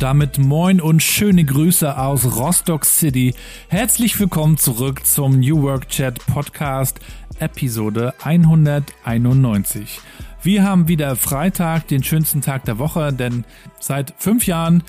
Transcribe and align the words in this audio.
Damit 0.00 0.38
moin 0.38 0.80
und 0.80 1.02
schöne 1.02 1.44
Grüße 1.44 1.98
aus 1.98 2.24
Rostock 2.36 2.86
City. 2.86 3.34
Herzlich 3.68 4.18
willkommen 4.18 4.56
zurück 4.56 5.04
zum 5.04 5.40
New 5.40 5.60
Work 5.62 5.90
Chat 5.90 6.24
Podcast 6.24 7.00
Episode 7.38 8.14
191. 8.22 10.00
Wir 10.42 10.64
haben 10.64 10.88
wieder 10.88 11.16
Freitag, 11.16 11.86
den 11.88 12.02
schönsten 12.02 12.40
Tag 12.40 12.64
der 12.64 12.78
Woche, 12.78 13.12
denn 13.12 13.44
seit 13.78 14.14
fünf 14.16 14.46
Jahren 14.46 14.82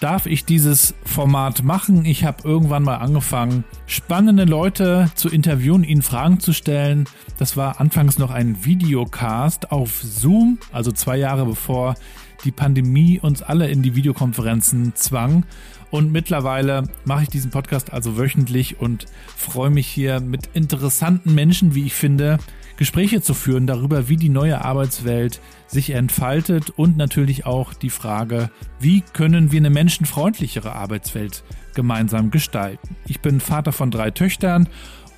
darf 0.00 0.24
ich 0.24 0.46
dieses 0.46 0.94
Format 1.04 1.62
machen. 1.62 2.06
Ich 2.06 2.24
habe 2.24 2.48
irgendwann 2.48 2.84
mal 2.84 2.96
angefangen, 2.96 3.64
spannende 3.86 4.44
Leute 4.44 5.10
zu 5.14 5.28
interviewen, 5.28 5.84
ihnen 5.84 6.02
Fragen 6.02 6.40
zu 6.40 6.54
stellen. 6.54 7.04
Das 7.38 7.58
war 7.58 7.80
anfangs 7.80 8.18
noch 8.18 8.30
ein 8.30 8.64
Videocast 8.64 9.72
auf 9.72 10.00
Zoom, 10.00 10.58
also 10.72 10.90
zwei 10.90 11.18
Jahre 11.18 11.44
bevor 11.44 11.96
die 12.44 12.52
Pandemie 12.52 13.20
uns 13.20 13.42
alle 13.42 13.68
in 13.68 13.82
die 13.82 13.94
Videokonferenzen 13.94 14.94
zwang. 14.94 15.44
Und 15.90 16.10
mittlerweile 16.12 16.84
mache 17.04 17.24
ich 17.24 17.28
diesen 17.28 17.50
Podcast 17.50 17.92
also 17.92 18.18
wöchentlich 18.18 18.80
und 18.80 19.06
freue 19.36 19.70
mich 19.70 19.86
hier 19.86 20.20
mit 20.20 20.48
interessanten 20.54 21.34
Menschen, 21.34 21.74
wie 21.74 21.86
ich 21.86 21.94
finde, 21.94 22.38
Gespräche 22.76 23.22
zu 23.22 23.34
führen 23.34 23.66
darüber, 23.66 24.08
wie 24.08 24.16
die 24.16 24.28
neue 24.28 24.64
Arbeitswelt 24.64 25.40
sich 25.68 25.90
entfaltet 25.90 26.70
und 26.70 26.96
natürlich 26.96 27.46
auch 27.46 27.72
die 27.72 27.90
Frage, 27.90 28.50
wie 28.80 29.02
können 29.12 29.52
wir 29.52 29.60
eine 29.60 29.70
menschenfreundlichere 29.70 30.72
Arbeitswelt 30.72 31.44
gemeinsam 31.74 32.30
gestalten. 32.30 32.96
Ich 33.06 33.20
bin 33.20 33.40
Vater 33.40 33.72
von 33.72 33.90
drei 33.90 34.10
Töchtern 34.10 34.68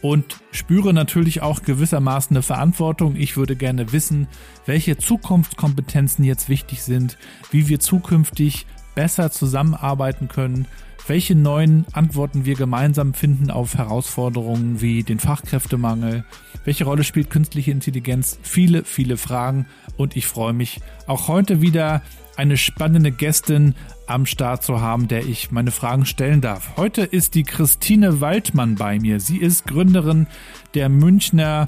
und 0.03 0.41
spüre 0.51 0.93
natürlich 0.93 1.43
auch 1.43 1.63
gewissermaßen 1.63 2.37
eine 2.37 2.43
Verantwortung. 2.43 3.17
Ich 3.17 3.37
würde 3.37 3.57
gerne 3.57 3.93
wissen, 3.93 4.29
welche 4.67 4.97
Zukunftskompetenzen 4.99 6.25
jetzt 6.25 6.49
wichtig 6.49 6.83
sind, 6.83 7.19
wie 7.51 7.69
wir 7.69 7.81
zukünftig 7.81 8.67
besser 8.95 9.31
zusammenarbeiten 9.31 10.29
können, 10.29 10.67
welche 11.07 11.35
neuen 11.35 11.87
Antworten 11.93 12.45
wir 12.45 12.55
gemeinsam 12.55 13.15
finden 13.15 13.51
auf 13.51 13.77
Herausforderungen 13.77 14.81
wie 14.81 15.03
den 15.03 15.19
Fachkräftemangel, 15.19 16.25
welche 16.65 16.85
Rolle 16.85 17.05
spielt 17.05 17.31
künstliche 17.31 17.71
Intelligenz, 17.71 18.39
viele, 18.43 18.85
viele 18.85 19.17
Fragen 19.17 19.67
und 19.97 20.17
ich 20.17 20.27
freue 20.27 20.53
mich 20.53 20.81
auch 21.07 21.29
heute 21.29 21.61
wieder 21.61 22.03
eine 22.37 22.57
spannende 22.57 23.13
Gästin 23.13 23.75
am 24.07 24.27
Start 24.27 24.63
zu 24.63 24.81
haben, 24.81 25.09
der 25.09 25.25
ich 25.27 25.51
meine 25.51 25.71
Fragen 25.71 26.07
stellen 26.07 26.41
darf. 26.41 26.77
Heute 26.77 27.03
ist 27.03 27.35
die 27.35 27.45
Christine 27.45 28.21
Waldmann 28.21 28.75
bei 28.75 28.99
mir. 28.99 29.21
Sie 29.21 29.39
ist 29.39 29.67
Gründerin 29.67 30.27
der 30.75 30.89
Münchner 30.89 31.67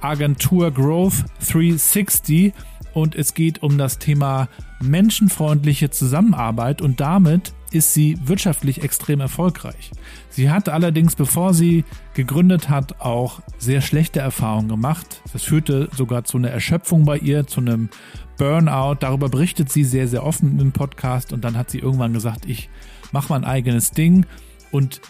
Agentur 0.00 0.70
Growth 0.70 1.24
360 1.50 2.52
und 2.94 3.14
es 3.14 3.34
geht 3.34 3.62
um 3.62 3.78
das 3.78 3.98
Thema 3.98 4.48
menschenfreundliche 4.80 5.90
Zusammenarbeit 5.90 6.82
und 6.82 7.00
damit 7.00 7.52
ist 7.70 7.94
sie 7.94 8.18
wirtschaftlich 8.24 8.82
extrem 8.82 9.20
erfolgreich. 9.20 9.90
Sie 10.30 10.50
hat 10.50 10.68
allerdings, 10.68 11.16
bevor 11.16 11.54
sie 11.54 11.84
gegründet 12.14 12.68
hat, 12.68 13.00
auch 13.00 13.40
sehr 13.58 13.80
schlechte 13.80 14.20
Erfahrungen 14.20 14.68
gemacht. 14.68 15.22
Das 15.32 15.42
führte 15.42 15.88
sogar 15.94 16.24
zu 16.24 16.38
einer 16.38 16.50
Erschöpfung 16.50 17.04
bei 17.04 17.18
ihr, 17.18 17.46
zu 17.46 17.60
einem 17.60 17.90
Burnout. 18.38 18.96
Darüber 19.00 19.28
berichtet 19.28 19.70
sie 19.70 19.84
sehr, 19.84 20.08
sehr 20.08 20.24
offen 20.24 20.58
im 20.60 20.72
Podcast 20.72 21.32
und 21.32 21.44
dann 21.44 21.56
hat 21.56 21.70
sie 21.70 21.78
irgendwann 21.78 22.12
gesagt, 22.12 22.46
ich 22.46 22.70
mache 23.12 23.32
mein 23.32 23.44
eigenes 23.44 23.90
Ding 23.90 24.26
und 24.70 25.00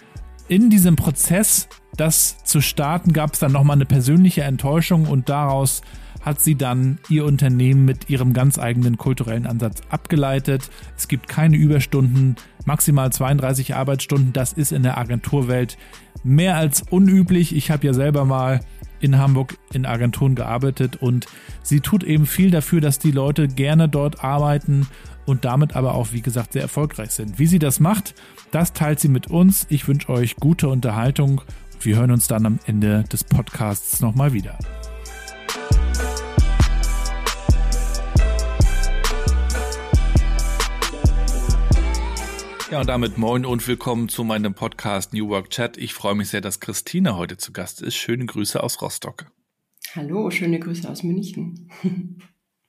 in 0.48 0.70
diesem 0.70 0.96
Prozess, 0.96 1.68
das 1.96 2.42
zu 2.42 2.60
starten, 2.60 3.12
gab 3.12 3.34
es 3.34 3.38
dann 3.38 3.52
nochmal 3.52 3.76
eine 3.76 3.84
persönliche 3.84 4.42
Enttäuschung 4.42 5.06
und 5.06 5.28
daraus 5.28 5.82
hat 6.20 6.40
sie 6.40 6.54
dann 6.54 6.98
ihr 7.08 7.24
Unternehmen 7.24 7.84
mit 7.84 8.10
ihrem 8.10 8.32
ganz 8.32 8.58
eigenen 8.58 8.98
kulturellen 8.98 9.46
Ansatz 9.46 9.82
abgeleitet. 9.88 10.70
Es 10.96 11.08
gibt 11.08 11.28
keine 11.28 11.56
Überstunden, 11.56 12.36
maximal 12.64 13.12
32 13.12 13.74
Arbeitsstunden. 13.74 14.32
Das 14.32 14.52
ist 14.52 14.72
in 14.72 14.82
der 14.82 14.98
Agenturwelt 14.98 15.78
mehr 16.24 16.56
als 16.56 16.82
unüblich. 16.90 17.54
Ich 17.54 17.70
habe 17.70 17.86
ja 17.86 17.94
selber 17.94 18.24
mal 18.24 18.60
in 19.00 19.18
Hamburg 19.18 19.56
in 19.72 19.86
Agenturen 19.86 20.34
gearbeitet 20.34 20.96
und 20.96 21.26
sie 21.62 21.80
tut 21.80 22.02
eben 22.02 22.26
viel 22.26 22.50
dafür, 22.50 22.80
dass 22.80 22.98
die 22.98 23.12
Leute 23.12 23.48
gerne 23.48 23.88
dort 23.88 24.24
arbeiten 24.24 24.86
und 25.24 25.44
damit 25.44 25.76
aber 25.76 25.94
auch, 25.94 26.08
wie 26.12 26.22
gesagt, 26.22 26.54
sehr 26.54 26.62
erfolgreich 26.62 27.10
sind. 27.10 27.38
Wie 27.38 27.46
sie 27.46 27.58
das 27.58 27.80
macht, 27.80 28.14
das 28.50 28.72
teilt 28.72 28.98
sie 28.98 29.08
mit 29.08 29.28
uns. 29.28 29.66
Ich 29.68 29.86
wünsche 29.86 30.08
euch 30.08 30.36
gute 30.36 30.68
Unterhaltung. 30.68 31.42
Wir 31.80 31.96
hören 31.96 32.10
uns 32.10 32.26
dann 32.26 32.46
am 32.46 32.58
Ende 32.66 33.04
des 33.04 33.24
Podcasts 33.24 34.00
nochmal 34.00 34.32
wieder. 34.32 34.58
Ja, 42.70 42.80
und 42.80 42.86
damit 42.86 43.16
moin 43.16 43.46
und 43.46 43.66
willkommen 43.66 44.10
zu 44.10 44.24
meinem 44.24 44.52
Podcast 44.52 45.14
New 45.14 45.30
Work 45.30 45.48
Chat. 45.48 45.78
Ich 45.78 45.94
freue 45.94 46.14
mich 46.14 46.28
sehr, 46.28 46.42
dass 46.42 46.60
Christine 46.60 47.16
heute 47.16 47.38
zu 47.38 47.50
Gast 47.50 47.80
ist. 47.80 47.96
Schöne 47.96 48.26
Grüße 48.26 48.62
aus 48.62 48.82
Rostock. 48.82 49.24
Hallo, 49.94 50.30
schöne 50.30 50.60
Grüße 50.60 50.86
aus 50.86 51.02
München. 51.02 51.70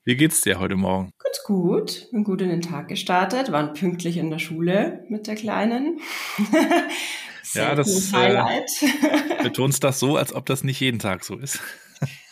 Wie 0.06 0.16
geht's 0.16 0.40
dir 0.40 0.58
heute 0.58 0.78
Morgen? 0.78 1.12
Ganz 1.22 1.44
gut, 1.44 2.08
bin 2.12 2.24
gut 2.24 2.42
in 2.42 2.48
den 2.48 2.62
Tag 2.62 2.88
gestartet, 2.88 3.52
waren 3.52 3.74
pünktlich 3.74 4.16
in 4.16 4.30
der 4.30 4.40
Schule 4.40 5.04
mit 5.10 5.28
der 5.28 5.36
Kleinen. 5.36 6.00
ja, 7.54 7.76
das 7.76 8.14
Highlight. 8.14 8.72
Äh, 8.81 9.44
betonst 9.44 9.84
das 9.84 10.00
so, 10.00 10.16
als 10.16 10.34
ob 10.34 10.46
das 10.46 10.64
nicht 10.64 10.80
jeden 10.80 11.00
Tag 11.00 11.26
so 11.26 11.38
ist. 11.38 11.60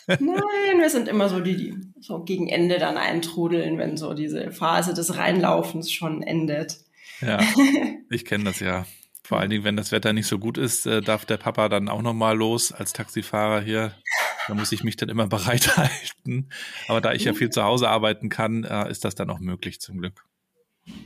Nein, 0.08 0.80
wir 0.80 0.90
sind 0.90 1.10
immer 1.10 1.28
so 1.28 1.42
die, 1.42 1.58
die 1.58 1.78
so 2.00 2.24
gegen 2.24 2.48
Ende 2.48 2.78
dann 2.80 2.96
eintrudeln, 2.98 3.78
wenn 3.78 3.98
so 3.98 4.14
diese 4.14 4.52
Phase 4.52 4.94
des 4.94 5.18
Reinlaufens 5.18 5.92
schon 5.92 6.24
endet. 6.24 6.78
Ja, 7.22 7.40
ich 8.10 8.26
kenne 8.26 8.46
das 8.46 8.60
ja. 8.60 8.86
Vor 9.24 9.40
allen 9.40 9.50
Dingen, 9.50 9.66
wenn 9.66 9.76
das 9.76 9.92
Wetter 9.92 10.14
nicht 10.14 10.28
so 10.28 10.40
gut 10.40 10.58
ist, 10.58 10.86
äh, 10.86 11.02
darf 11.02 11.26
der 11.26 11.38
Papa 11.38 11.68
dann 11.68 11.90
auch 11.90 12.02
nochmal 12.02 12.38
los 12.38 12.72
als 12.72 12.94
Taxifahrer 12.94 13.62
hier. 13.62 13.92
Da 14.48 14.54
muss 14.54 14.72
ich 14.72 14.84
mich 14.84 14.96
dann 14.96 15.10
immer 15.10 15.28
bereithalten. 15.28 16.50
Aber 16.88 17.02
da 17.02 17.12
ich 17.12 17.26
ja 17.26 17.34
viel 17.34 17.50
zu 17.50 17.64
Hause 17.64 17.90
arbeiten 17.90 18.30
kann, 18.30 18.64
äh, 18.64 18.90
ist 18.90 19.04
das 19.04 19.16
dann 19.16 19.30
auch 19.30 19.40
möglich 19.40 19.82
zum 19.82 19.98
Glück. 19.98 20.24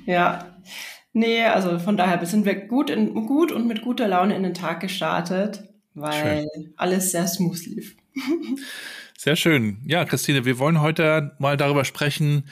Ja, 0.05 0.55
nee, 1.13 1.43
also 1.43 1.79
von 1.79 1.97
daher 1.97 2.23
sind 2.25 2.45
wir 2.45 2.53
gut, 2.53 2.91
in, 2.91 3.13
gut 3.25 3.51
und 3.51 3.67
mit 3.67 3.81
guter 3.81 4.07
Laune 4.07 4.35
in 4.35 4.43
den 4.43 4.53
Tag 4.53 4.79
gestartet, 4.79 5.63
weil 5.95 6.43
schön. 6.53 6.73
alles 6.77 7.11
sehr 7.11 7.27
smooth 7.27 7.65
lief. 7.65 7.95
Sehr 9.17 9.35
schön. 9.35 9.77
Ja, 9.85 10.03
Christine, 10.03 10.45
wir 10.45 10.57
wollen 10.57 10.81
heute 10.81 11.35
mal 11.37 11.55
darüber 11.55 11.85
sprechen, 11.85 12.49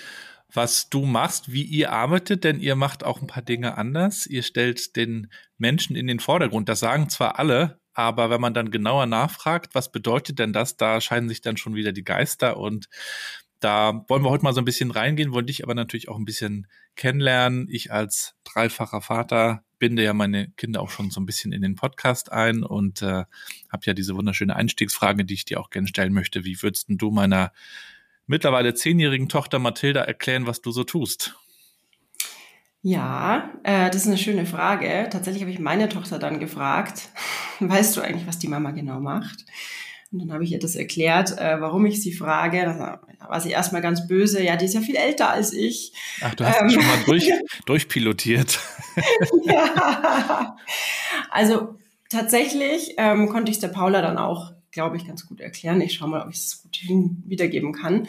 was 0.53 0.89
du 0.89 1.05
machst, 1.05 1.51
wie 1.51 1.63
ihr 1.63 1.91
arbeitet, 1.91 2.43
denn 2.43 2.59
ihr 2.59 2.75
macht 2.75 3.03
auch 3.03 3.21
ein 3.21 3.27
paar 3.27 3.43
Dinge 3.43 3.77
anders. 3.77 4.25
Ihr 4.25 4.43
stellt 4.43 4.95
den 4.95 5.31
Menschen 5.57 5.95
in 5.95 6.07
den 6.07 6.19
Vordergrund. 6.19 6.69
Das 6.69 6.79
sagen 6.79 7.09
zwar 7.09 7.37
alle, 7.37 7.79
aber 7.93 8.29
wenn 8.29 8.41
man 8.41 8.53
dann 8.53 8.71
genauer 8.71 9.05
nachfragt, 9.05 9.75
was 9.75 9.91
bedeutet 9.91 10.39
denn 10.39 10.53
das, 10.53 10.77
da 10.77 11.01
scheiden 11.01 11.29
sich 11.29 11.41
dann 11.41 11.57
schon 11.57 11.75
wieder 11.75 11.91
die 11.91 12.03
Geister 12.03 12.57
und 12.57 12.89
da 13.59 14.05
wollen 14.07 14.23
wir 14.23 14.29
heute 14.29 14.43
mal 14.43 14.53
so 14.53 14.61
ein 14.61 14.65
bisschen 14.65 14.91
reingehen, 14.91 15.33
wollen 15.33 15.47
dich 15.47 15.63
aber 15.63 15.75
natürlich 15.75 16.07
auch 16.07 16.17
ein 16.17 16.25
bisschen 16.25 16.67
kennenlernen. 16.95 17.67
Ich 17.69 17.91
als 17.91 18.35
dreifacher 18.45 19.01
Vater 19.01 19.63
binde 19.79 20.03
ja 20.03 20.13
meine 20.13 20.49
Kinder 20.51 20.81
auch 20.81 20.89
schon 20.89 21.11
so 21.11 21.19
ein 21.19 21.25
bisschen 21.25 21.51
in 21.51 21.61
den 21.61 21.75
Podcast 21.75 22.31
ein 22.31 22.63
und 22.63 23.01
äh, 23.01 23.25
habe 23.69 23.83
ja 23.83 23.93
diese 23.93 24.15
wunderschöne 24.15 24.55
Einstiegsfrage, 24.55 25.25
die 25.25 25.33
ich 25.33 25.45
dir 25.45 25.59
auch 25.59 25.69
gerne 25.69 25.87
stellen 25.87 26.13
möchte. 26.13 26.45
Wie 26.45 26.61
würdest 26.61 26.87
du 26.89 27.11
meiner 27.11 27.51
mittlerweile 28.29 28.73
zehnjährigen 28.75 29.27
Tochter 29.27 29.59
Mathilda 29.59 30.01
erklären, 30.01 30.45
was 30.45 30.61
du 30.61 30.71
so 30.71 30.83
tust? 30.83 31.35
Ja, 32.81 33.49
äh, 33.63 33.87
das 33.89 34.03
ist 34.03 34.07
eine 34.07 34.17
schöne 34.17 34.45
Frage. 34.45 35.09
Tatsächlich 35.11 35.41
habe 35.41 35.51
ich 35.51 35.59
meine 35.59 35.89
Tochter 35.89 36.19
dann 36.19 36.39
gefragt, 36.39 37.09
weißt 37.59 37.97
du 37.97 38.01
eigentlich, 38.01 38.27
was 38.27 38.39
die 38.39 38.47
Mama 38.47 38.71
genau 38.71 38.99
macht? 38.99 39.45
Und 40.11 40.19
dann 40.19 40.31
habe 40.31 40.43
ich 40.43 40.51
ihr 40.51 40.59
das 40.59 40.75
erklärt, 40.75 41.37
äh, 41.37 41.59
warum 41.59 41.85
ich 41.85 42.01
sie 42.01 42.13
frage. 42.13 42.63
Da 42.63 43.01
war 43.27 43.41
sie 43.41 43.51
erstmal 43.51 43.81
ganz 43.81 44.07
böse. 44.07 44.41
Ja, 44.43 44.55
die 44.55 44.65
ist 44.65 44.73
ja 44.73 44.81
viel 44.81 44.95
älter 44.95 45.29
als 45.29 45.53
ich. 45.53 45.93
Ach, 46.21 46.33
du 46.33 46.45
hast 46.45 46.61
ähm, 46.61 46.69
schon 46.69 46.85
mal 46.85 46.97
durch, 47.05 47.29
durchpilotiert. 47.65 48.59
ja. 49.43 50.55
Also 51.29 51.75
tatsächlich 52.09 52.95
ähm, 52.97 53.29
konnte 53.29 53.51
ich 53.51 53.57
es 53.57 53.61
der 53.61 53.67
Paula 53.67 54.01
dann 54.01 54.17
auch 54.17 54.53
glaube 54.71 54.97
ich, 54.97 55.07
ganz 55.07 55.25
gut 55.25 55.41
erklären. 55.41 55.81
Ich 55.81 55.93
schaue 55.93 56.09
mal, 56.09 56.23
ob 56.23 56.29
ich 56.29 56.37
es 56.37 56.61
gut 56.61 56.79
wiedergeben 57.25 57.73
kann. 57.73 58.07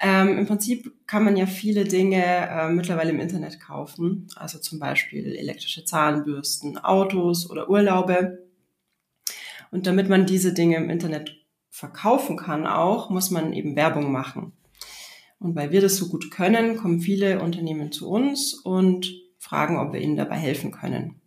Ähm, 0.00 0.38
Im 0.38 0.46
Prinzip 0.46 0.92
kann 1.06 1.24
man 1.24 1.36
ja 1.36 1.46
viele 1.46 1.84
Dinge 1.84 2.24
äh, 2.24 2.68
mittlerweile 2.70 3.10
im 3.10 3.20
Internet 3.20 3.60
kaufen, 3.60 4.28
also 4.36 4.58
zum 4.58 4.78
Beispiel 4.78 5.34
elektrische 5.36 5.84
Zahnbürsten, 5.84 6.78
Autos 6.78 7.50
oder 7.50 7.68
Urlaube. 7.68 8.46
Und 9.70 9.86
damit 9.86 10.08
man 10.08 10.26
diese 10.26 10.52
Dinge 10.52 10.76
im 10.76 10.90
Internet 10.90 11.38
verkaufen 11.70 12.36
kann 12.36 12.66
auch, 12.66 13.08
muss 13.08 13.30
man 13.30 13.52
eben 13.52 13.76
Werbung 13.76 14.12
machen. 14.12 14.52
Und 15.38 15.56
weil 15.56 15.72
wir 15.72 15.80
das 15.80 15.96
so 15.96 16.08
gut 16.08 16.30
können, 16.30 16.76
kommen 16.76 17.00
viele 17.00 17.40
Unternehmen 17.40 17.90
zu 17.90 18.08
uns 18.08 18.54
und 18.54 19.12
fragen, 19.38 19.78
ob 19.78 19.92
wir 19.92 20.00
ihnen 20.00 20.16
dabei 20.16 20.36
helfen 20.36 20.70
können. 20.70 21.20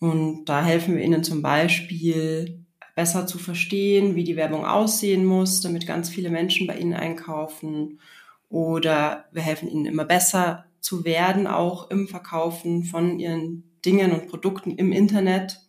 Und 0.00 0.46
da 0.46 0.64
helfen 0.64 0.96
wir 0.96 1.04
ihnen 1.04 1.22
zum 1.22 1.40
Beispiel 1.40 2.63
besser 2.94 3.26
zu 3.26 3.38
verstehen, 3.38 4.14
wie 4.14 4.24
die 4.24 4.36
Werbung 4.36 4.64
aussehen 4.64 5.24
muss, 5.24 5.60
damit 5.60 5.86
ganz 5.86 6.08
viele 6.08 6.30
Menschen 6.30 6.66
bei 6.66 6.76
ihnen 6.76 6.94
einkaufen. 6.94 8.00
Oder 8.48 9.24
wir 9.32 9.42
helfen 9.42 9.68
ihnen 9.68 9.86
immer 9.86 10.04
besser 10.04 10.66
zu 10.80 11.04
werden, 11.04 11.46
auch 11.46 11.90
im 11.90 12.06
Verkaufen 12.06 12.84
von 12.84 13.18
ihren 13.18 13.64
Dingen 13.84 14.12
und 14.12 14.28
Produkten 14.28 14.72
im 14.76 14.92
Internet. 14.92 15.60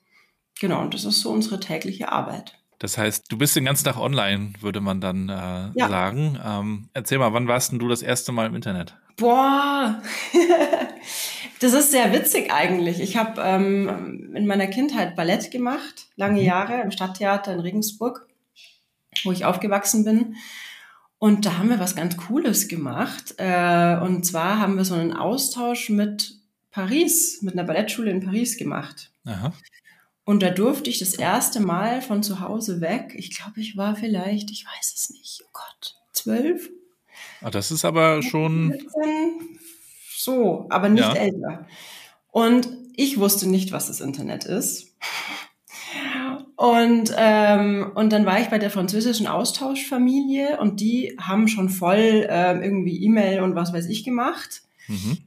Genau, 0.60 0.81
und 0.81 0.94
das 0.94 1.06
ist 1.06 1.22
so 1.22 1.31
unsere 1.31 1.60
tägliche 1.60 2.12
Arbeit. 2.12 2.60
Das 2.80 2.98
heißt, 2.98 3.31
du 3.31 3.38
bist 3.38 3.56
den 3.56 3.66
ganzen 3.66 3.86
Tag 3.86 3.98
online, 3.98 4.54
würde 4.60 4.81
man 4.81 5.01
dann 5.01 5.30
äh, 5.30 5.72
ja. 5.74 5.88
sagen. 5.88 6.38
Ähm, 6.45 6.89
erzähl 6.94 7.18
mal, 7.18 7.33
wann 7.33 7.48
warst 7.48 7.72
denn 7.72 7.80
du 7.80 7.88
das 7.88 8.01
erste 8.01 8.31
Mal 8.31 8.48
im 8.48 8.56
Internet? 8.56 8.98
Boah, 9.18 10.01
das 11.60 11.74
ist 11.74 11.92
sehr 11.92 12.12
witzig 12.13 12.52
eigentlich. 12.52 13.00
Ich 13.00 13.18
habe 13.18 13.42
ähm, 13.42 14.34
in 14.36 14.46
meiner 14.46 14.68
Kindheit 14.68 15.16
Ballett 15.16 15.52
gemacht, 15.52 16.07
lange 16.16 16.42
mhm. 16.42 16.48
Jahre 16.48 16.81
im 16.81 16.92
Stadttheater 16.92 17.54
in 17.54 17.60
Regensburg, 17.60 18.28
wo 19.24 19.31
ich 19.31 19.46
aufgewachsen 19.46 20.04
bin. 20.04 20.36
Und 21.18 21.46
da 21.46 21.57
haben 21.57 21.69
wir 21.69 21.80
was 21.80 21.96
ganz 21.96 22.18
Cooles 22.18 22.68
gemacht. 22.68 23.36
Äh, 23.38 23.98
und 24.02 24.25
zwar 24.25 24.60
haben 24.60 24.75
wir 24.75 24.86
so 24.86 24.96
einen 24.96 25.13
Austausch 25.13 25.90
mit 25.90 26.36
Paris, 26.72 27.42
mit 27.42 27.54
einer 27.54 27.63
Ballettschule 27.63 28.12
in 28.12 28.24
Paris 28.24 28.58
gemacht. 28.58 29.12
Aha. 29.24 29.54
Und 30.25 30.44
da 30.44 30.50
durfte 30.50 30.90
ich 30.90 31.00
das 31.00 31.13
erste 31.13 31.60
Mal 31.62 32.01
von 32.01 32.22
zu 32.22 32.42
Hause 32.42 32.81
weg. 32.81 33.13
Ich 33.16 33.36
glaube, 33.36 33.62
ich 33.62 33.78
war 33.78 33.96
vielleicht, 33.96 34.51
ich 34.51 34.66
weiß 34.66 34.94
es 34.96 35.10
nicht, 35.12 35.42
oh 35.46 35.50
Gott, 35.54 35.96
zwölf. 36.12 36.69
Ah, 37.42 37.51
das 37.51 37.72
ist 37.72 37.86
aber 37.86 38.22
schon. 38.24 38.72
14, 38.72 39.60
so, 40.25 40.66
aber 40.69 40.89
nicht 40.89 41.07
ja. 41.07 41.13
älter. 41.13 41.68
Und 42.31 42.68
ich 42.95 43.19
wusste 43.19 43.48
nicht, 43.48 43.72
was 43.72 43.88
das 43.88 44.01
Internet 44.01 44.44
ist. 44.44 44.98
Und, 46.57 47.13
ähm, 47.18 47.92
und 47.95 48.12
dann 48.12 48.25
war 48.25 48.39
ich 48.39 48.48
bei 48.48 48.57
der 48.57 48.72
französischen 48.72 49.27
Austauschfamilie 49.27 50.57
und 50.60 50.80
die 50.80 51.16
haben 51.22 51.48
schon 51.48 51.69
voll 51.69 52.25
ähm, 52.30 52.63
irgendwie 52.63 53.04
E-Mail 53.04 53.42
und 53.42 53.56
was 53.56 53.74
weiß 53.74 53.88
ich 53.88 54.04
gemacht. 54.04 54.63
Mhm. 54.88 55.18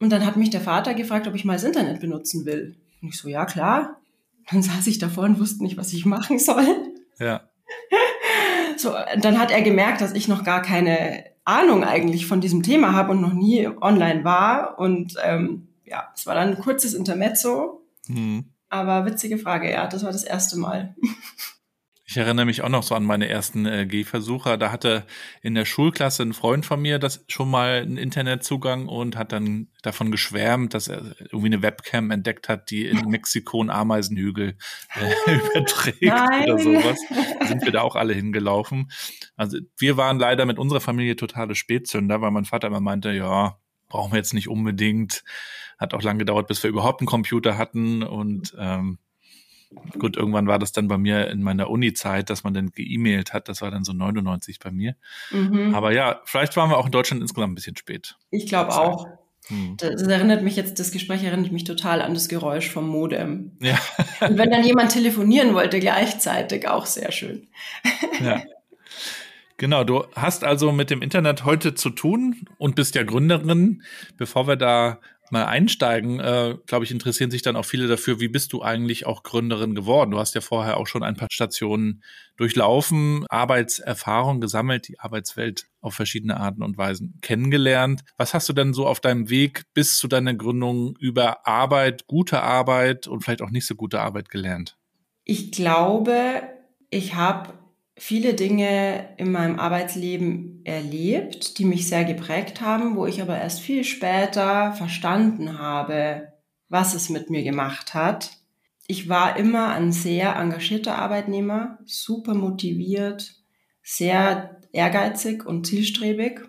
Und 0.00 0.10
dann 0.10 0.24
hat 0.24 0.36
mich 0.36 0.50
der 0.50 0.60
Vater 0.60 0.94
gefragt, 0.94 1.26
ob 1.26 1.34
ich 1.34 1.44
mal 1.44 1.54
das 1.54 1.64
Internet 1.64 2.00
benutzen 2.00 2.46
will. 2.46 2.76
Und 3.02 3.08
ich 3.08 3.18
so, 3.18 3.28
ja 3.28 3.46
klar. 3.46 4.00
Dann 4.50 4.62
saß 4.62 4.86
ich 4.86 4.98
davor 4.98 5.24
und 5.24 5.40
wusste 5.40 5.62
nicht, 5.64 5.76
was 5.76 5.92
ich 5.92 6.06
machen 6.06 6.38
soll. 6.38 6.66
Ja. 7.18 7.48
So, 8.76 8.94
dann 9.18 9.40
hat 9.40 9.50
er 9.50 9.62
gemerkt, 9.62 10.00
dass 10.00 10.12
ich 10.12 10.28
noch 10.28 10.44
gar 10.44 10.62
keine 10.62 11.24
Ahnung 11.46 11.84
eigentlich 11.84 12.26
von 12.26 12.40
diesem 12.40 12.62
Thema 12.62 12.92
habe 12.92 13.12
und 13.12 13.20
noch 13.22 13.32
nie 13.32 13.68
online 13.80 14.24
war. 14.24 14.78
Und 14.78 15.14
ähm, 15.24 15.68
ja, 15.84 16.12
es 16.14 16.26
war 16.26 16.34
dann 16.34 16.50
ein 16.50 16.58
kurzes 16.58 16.92
Intermezzo. 16.92 17.82
Mhm. 18.08 18.44
Aber 18.68 19.06
witzige 19.06 19.38
Frage, 19.38 19.70
ja, 19.70 19.86
das 19.86 20.04
war 20.04 20.12
das 20.12 20.24
erste 20.24 20.58
Mal. 20.58 20.94
Ich 22.16 22.20
erinnere 22.20 22.46
mich 22.46 22.62
auch 22.62 22.70
noch 22.70 22.82
so 22.82 22.94
an 22.94 23.04
meine 23.04 23.28
ersten 23.28 23.66
äh, 23.66 23.84
Gehversuche. 23.84 24.56
Da 24.56 24.72
hatte 24.72 25.04
in 25.42 25.54
der 25.54 25.66
Schulklasse 25.66 26.22
ein 26.22 26.32
Freund 26.32 26.64
von 26.64 26.80
mir 26.80 26.98
das 26.98 27.22
schon 27.28 27.50
mal 27.50 27.82
einen 27.82 27.98
Internetzugang 27.98 28.88
und 28.88 29.18
hat 29.18 29.32
dann 29.32 29.68
davon 29.82 30.10
geschwärmt, 30.10 30.72
dass 30.72 30.88
er 30.88 31.14
irgendwie 31.20 31.48
eine 31.48 31.60
Webcam 31.60 32.10
entdeckt 32.10 32.48
hat, 32.48 32.70
die 32.70 32.86
in 32.86 33.10
Mexiko 33.10 33.60
einen 33.60 33.68
Ameisenhügel 33.68 34.56
äh, 34.94 35.34
überträgt 35.50 36.00
Nein. 36.04 36.50
oder 36.50 36.58
sowas. 36.58 36.98
Da 37.38 37.46
sind 37.48 37.62
wir 37.66 37.72
da 37.72 37.82
auch 37.82 37.96
alle 37.96 38.14
hingelaufen. 38.14 38.90
Also 39.36 39.58
wir 39.76 39.98
waren 39.98 40.18
leider 40.18 40.46
mit 40.46 40.58
unserer 40.58 40.80
Familie 40.80 41.16
totale 41.16 41.54
Spätzünder, 41.54 42.22
weil 42.22 42.30
mein 42.30 42.46
Vater 42.46 42.68
immer 42.68 42.80
meinte, 42.80 43.12
ja, 43.12 43.58
brauchen 43.90 44.12
wir 44.12 44.16
jetzt 44.16 44.32
nicht 44.32 44.48
unbedingt. 44.48 45.22
Hat 45.76 45.92
auch 45.92 46.00
lange 46.00 46.20
gedauert, 46.20 46.46
bis 46.46 46.62
wir 46.62 46.70
überhaupt 46.70 47.02
einen 47.02 47.08
Computer 47.08 47.58
hatten 47.58 48.02
und 48.02 48.56
ähm, 48.58 49.00
Gut, 49.98 50.16
irgendwann 50.16 50.46
war 50.46 50.58
das 50.58 50.72
dann 50.72 50.88
bei 50.88 50.96
mir 50.96 51.28
in 51.28 51.42
meiner 51.42 51.70
Uni-Zeit, 51.70 52.30
dass 52.30 52.44
man 52.44 52.54
dann 52.54 52.70
geemailt 52.70 53.32
hat. 53.32 53.48
Das 53.48 53.62
war 53.62 53.70
dann 53.70 53.84
so 53.84 53.92
99 53.92 54.58
bei 54.60 54.70
mir. 54.70 54.96
Mhm. 55.30 55.74
Aber 55.74 55.92
ja, 55.92 56.20
vielleicht 56.24 56.56
waren 56.56 56.70
wir 56.70 56.78
auch 56.78 56.86
in 56.86 56.92
Deutschland 56.92 57.22
insgesamt 57.22 57.52
ein 57.52 57.56
bisschen 57.56 57.76
spät. 57.76 58.16
Ich 58.30 58.46
glaube 58.46 58.72
auch. 58.72 59.06
Hm. 59.48 59.76
Das 59.76 60.02
erinnert 60.02 60.42
mich 60.42 60.56
jetzt, 60.56 60.80
das 60.80 60.90
Gespräch 60.90 61.22
erinnert 61.22 61.52
mich 61.52 61.62
total 61.62 62.02
an 62.02 62.14
das 62.14 62.28
Geräusch 62.28 62.68
vom 62.68 62.88
Modem. 62.88 63.52
Ja. 63.60 63.78
Und 64.20 64.38
wenn 64.38 64.50
dann 64.50 64.64
jemand 64.64 64.90
telefonieren 64.90 65.54
wollte 65.54 65.78
gleichzeitig, 65.78 66.66
auch 66.68 66.86
sehr 66.86 67.12
schön. 67.12 67.46
Ja. 68.20 68.42
Genau, 69.58 69.84
du 69.84 70.04
hast 70.14 70.44
also 70.44 70.70
mit 70.72 70.90
dem 70.90 71.00
Internet 71.00 71.44
heute 71.44 71.74
zu 71.74 71.90
tun 71.90 72.46
und 72.58 72.74
bist 72.74 72.94
ja 72.94 73.04
Gründerin. 73.04 73.82
Bevor 74.18 74.46
wir 74.48 74.56
da 74.56 75.00
mal 75.32 75.44
einsteigen, 75.44 76.20
äh, 76.20 76.56
glaube 76.66 76.84
ich, 76.84 76.90
interessieren 76.90 77.30
sich 77.30 77.42
dann 77.42 77.56
auch 77.56 77.64
viele 77.64 77.86
dafür, 77.86 78.20
wie 78.20 78.28
bist 78.28 78.52
du 78.52 78.62
eigentlich 78.62 79.06
auch 79.06 79.22
Gründerin 79.22 79.74
geworden? 79.74 80.10
Du 80.10 80.18
hast 80.18 80.34
ja 80.34 80.40
vorher 80.40 80.76
auch 80.76 80.86
schon 80.86 81.02
ein 81.02 81.16
paar 81.16 81.28
Stationen 81.30 82.02
durchlaufen, 82.36 83.24
Arbeitserfahrung 83.28 84.40
gesammelt, 84.40 84.88
die 84.88 84.98
Arbeitswelt 84.98 85.66
auf 85.80 85.94
verschiedene 85.94 86.38
Arten 86.38 86.62
und 86.62 86.76
Weisen 86.76 87.18
kennengelernt. 87.22 88.02
Was 88.16 88.34
hast 88.34 88.48
du 88.48 88.52
denn 88.52 88.74
so 88.74 88.86
auf 88.86 89.00
deinem 89.00 89.30
Weg 89.30 89.64
bis 89.74 89.96
zu 89.98 90.08
deiner 90.08 90.34
Gründung 90.34 90.96
über 90.98 91.46
Arbeit, 91.46 92.06
gute 92.06 92.42
Arbeit 92.42 93.06
und 93.06 93.22
vielleicht 93.22 93.42
auch 93.42 93.50
nicht 93.50 93.66
so 93.66 93.74
gute 93.74 94.00
Arbeit 94.00 94.28
gelernt? 94.28 94.76
Ich 95.24 95.50
glaube, 95.50 96.42
ich 96.90 97.14
habe 97.14 97.52
viele 97.96 98.34
Dinge 98.34 99.08
in 99.16 99.32
meinem 99.32 99.58
Arbeitsleben 99.58 100.60
erlebt, 100.64 101.58
die 101.58 101.64
mich 101.64 101.88
sehr 101.88 102.04
geprägt 102.04 102.60
haben, 102.60 102.96
wo 102.96 103.06
ich 103.06 103.22
aber 103.22 103.38
erst 103.38 103.60
viel 103.60 103.84
später 103.84 104.72
verstanden 104.72 105.58
habe, 105.58 106.32
was 106.68 106.94
es 106.94 107.08
mit 107.08 107.30
mir 107.30 107.42
gemacht 107.42 107.94
hat. 107.94 108.32
Ich 108.86 109.08
war 109.08 109.36
immer 109.36 109.68
ein 109.68 109.92
sehr 109.92 110.36
engagierter 110.36 110.98
Arbeitnehmer, 110.98 111.78
super 111.86 112.34
motiviert, 112.34 113.34
sehr 113.82 114.60
ehrgeizig 114.72 115.44
und 115.44 115.66
zielstrebig. 115.66 116.40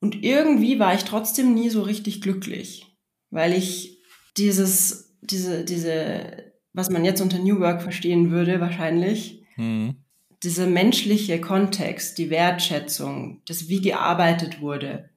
Und 0.00 0.22
irgendwie 0.22 0.78
war 0.78 0.94
ich 0.94 1.04
trotzdem 1.04 1.54
nie 1.54 1.70
so 1.70 1.82
richtig 1.82 2.20
glücklich, 2.20 2.86
weil 3.30 3.52
ich 3.52 3.98
dieses, 4.36 5.16
diese, 5.20 5.64
diese, 5.64 6.52
was 6.72 6.90
man 6.90 7.04
jetzt 7.04 7.20
unter 7.20 7.38
New 7.38 7.60
Work 7.60 7.82
verstehen 7.82 8.30
würde, 8.30 8.60
wahrscheinlich, 8.60 9.44
mhm 9.56 10.03
dieser 10.44 10.66
menschliche 10.66 11.40
Kontext, 11.40 12.18
die 12.18 12.30
Wertschätzung, 12.30 13.40
das 13.46 13.68
wie 13.68 13.80
gearbeitet 13.80 14.60
wurde, 14.60 15.08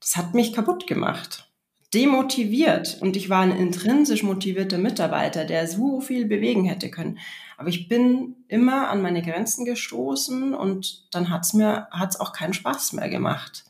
das 0.00 0.16
hat 0.16 0.34
mich 0.34 0.52
kaputt 0.52 0.86
gemacht. 0.86 1.48
Demotiviert. 1.94 2.98
Und 3.00 3.16
ich 3.16 3.28
war 3.28 3.42
ein 3.42 3.56
intrinsisch 3.56 4.22
motivierter 4.22 4.78
Mitarbeiter, 4.78 5.44
der 5.44 5.68
so 5.68 6.00
viel 6.00 6.26
bewegen 6.26 6.64
hätte 6.64 6.90
können. 6.90 7.18
Aber 7.56 7.68
ich 7.68 7.86
bin 7.86 8.34
immer 8.48 8.88
an 8.88 9.02
meine 9.02 9.22
Grenzen 9.22 9.64
gestoßen 9.64 10.54
und 10.54 11.06
dann 11.14 11.30
hat's 11.30 11.52
mir, 11.52 11.86
hat's 11.90 12.18
auch 12.18 12.32
keinen 12.32 12.54
Spaß 12.54 12.94
mehr 12.94 13.08
gemacht. 13.08 13.64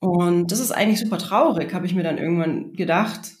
Und 0.00 0.50
das 0.50 0.58
ist 0.58 0.72
eigentlich 0.72 0.98
super 0.98 1.18
traurig, 1.18 1.72
habe 1.74 1.86
ich 1.86 1.94
mir 1.94 2.02
dann 2.02 2.18
irgendwann 2.18 2.72
gedacht, 2.72 3.34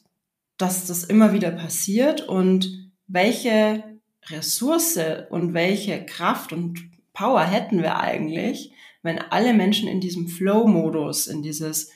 dass 0.58 0.86
das 0.86 1.02
immer 1.02 1.32
wieder 1.32 1.50
passiert 1.50 2.20
und 2.28 2.92
welche 3.08 3.82
Ressource 4.30 4.98
und 5.30 5.54
welche 5.54 6.04
Kraft 6.04 6.52
und 6.52 6.90
Power 7.12 7.42
hätten 7.42 7.82
wir 7.82 7.98
eigentlich, 7.98 8.72
wenn 9.02 9.18
alle 9.18 9.52
Menschen 9.52 9.88
in 9.88 10.00
diesem 10.00 10.28
Flow-Modus, 10.28 11.26
in 11.26 11.42
dieses, 11.42 11.90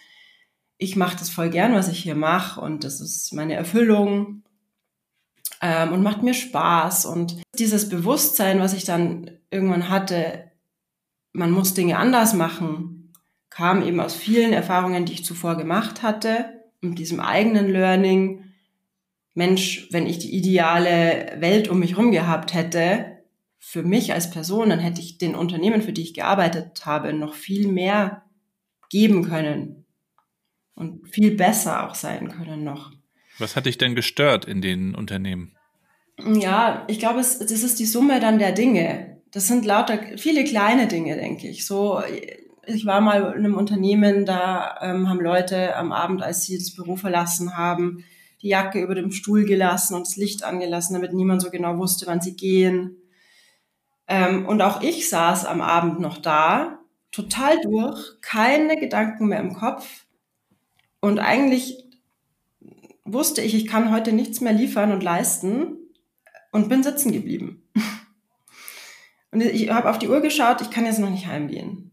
ich 0.79 0.97
mache 0.97 1.17
das 1.17 1.31
voll 1.31 1.51
gern, 1.51 1.75
was 1.75 1.89
ich 1.89 2.03
hier 2.03 2.17
mache 2.17 2.61
und 2.61 2.85
das 2.85 3.01
ist 3.01 3.33
meine 3.33 3.55
Erfüllung 3.55 4.43
ähm, 5.63 5.93
und 5.93 6.03
macht 6.03 6.23
mir 6.23 6.35
Spaß 6.35 7.07
und 7.07 7.41
dieses 7.59 7.89
Bewusstsein, 7.89 8.61
was 8.61 8.75
ich 8.75 8.85
dann 8.85 9.31
irgendwann 9.51 9.89
hatte, 9.89 10.51
man 11.33 11.51
muss 11.51 11.75
Dinge 11.75 11.99
anders 11.99 12.35
machen, 12.35 13.13
kam 13.51 13.83
eben 13.83 14.01
aus 14.01 14.15
vielen 14.15 14.53
Erfahrungen, 14.53 15.05
die 15.07 15.15
ich 15.15 15.25
zuvor 15.25 15.57
gemacht 15.57 16.03
hatte 16.03 16.63
und 16.83 16.99
diesem 16.99 17.21
eigenen 17.21 17.69
Learning, 17.69 18.46
Mensch, 19.37 19.87
wenn 19.91 20.07
ich 20.07 20.19
die 20.19 20.35
ideale 20.35 21.37
Welt 21.39 21.69
um 21.69 21.79
mich 21.79 21.93
herum 21.93 22.11
gehabt 22.11 22.55
hätte, 22.55 23.19
für 23.59 23.83
mich 23.83 24.15
als 24.15 24.31
Person, 24.31 24.71
dann 24.71 24.79
hätte 24.79 25.03
ich 25.03 25.19
den 25.19 25.35
Unternehmen, 25.35 25.83
für 25.83 25.93
die 25.93 26.03
ich 26.03 26.15
gearbeitet 26.15 26.87
habe, 26.87 27.13
noch 27.13 27.35
viel 27.35 27.69
mehr 27.69 28.23
geben 28.89 29.25
können 29.25 29.85
und 30.75 31.07
viel 31.09 31.37
besser 31.37 31.87
auch 31.87 31.95
sein 31.95 32.29
können 32.29 32.65
noch. 32.65 32.93
Was 33.39 33.57
hat 33.57 33.67
dich 33.67 33.77
denn 33.77 33.95
gestört 33.95 34.47
in 34.47 34.63
den 34.63 34.95
Unternehmen? 34.95 35.55
Ja, 36.25 36.87
ich 36.89 36.99
glaube, 36.99 37.21
es, 37.21 37.39
das 37.39 37.51
ist 37.51 37.79
die 37.79 37.85
Summe 37.85 38.21
dann 38.21 38.39
der 38.39 38.53
Dinge. 38.53 39.21
Das 39.33 39.49
sind 39.49 39.67
lauter 39.67 39.99
viele 40.17 40.45
kleine 40.45 40.87
Dinge, 40.87 41.17
denke 41.17 41.47
ich. 41.49 41.67
So, 41.67 42.01
ich 42.67 42.87
war 42.87 43.03
mal 43.03 43.35
in 43.37 43.45
einem 43.45 43.57
Unternehmen, 43.57 44.25
da 44.25 44.79
ähm, 44.81 45.11
haben 45.11 45.21
Leute 45.21 45.77
am 45.77 45.93
Abend, 45.93 46.23
als 46.23 46.45
sie 46.45 46.57
das 46.57 46.75
Büro 46.75 46.97
verlassen 46.97 47.55
haben, 47.55 48.03
die 48.43 48.49
Jacke 48.49 48.81
über 48.81 48.95
dem 48.95 49.13
Stuhl 49.13 49.45
gelassen 49.45 49.95
und 49.95 50.07
das 50.07 50.17
Licht 50.17 50.45
angelassen, 50.45 50.95
damit 50.95 51.13
niemand 51.13 51.43
so 51.43 51.51
genau 51.51 51.79
wusste, 51.79 52.07
wann 52.07 52.21
sie 52.21 52.37
gehen. 52.37 52.97
Ähm, 54.09 54.47
und 54.47 54.63
auch 54.63 54.83
ich 54.83 55.09
saß 55.09 55.47
am 55.47 55.61
Abend 55.61 56.01
noch 56.01 56.19
da, 56.19 56.79
total 57.11 57.61
durch, 57.63 58.21
keine 58.21 58.79
Gedanken 58.79 59.29
mehr 59.29 59.41
im 59.41 59.55
Kopf. 59.55 60.07
Und 61.01 61.19
eigentlich 61.19 61.85
wusste 63.05 63.41
ich, 63.41 63.55
ich 63.55 63.67
kann 63.67 63.93
heute 63.93 64.13
nichts 64.13 64.41
mehr 64.41 64.53
liefern 64.53 64.93
und 64.93 65.03
leisten 65.03 65.79
und 66.53 66.69
bin 66.69 66.83
sitzen 66.83 67.13
geblieben. 67.13 67.63
Und 69.33 69.43
ich 69.43 69.69
habe 69.69 69.91
auf 69.91 69.99
die 69.99 70.09
Uhr 70.09 70.23
geschaut, 70.23 70.63
ich 70.63 70.71
kann 70.71 70.87
jetzt 70.87 71.01
noch 71.01 71.11
nicht 71.11 71.27
heimgehen. 71.27 71.91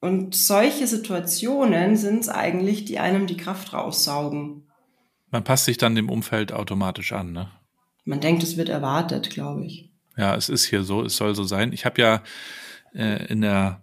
Und 0.00 0.34
solche 0.34 0.86
Situationen 0.86 1.96
sind 1.96 2.20
es 2.20 2.28
eigentlich, 2.28 2.84
die 2.84 2.98
einem 2.98 3.26
die 3.26 3.36
Kraft 3.36 3.72
raussaugen. 3.72 4.69
Man 5.30 5.44
passt 5.44 5.64
sich 5.64 5.76
dann 5.76 5.94
dem 5.94 6.10
Umfeld 6.10 6.52
automatisch 6.52 7.12
an, 7.12 7.32
ne? 7.32 7.50
Man 8.04 8.20
denkt, 8.20 8.42
es 8.42 8.56
wird 8.56 8.68
erwartet, 8.68 9.30
glaube 9.30 9.64
ich. 9.64 9.90
Ja, 10.16 10.34
es 10.34 10.48
ist 10.48 10.64
hier 10.64 10.82
so, 10.82 11.04
es 11.04 11.16
soll 11.16 11.34
so 11.34 11.44
sein. 11.44 11.72
Ich 11.72 11.84
habe 11.84 12.00
ja 12.00 12.22
äh, 12.94 13.26
in 13.26 13.42
der 13.42 13.82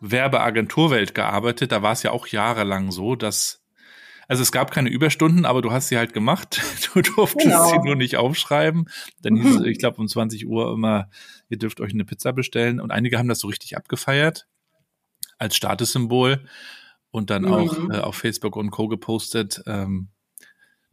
Werbeagenturwelt 0.00 1.14
gearbeitet, 1.14 1.72
da 1.72 1.82
war 1.82 1.92
es 1.92 2.02
ja 2.02 2.10
auch 2.10 2.26
jahrelang 2.26 2.92
so, 2.92 3.16
dass 3.16 3.64
also 4.28 4.42
es 4.42 4.52
gab 4.52 4.70
keine 4.70 4.88
Überstunden, 4.88 5.44
aber 5.44 5.60
du 5.60 5.70
hast 5.70 5.88
sie 5.88 5.98
halt 5.98 6.12
gemacht. 6.12 6.62
Du 6.94 7.02
durftest 7.02 7.46
genau. 7.46 7.68
sie 7.68 7.78
nur 7.80 7.96
nicht 7.96 8.16
aufschreiben. 8.16 8.88
Dann 9.20 9.34
hieß 9.34 9.56
es, 9.56 9.66
ich 9.66 9.78
glaube, 9.78 9.96
um 9.98 10.06
20 10.06 10.46
Uhr 10.46 10.72
immer, 10.72 11.10
ihr 11.48 11.58
dürft 11.58 11.80
euch 11.80 11.92
eine 11.92 12.04
Pizza 12.04 12.32
bestellen. 12.32 12.78
Und 12.78 12.92
einige 12.92 13.18
haben 13.18 13.28
das 13.28 13.40
so 13.40 13.48
richtig 13.48 13.76
abgefeiert 13.76 14.46
als 15.36 15.56
Statussymbol 15.56 16.44
und 17.10 17.30
dann 17.30 17.42
mhm. 17.42 17.52
auch 17.52 17.90
äh, 17.90 17.98
auf 17.98 18.14
Facebook 18.14 18.54
und 18.54 18.70
Co. 18.70 18.86
gepostet, 18.86 19.62
ähm, 19.66 20.08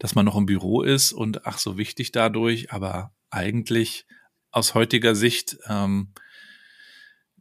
dass 0.01 0.15
man 0.15 0.25
noch 0.25 0.35
im 0.35 0.47
Büro 0.47 0.81
ist 0.81 1.13
und 1.13 1.45
ach 1.45 1.59
so 1.59 1.77
wichtig 1.77 2.11
dadurch, 2.11 2.71
aber 2.71 3.13
eigentlich 3.29 4.07
aus 4.49 4.73
heutiger 4.73 5.13
Sicht 5.13 5.57
ähm, 5.69 6.13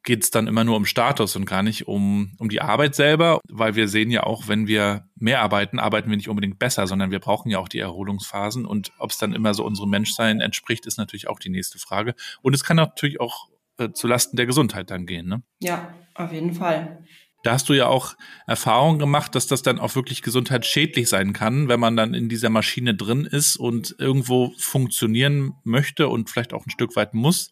geht 0.03 0.25
es 0.25 0.31
dann 0.31 0.47
immer 0.47 0.63
nur 0.63 0.77
um 0.77 0.85
Status 0.85 1.37
und 1.37 1.47
gar 1.47 1.63
nicht 1.63 1.89
um, 1.89 2.35
um 2.39 2.51
die 2.51 2.61
Arbeit 2.61 2.95
selber, 2.95 3.41
weil 3.49 3.77
wir 3.77 3.89
sehen 3.89 4.11
ja 4.11 4.25
auch, 4.25 4.47
wenn 4.47 4.67
wir 4.67 5.09
mehr 5.15 5.41
arbeiten, 5.41 5.79
arbeiten 5.79 6.11
wir 6.11 6.19
nicht 6.19 6.29
unbedingt 6.29 6.59
besser, 6.59 6.87
sondern 6.87 7.11
wir 7.11 7.19
brauchen 7.19 7.51
ja 7.51 7.59
auch 7.59 7.69
die 7.69 7.79
Erholungsphasen 7.79 8.67
und 8.67 8.93
ob 8.99 9.11
es 9.11 9.17
dann 9.17 9.33
immer 9.33 9.55
so 9.55 9.65
unserem 9.65 9.89
Menschsein 9.89 10.43
entspricht, 10.43 10.85
ist 10.85 10.99
natürlich 10.99 11.29
auch 11.29 11.39
die 11.39 11.51
nächste 11.51 11.79
Frage. 11.79 12.15
Und 12.43 12.55
es 12.55 12.63
kann 12.63 12.77
natürlich 12.77 13.21
auch 13.21 13.49
äh, 13.79 13.93
zu 13.93 14.07
Lasten 14.07 14.37
der 14.37 14.45
Gesundheit 14.45 14.91
dann 14.91 15.07
gehen. 15.07 15.27
Ne? 15.29 15.43
Ja, 15.61 15.95
auf 16.15 16.31
jeden 16.31 16.53
Fall. 16.53 17.05
Da 17.43 17.53
hast 17.53 17.69
du 17.69 17.73
ja 17.73 17.87
auch 17.87 18.17
Erfahrung 18.47 18.99
gemacht, 18.99 19.35
dass 19.35 19.47
das 19.47 19.63
dann 19.63 19.79
auch 19.79 19.95
wirklich 19.95 20.23
gesundheitsschädlich 20.23 21.09
sein 21.09 21.33
kann, 21.33 21.69
wenn 21.69 21.81
man 21.81 21.97
dann 21.97 22.13
in 22.13 22.29
dieser 22.29 22.51
Maschine 22.51 22.95
drin 22.95 23.25
ist 23.25 23.57
und 23.57 23.95
irgendwo 23.99 24.53
funktionieren 24.59 25.55
möchte 25.65 26.09
und 26.09 26.29
vielleicht 26.29 26.53
auch 26.53 26.67
ein 26.67 26.71
Stück 26.71 26.97
weit 26.97 27.15
muss. 27.15 27.51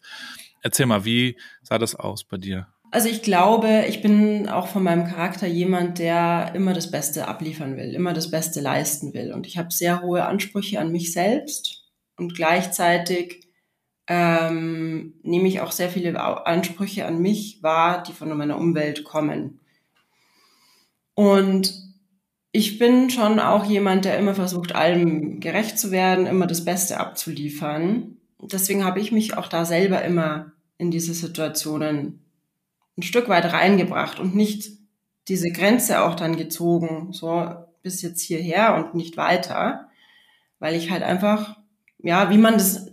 Erzähl 0.61 0.85
mal, 0.85 1.05
wie 1.05 1.37
sah 1.63 1.77
das 1.79 1.95
aus 1.95 2.23
bei 2.23 2.37
dir? 2.37 2.67
Also 2.91 3.07
ich 3.07 3.21
glaube, 3.21 3.85
ich 3.87 4.01
bin 4.01 4.49
auch 4.49 4.67
von 4.67 4.83
meinem 4.83 5.05
Charakter 5.05 5.45
jemand, 5.45 5.99
der 5.99 6.53
immer 6.55 6.73
das 6.73 6.89
Beste 6.89 7.27
abliefern 7.27 7.77
will, 7.77 7.93
immer 7.93 8.13
das 8.13 8.31
Beste 8.31 8.61
leisten 8.61 9.13
will. 9.13 9.31
Und 9.31 9.45
ich 9.45 9.57
habe 9.57 9.71
sehr 9.71 10.01
hohe 10.01 10.25
Ansprüche 10.25 10.79
an 10.79 10.91
mich 10.91 11.13
selbst 11.13 11.83
und 12.17 12.35
gleichzeitig 12.35 13.47
ähm, 14.07 15.19
nehme 15.21 15.47
ich 15.47 15.61
auch 15.61 15.71
sehr 15.71 15.89
viele 15.89 16.19
Ansprüche 16.19 17.05
an 17.05 17.21
mich 17.21 17.61
wahr, 17.61 18.01
die 18.01 18.11
von 18.11 18.35
meiner 18.35 18.57
Umwelt 18.57 19.03
kommen. 19.03 19.58
Und 21.19 21.73
ich 22.51 22.79
bin 22.79 23.09
schon 23.09 23.39
auch 23.39 23.65
jemand, 23.65 24.05
der 24.05 24.17
immer 24.17 24.35
versucht, 24.35 24.73
allem 24.73 25.39
gerecht 25.39 25.77
zu 25.77 25.91
werden, 25.91 26.25
immer 26.25 26.47
das 26.47 26.65
Beste 26.65 26.99
abzuliefern 26.99 28.19
deswegen 28.41 28.85
habe 28.85 28.99
ich 28.99 29.11
mich 29.11 29.37
auch 29.37 29.47
da 29.47 29.65
selber 29.65 30.03
immer 30.03 30.51
in 30.77 30.91
diese 30.91 31.13
Situationen 31.13 32.23
ein 32.97 33.03
Stück 33.03 33.29
weit 33.29 33.51
reingebracht 33.51 34.19
und 34.19 34.35
nicht 34.35 34.71
diese 35.27 35.51
Grenze 35.51 36.01
auch 36.01 36.15
dann 36.15 36.37
gezogen, 36.37 37.09
so 37.11 37.53
bis 37.81 38.01
jetzt 38.01 38.21
hierher 38.21 38.75
und 38.75 38.95
nicht 38.95 39.15
weiter, 39.17 39.89
weil 40.59 40.75
ich 40.75 40.89
halt 40.89 41.03
einfach, 41.03 41.57
ja, 41.99 42.29
wie 42.29 42.37
man 42.37 42.53
das, 42.55 42.87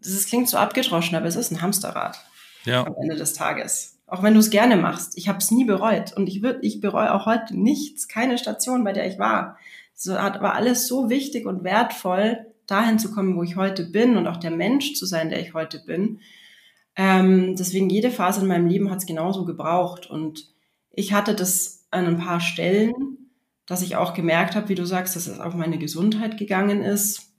das 0.00 0.26
klingt 0.26 0.48
so 0.48 0.56
abgedroschen, 0.56 1.16
aber 1.16 1.26
es 1.26 1.36
ist 1.36 1.50
ein 1.50 1.60
Hamsterrad 1.60 2.18
ja. 2.64 2.86
am 2.86 2.94
Ende 3.02 3.16
des 3.16 3.34
Tages. 3.34 3.98
Auch 4.10 4.22
wenn 4.24 4.34
du 4.34 4.40
es 4.40 4.50
gerne 4.50 4.76
machst. 4.76 5.16
Ich 5.16 5.28
habe 5.28 5.38
es 5.38 5.52
nie 5.52 5.64
bereut 5.64 6.12
und 6.16 6.28
ich, 6.28 6.42
würd, 6.42 6.58
ich 6.62 6.80
bereue 6.80 7.14
auch 7.14 7.26
heute 7.26 7.56
nichts, 7.56 8.08
keine 8.08 8.38
Station, 8.38 8.82
bei 8.82 8.92
der 8.92 9.06
ich 9.06 9.18
war. 9.18 9.56
So 9.94 10.14
war 10.14 10.54
alles 10.54 10.88
so 10.88 11.08
wichtig 11.10 11.46
und 11.46 11.62
wertvoll, 11.62 12.46
dahin 12.66 12.98
zu 12.98 13.12
kommen, 13.12 13.36
wo 13.36 13.42
ich 13.42 13.56
heute 13.56 13.84
bin 13.84 14.16
und 14.16 14.26
auch 14.26 14.38
der 14.38 14.50
Mensch 14.50 14.94
zu 14.94 15.06
sein, 15.06 15.28
der 15.28 15.40
ich 15.40 15.54
heute 15.54 15.82
bin. 15.86 16.20
Ähm, 16.96 17.54
deswegen 17.56 17.88
jede 17.88 18.10
Phase 18.10 18.40
in 18.40 18.48
meinem 18.48 18.66
Leben 18.66 18.90
hat 18.90 18.98
es 18.98 19.06
genauso 19.06 19.44
gebraucht. 19.44 20.10
Und 20.10 20.48
ich 20.90 21.12
hatte 21.12 21.34
das 21.34 21.86
an 21.90 22.06
ein 22.06 22.18
paar 22.18 22.40
Stellen, 22.40 22.92
dass 23.66 23.82
ich 23.82 23.96
auch 23.96 24.14
gemerkt 24.14 24.56
habe, 24.56 24.68
wie 24.68 24.74
du 24.74 24.84
sagst, 24.84 25.14
dass 25.14 25.28
es 25.28 25.38
auf 25.38 25.54
meine 25.54 25.78
Gesundheit 25.78 26.36
gegangen 26.36 26.82
ist. 26.82 27.32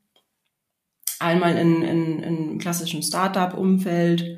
Einmal 1.19 1.57
in, 1.57 1.81
in, 1.81 2.19
in 2.23 2.57
klassischen 2.59 3.03
Startup-Umfeld, 3.03 4.37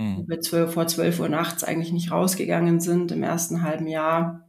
hm. 0.00 0.18
wo 0.18 0.28
wir 0.28 0.40
zwölf, 0.40 0.72
vor 0.72 0.86
12 0.86 1.20
Uhr 1.20 1.28
nachts 1.28 1.64
eigentlich 1.64 1.92
nicht 1.92 2.10
rausgegangen 2.10 2.80
sind 2.80 3.12
im 3.12 3.22
ersten 3.22 3.62
halben 3.62 3.86
Jahr. 3.86 4.48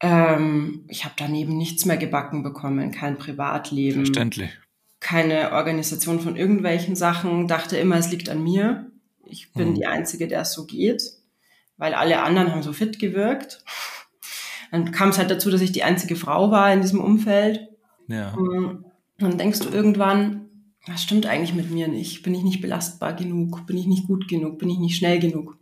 Ähm, 0.00 0.84
ich 0.88 1.04
habe 1.04 1.14
daneben 1.16 1.56
nichts 1.56 1.84
mehr 1.84 1.98
gebacken 1.98 2.42
bekommen, 2.42 2.90
kein 2.90 3.18
Privatleben. 3.18 4.06
Verständlich 4.06 4.50
keine 5.00 5.52
Organisation 5.52 6.20
von 6.20 6.36
irgendwelchen 6.36 6.94
Sachen, 6.94 7.48
dachte 7.48 7.76
immer, 7.78 7.96
es 7.96 8.10
liegt 8.10 8.28
an 8.28 8.42
mir. 8.42 8.90
Ich 9.24 9.52
bin 9.52 9.70
mhm. 9.70 9.74
die 9.74 9.86
Einzige, 9.86 10.28
der 10.28 10.42
es 10.42 10.52
so 10.52 10.66
geht, 10.66 11.02
weil 11.78 11.94
alle 11.94 12.22
anderen 12.22 12.52
haben 12.52 12.62
so 12.62 12.74
fit 12.74 12.98
gewirkt. 12.98 13.64
Dann 14.70 14.92
kam 14.92 15.08
es 15.08 15.18
halt 15.18 15.30
dazu, 15.30 15.50
dass 15.50 15.62
ich 15.62 15.72
die 15.72 15.82
einzige 15.82 16.16
Frau 16.16 16.50
war 16.50 16.72
in 16.72 16.82
diesem 16.82 17.00
Umfeld. 17.00 17.68
Ja. 18.06 18.34
Und 18.34 18.84
dann 19.18 19.38
denkst 19.38 19.60
du 19.60 19.70
irgendwann, 19.70 20.39
was 20.86 21.02
stimmt 21.02 21.26
eigentlich 21.26 21.54
mit 21.54 21.70
mir 21.70 21.88
nicht? 21.88 22.22
Bin 22.22 22.34
ich 22.34 22.42
nicht 22.42 22.60
belastbar 22.60 23.12
genug? 23.12 23.66
Bin 23.66 23.76
ich 23.76 23.86
nicht 23.86 24.06
gut 24.06 24.28
genug? 24.28 24.58
Bin 24.58 24.70
ich 24.70 24.78
nicht 24.78 24.96
schnell 24.96 25.18
genug? 25.18 25.58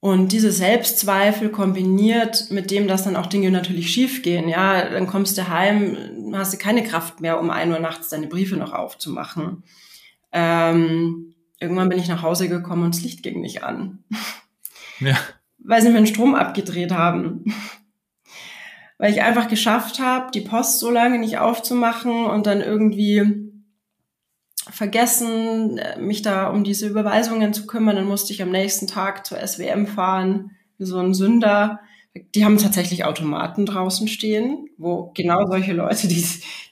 Und 0.00 0.32
diese 0.32 0.52
Selbstzweifel 0.52 1.48
kombiniert 1.48 2.50
mit 2.50 2.70
dem, 2.70 2.86
dass 2.86 3.04
dann 3.04 3.16
auch 3.16 3.24
Dinge 3.24 3.50
natürlich 3.50 3.90
schiefgehen, 3.90 4.50
ja, 4.50 4.90
dann 4.90 5.06
kommst 5.06 5.38
du 5.38 5.48
heim, 5.48 5.96
hast 6.34 6.52
du 6.52 6.58
keine 6.58 6.84
Kraft 6.84 7.22
mehr, 7.22 7.40
um 7.40 7.48
ein 7.48 7.72
Uhr 7.72 7.78
nachts 7.78 8.10
deine 8.10 8.26
Briefe 8.26 8.56
noch 8.56 8.74
aufzumachen. 8.74 9.64
Ähm, 10.30 11.34
irgendwann 11.58 11.88
bin 11.88 11.98
ich 11.98 12.08
nach 12.08 12.20
Hause 12.20 12.50
gekommen 12.50 12.84
und 12.84 12.94
das 12.94 13.02
Licht 13.02 13.22
ging 13.22 13.40
nicht 13.40 13.62
an. 13.62 14.04
Ja. 15.00 15.16
Weil 15.58 15.80
sie 15.80 15.88
mir 15.88 15.94
den 15.94 16.06
Strom 16.06 16.34
abgedreht 16.34 16.92
haben. 16.92 17.54
Weil 18.98 19.12
ich 19.12 19.22
einfach 19.22 19.48
geschafft 19.48 19.98
habe, 19.98 20.30
die 20.32 20.40
Post 20.40 20.78
so 20.78 20.90
lange 20.90 21.18
nicht 21.18 21.38
aufzumachen 21.38 22.26
und 22.26 22.46
dann 22.46 22.60
irgendwie 22.60 23.44
vergessen, 24.70 25.78
äh, 25.78 25.98
mich 25.98 26.22
da 26.22 26.48
um 26.48 26.64
diese 26.64 26.88
Überweisungen 26.88 27.52
zu 27.52 27.66
kümmern. 27.66 27.96
Dann 27.96 28.06
musste 28.06 28.32
ich 28.32 28.42
am 28.42 28.50
nächsten 28.50 28.86
Tag 28.86 29.26
zur 29.26 29.38
SWM 29.38 29.86
fahren, 29.86 30.52
wie 30.78 30.86
so 30.86 30.98
ein 30.98 31.14
Sünder. 31.14 31.80
Die 32.34 32.44
haben 32.44 32.58
tatsächlich 32.58 33.04
Automaten 33.04 33.66
draußen 33.66 34.06
stehen, 34.06 34.68
wo 34.78 35.10
genau 35.16 35.46
solche 35.46 35.72
Leute 35.72 36.06
die, 36.06 36.24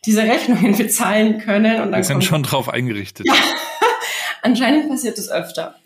diese 0.04 0.22
Rechnungen 0.22 0.76
bezahlen 0.78 1.38
können. 1.38 1.80
Und 1.82 1.90
dann 1.90 2.00
Wir 2.00 2.04
sind 2.04 2.24
schon 2.24 2.44
drauf 2.44 2.68
eingerichtet. 2.68 3.26
Ja, 3.26 3.34
anscheinend 4.42 4.88
passiert 4.88 5.18
es 5.18 5.28
öfter. 5.28 5.76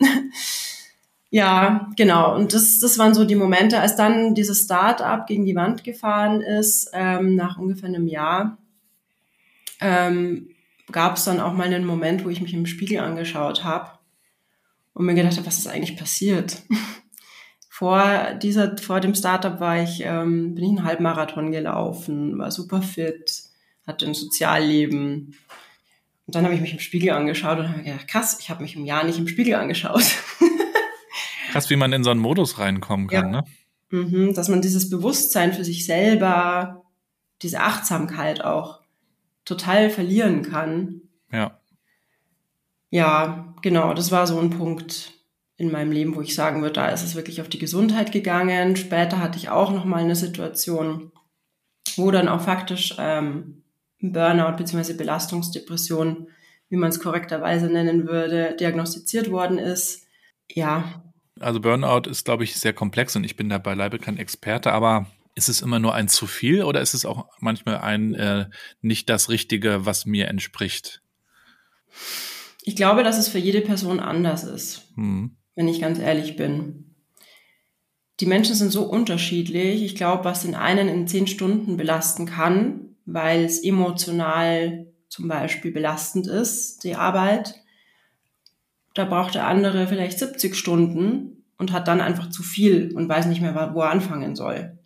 Ja, 1.29 1.89
genau. 1.97 2.35
Und 2.35 2.53
das, 2.53 2.79
das 2.79 2.97
waren 2.97 3.13
so 3.13 3.25
die 3.25 3.35
Momente, 3.35 3.79
als 3.79 3.95
dann 3.95 4.33
dieses 4.33 4.63
Start-up 4.63 5.27
gegen 5.27 5.45
die 5.45 5.55
Wand 5.55 5.83
gefahren 5.83 6.41
ist, 6.41 6.89
ähm, 6.93 7.35
nach 7.35 7.57
ungefähr 7.57 7.89
einem 7.89 8.07
Jahr. 8.07 8.57
Ähm, 9.81 10.49
gab 10.91 11.17
es 11.17 11.25
dann 11.25 11.39
auch 11.39 11.53
mal 11.53 11.65
einen 11.65 11.85
Moment, 11.85 12.23
wo 12.23 12.29
ich 12.29 12.41
mich 12.41 12.53
im 12.53 12.65
Spiegel 12.65 12.99
angeschaut 12.99 13.63
habe 13.63 13.91
und 14.93 15.05
mir 15.05 15.15
gedacht 15.15 15.37
habe, 15.37 15.45
was 15.45 15.59
ist 15.59 15.67
eigentlich 15.67 15.97
passiert? 15.97 16.63
vor 17.69 18.33
dieser, 18.41 18.75
vor 18.77 19.01
dem 19.01 19.13
Startup 19.13 19.59
war 19.59 19.83
ich, 19.83 20.01
ähm, 20.03 20.55
bin 20.55 20.63
ich 20.63 20.69
einen 20.71 20.83
Halbmarathon 20.83 21.51
gelaufen, 21.51 22.37
war 22.39 22.49
super 22.49 22.81
fit, 22.81 23.43
hatte 23.85 24.07
ein 24.07 24.15
Sozialleben. 24.15 25.35
Und 26.25 26.35
dann 26.35 26.43
habe 26.43 26.55
ich 26.55 26.61
mich 26.61 26.73
im 26.73 26.79
Spiegel 26.79 27.11
angeschaut 27.11 27.59
und 27.59 27.69
habe 27.69 27.83
gedacht, 27.83 28.07
krass, 28.07 28.37
ich 28.39 28.49
habe 28.49 28.63
mich 28.63 28.75
im 28.75 28.85
Jahr 28.85 29.03
nicht 29.03 29.19
im 29.19 29.27
Spiegel 29.27 29.55
angeschaut. 29.55 30.05
krass, 31.57 31.69
wie 31.69 31.75
man 31.75 31.93
in 31.93 32.03
so 32.03 32.09
einen 32.09 32.19
Modus 32.19 32.59
reinkommen 32.59 33.07
kann, 33.07 33.33
ja. 33.33 33.41
ne? 33.41 33.43
Mhm, 33.89 34.33
dass 34.33 34.49
man 34.49 34.61
dieses 34.61 34.89
Bewusstsein 34.89 35.53
für 35.53 35.63
sich 35.63 35.85
selber, 35.85 36.83
diese 37.41 37.61
Achtsamkeit 37.61 38.43
auch 38.43 38.81
total 39.45 39.89
verlieren 39.89 40.41
kann. 40.41 41.01
Ja. 41.31 41.59
Ja, 42.89 43.53
genau, 43.61 43.93
das 43.93 44.11
war 44.11 44.27
so 44.27 44.39
ein 44.39 44.49
Punkt 44.49 45.13
in 45.55 45.71
meinem 45.71 45.91
Leben, 45.91 46.15
wo 46.15 46.21
ich 46.21 46.35
sagen 46.35 46.61
würde, 46.61 46.73
da 46.73 46.89
ist 46.89 47.03
es 47.03 47.15
wirklich 47.15 47.41
auf 47.41 47.49
die 47.49 47.59
Gesundheit 47.59 48.11
gegangen. 48.11 48.75
Später 48.75 49.19
hatte 49.19 49.37
ich 49.37 49.49
auch 49.49 49.71
noch 49.71 49.85
mal 49.85 50.03
eine 50.03 50.15
Situation, 50.15 51.11
wo 51.95 52.11
dann 52.11 52.27
auch 52.27 52.41
faktisch 52.41 52.95
ähm, 52.99 53.63
Burnout 53.99 54.57
bzw. 54.57 54.93
Belastungsdepression 54.93 56.27
wie 56.69 56.75
man 56.75 56.89
es 56.89 56.99
korrekterweise 56.99 57.67
nennen 57.67 58.07
würde, 58.07 58.55
diagnostiziert 58.55 59.31
worden 59.31 59.57
ist. 59.57 60.05
Ja. 60.51 61.03
Also 61.41 61.59
Burnout 61.59 62.09
ist, 62.09 62.25
glaube 62.25 62.43
ich, 62.43 62.55
sehr 62.55 62.73
komplex 62.73 63.15
und 63.15 63.23
ich 63.23 63.35
bin 63.35 63.49
da 63.49 63.57
beileibe 63.57 63.99
kein 63.99 64.17
Experte, 64.17 64.71
aber 64.71 65.07
ist 65.35 65.49
es 65.49 65.61
immer 65.61 65.79
nur 65.79 65.93
ein 65.93 66.07
zu 66.07 66.25
viel 66.25 66.63
oder 66.63 66.81
ist 66.81 66.93
es 66.93 67.05
auch 67.05 67.27
manchmal 67.39 67.77
ein 67.77 68.15
äh, 68.15 68.45
nicht 68.81 69.09
das 69.09 69.29
Richtige, 69.29 69.85
was 69.85 70.05
mir 70.05 70.27
entspricht? 70.27 71.01
Ich 72.63 72.75
glaube, 72.75 73.03
dass 73.03 73.17
es 73.17 73.27
für 73.27 73.37
jede 73.37 73.61
Person 73.61 73.99
anders 73.99 74.43
ist, 74.43 74.89
hm. 74.95 75.37
wenn 75.55 75.67
ich 75.67 75.79
ganz 75.79 75.99
ehrlich 75.99 76.35
bin. 76.35 76.95
Die 78.19 78.25
Menschen 78.25 78.55
sind 78.55 78.71
so 78.71 78.83
unterschiedlich. 78.83 79.83
Ich 79.83 79.95
glaube, 79.95 80.25
was 80.25 80.41
den 80.41 80.55
einen 80.55 80.87
in 80.87 81.07
zehn 81.07 81.27
Stunden 81.27 81.77
belasten 81.77 82.25
kann, 82.25 82.95
weil 83.05 83.45
es 83.45 83.63
emotional 83.63 84.87
zum 85.07 85.27
Beispiel 85.27 85.71
belastend 85.71 86.27
ist, 86.27 86.83
die 86.83 86.95
Arbeit, 86.95 87.55
da 88.97 89.05
braucht 89.05 89.35
der 89.35 89.47
andere 89.47 89.87
vielleicht 89.87 90.19
70 90.19 90.55
Stunden 90.55 91.43
und 91.57 91.71
hat 91.71 91.87
dann 91.87 92.01
einfach 92.01 92.29
zu 92.29 92.43
viel 92.43 92.93
und 92.95 93.09
weiß 93.09 93.27
nicht 93.27 93.41
mehr, 93.41 93.71
wo 93.73 93.81
er 93.81 93.91
anfangen 93.91 94.35
soll. 94.35 94.77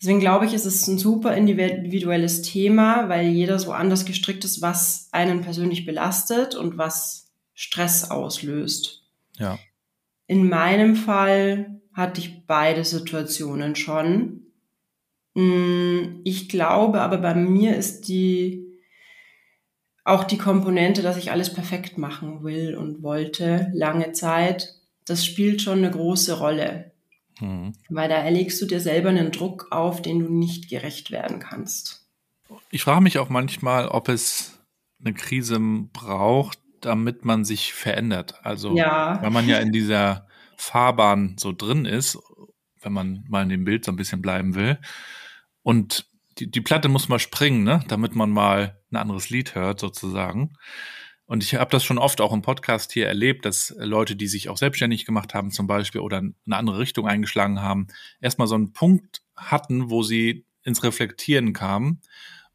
Deswegen 0.00 0.20
glaube 0.20 0.46
ich, 0.46 0.54
ist 0.54 0.64
es 0.64 0.86
ein 0.86 0.98
super 0.98 1.36
individuelles 1.36 2.42
Thema, 2.42 3.08
weil 3.08 3.28
jeder 3.28 3.58
so 3.58 3.72
anders 3.72 4.04
gestrickt 4.04 4.44
ist, 4.44 4.62
was 4.62 5.08
einen 5.10 5.40
persönlich 5.40 5.86
belastet 5.86 6.54
und 6.54 6.78
was 6.78 7.32
Stress 7.52 8.10
auslöst. 8.10 9.02
Ja. 9.38 9.58
In 10.28 10.48
meinem 10.48 10.94
Fall 10.94 11.80
hatte 11.92 12.20
ich 12.20 12.46
beide 12.46 12.84
Situationen 12.84 13.74
schon. 13.74 14.46
Mm, 15.34 16.20
ich 16.22 16.48
glaube 16.48 17.00
aber 17.00 17.18
bei 17.18 17.34
mir 17.34 17.76
ist 17.76 18.02
die 18.02 18.67
auch 20.08 20.24
die 20.24 20.38
Komponente, 20.38 21.02
dass 21.02 21.16
ich 21.16 21.30
alles 21.30 21.52
perfekt 21.52 21.98
machen 21.98 22.42
will 22.42 22.74
und 22.76 23.02
wollte 23.02 23.70
lange 23.74 24.12
Zeit, 24.12 24.74
das 25.04 25.24
spielt 25.24 25.62
schon 25.62 25.78
eine 25.78 25.90
große 25.90 26.38
Rolle. 26.38 26.92
Mhm. 27.40 27.74
Weil 27.88 28.08
da 28.08 28.16
erlegst 28.16 28.60
du 28.60 28.66
dir 28.66 28.80
selber 28.80 29.10
einen 29.10 29.30
Druck 29.30 29.68
auf, 29.70 30.02
den 30.02 30.20
du 30.20 30.32
nicht 30.32 30.68
gerecht 30.68 31.10
werden 31.10 31.38
kannst. 31.38 32.06
Ich 32.70 32.82
frage 32.82 33.02
mich 33.02 33.18
auch 33.18 33.28
manchmal, 33.28 33.88
ob 33.88 34.08
es 34.08 34.58
eine 35.00 35.14
Krise 35.14 35.60
braucht, 35.92 36.58
damit 36.80 37.24
man 37.24 37.44
sich 37.44 37.74
verändert. 37.74 38.34
Also, 38.42 38.76
ja. 38.76 39.18
weil 39.22 39.30
man 39.30 39.48
ja 39.48 39.58
in 39.58 39.72
dieser 39.72 40.26
Fahrbahn 40.56 41.36
so 41.38 41.52
drin 41.52 41.84
ist, 41.84 42.18
wenn 42.80 42.92
man 42.92 43.24
mal 43.28 43.42
in 43.42 43.48
dem 43.48 43.64
Bild 43.64 43.84
so 43.84 43.92
ein 43.92 43.96
bisschen 43.96 44.22
bleiben 44.22 44.54
will. 44.54 44.78
Und 45.62 46.08
die, 46.38 46.50
die 46.50 46.60
Platte 46.60 46.88
muss 46.88 47.08
mal 47.08 47.18
springen, 47.18 47.62
ne, 47.62 47.84
damit 47.88 48.14
man 48.14 48.30
mal 48.30 48.77
ein 48.90 48.96
anderes 48.96 49.30
Lied 49.30 49.54
hört, 49.54 49.80
sozusagen. 49.80 50.54
Und 51.26 51.42
ich 51.44 51.54
habe 51.56 51.70
das 51.70 51.84
schon 51.84 51.98
oft 51.98 52.22
auch 52.22 52.32
im 52.32 52.40
Podcast 52.40 52.90
hier 52.92 53.06
erlebt, 53.06 53.44
dass 53.44 53.74
Leute, 53.78 54.16
die 54.16 54.28
sich 54.28 54.48
auch 54.48 54.56
selbstständig 54.56 55.04
gemacht 55.04 55.34
haben 55.34 55.50
zum 55.50 55.66
Beispiel 55.66 56.00
oder 56.00 56.18
eine 56.18 56.56
andere 56.56 56.78
Richtung 56.78 57.06
eingeschlagen 57.06 57.60
haben, 57.60 57.88
erstmal 58.20 58.48
so 58.48 58.54
einen 58.54 58.72
Punkt 58.72 59.22
hatten, 59.36 59.90
wo 59.90 60.02
sie 60.02 60.46
ins 60.62 60.82
Reflektieren 60.82 61.52
kamen. 61.52 62.00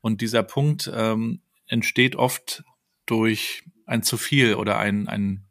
Und 0.02 0.22
dieser 0.22 0.42
Punkt 0.42 0.92
ähm, 0.94 1.42
entsteht 1.68 2.16
oft 2.16 2.64
durch 3.06 3.64
ein 3.86 4.02
zu 4.02 4.18
viel 4.18 4.56
oder 4.56 4.80
ein, 4.80 5.08
ein, 5.08 5.46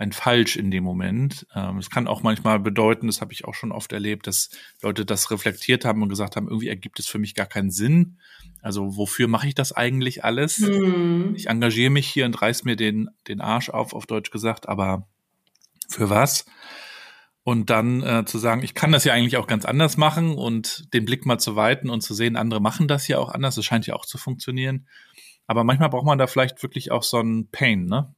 ein 0.00 0.12
Falsch 0.12 0.56
in 0.56 0.70
dem 0.70 0.82
Moment. 0.82 1.46
Ähm, 1.54 1.76
es 1.76 1.90
kann 1.90 2.08
auch 2.08 2.22
manchmal 2.22 2.58
bedeuten, 2.58 3.06
das 3.06 3.20
habe 3.20 3.34
ich 3.34 3.44
auch 3.44 3.52
schon 3.52 3.70
oft 3.70 3.92
erlebt, 3.92 4.26
dass 4.26 4.48
Leute 4.80 5.04
das 5.04 5.30
reflektiert 5.30 5.84
haben 5.84 6.02
und 6.02 6.08
gesagt 6.08 6.36
haben, 6.36 6.48
irgendwie 6.48 6.68
ergibt 6.68 6.98
es 6.98 7.06
für 7.06 7.18
mich 7.18 7.34
gar 7.34 7.44
keinen 7.44 7.70
Sinn. 7.70 8.18
Also 8.62 8.96
wofür 8.96 9.28
mache 9.28 9.46
ich 9.46 9.54
das 9.54 9.72
eigentlich 9.72 10.24
alles? 10.24 10.60
Mhm. 10.60 11.34
Ich 11.36 11.48
engagiere 11.48 11.90
mich 11.90 12.08
hier 12.08 12.24
und 12.24 12.40
reiß 12.40 12.64
mir 12.64 12.76
den, 12.76 13.10
den 13.28 13.42
Arsch 13.42 13.68
auf, 13.68 13.92
auf 13.92 14.06
Deutsch 14.06 14.30
gesagt, 14.30 14.70
aber 14.70 15.06
für 15.90 16.08
was? 16.08 16.46
Und 17.42 17.68
dann 17.68 18.02
äh, 18.02 18.24
zu 18.24 18.38
sagen, 18.38 18.62
ich 18.62 18.72
kann 18.74 18.92
das 18.92 19.04
ja 19.04 19.12
eigentlich 19.12 19.36
auch 19.36 19.46
ganz 19.46 19.66
anders 19.66 19.98
machen 19.98 20.34
und 20.34 20.94
den 20.94 21.04
Blick 21.04 21.26
mal 21.26 21.38
zu 21.38 21.56
weiten 21.56 21.90
und 21.90 22.00
zu 22.00 22.14
sehen, 22.14 22.36
andere 22.36 22.60
machen 22.60 22.88
das 22.88 23.06
ja 23.06 23.18
auch 23.18 23.28
anders. 23.28 23.56
Das 23.56 23.66
scheint 23.66 23.86
ja 23.86 23.94
auch 23.94 24.06
zu 24.06 24.16
funktionieren. 24.16 24.86
Aber 25.46 25.62
manchmal 25.62 25.90
braucht 25.90 26.06
man 26.06 26.18
da 26.18 26.26
vielleicht 26.26 26.62
wirklich 26.62 26.90
auch 26.90 27.02
so 27.02 27.18
einen 27.18 27.50
Pain, 27.50 27.84
ne? 27.84 28.14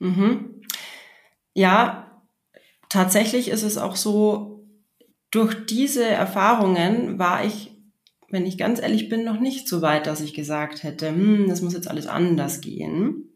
Mhm. 0.00 0.60
Ja, 1.54 2.22
tatsächlich 2.88 3.48
ist 3.48 3.62
es 3.62 3.78
auch 3.78 3.96
so, 3.96 4.66
durch 5.30 5.66
diese 5.66 6.04
Erfahrungen 6.04 7.18
war 7.18 7.44
ich 7.44 7.74
wenn 8.34 8.46
ich 8.46 8.58
ganz 8.58 8.80
ehrlich 8.80 9.08
bin, 9.08 9.24
noch 9.24 9.38
nicht 9.38 9.68
so 9.68 9.80
weit, 9.80 10.08
dass 10.08 10.20
ich 10.20 10.34
gesagt 10.34 10.82
hätte, 10.82 11.08
hm, 11.08 11.48
das 11.48 11.62
muss 11.62 11.72
jetzt 11.72 11.88
alles 11.88 12.08
anders 12.08 12.60
gehen. 12.60 13.30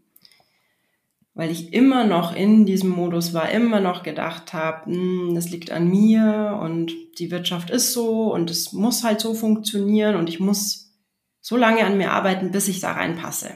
Weil 1.34 1.52
ich 1.52 1.72
immer 1.72 2.04
noch 2.04 2.34
in 2.34 2.66
diesem 2.66 2.90
Modus 2.90 3.32
war, 3.32 3.48
immer 3.50 3.78
noch 3.78 4.02
gedacht 4.02 4.52
habe, 4.52 4.86
hm, 4.86 5.36
das 5.36 5.50
liegt 5.50 5.70
an 5.70 5.88
mir 5.88 6.58
und 6.60 6.92
die 7.18 7.30
Wirtschaft 7.30 7.70
ist 7.70 7.92
so 7.92 8.34
und 8.34 8.50
es 8.50 8.72
muss 8.72 9.04
halt 9.04 9.20
so 9.20 9.34
funktionieren 9.34 10.16
und 10.16 10.28
ich 10.28 10.40
muss 10.40 10.92
so 11.40 11.56
lange 11.56 11.84
an 11.84 11.96
mir 11.96 12.10
arbeiten, 12.10 12.50
bis 12.50 12.66
ich 12.66 12.80
da 12.80 12.92
reinpasse. 12.92 13.50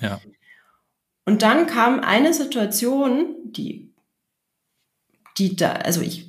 Ja. 0.00 0.20
Und 1.26 1.42
dann 1.42 1.68
kam 1.68 2.00
eine 2.00 2.34
Situation, 2.34 3.36
die, 3.44 3.87
die 5.38 5.56
da, 5.56 5.72
also 5.72 6.00
ich 6.00 6.28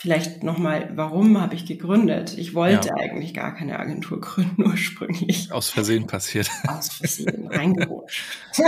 Vielleicht 0.00 0.44
nochmal, 0.44 0.92
warum 0.94 1.40
habe 1.40 1.56
ich 1.56 1.66
gegründet? 1.66 2.38
Ich 2.38 2.54
wollte 2.54 2.86
ja. 2.86 2.94
eigentlich 2.94 3.34
gar 3.34 3.52
keine 3.52 3.80
Agentur 3.80 4.20
gründen 4.20 4.64
ursprünglich. 4.64 5.50
Aus 5.50 5.70
Versehen 5.70 6.06
passiert. 6.06 6.48
Aus 6.68 6.90
Versehen 6.90 7.48
reingerutscht. 7.48 8.22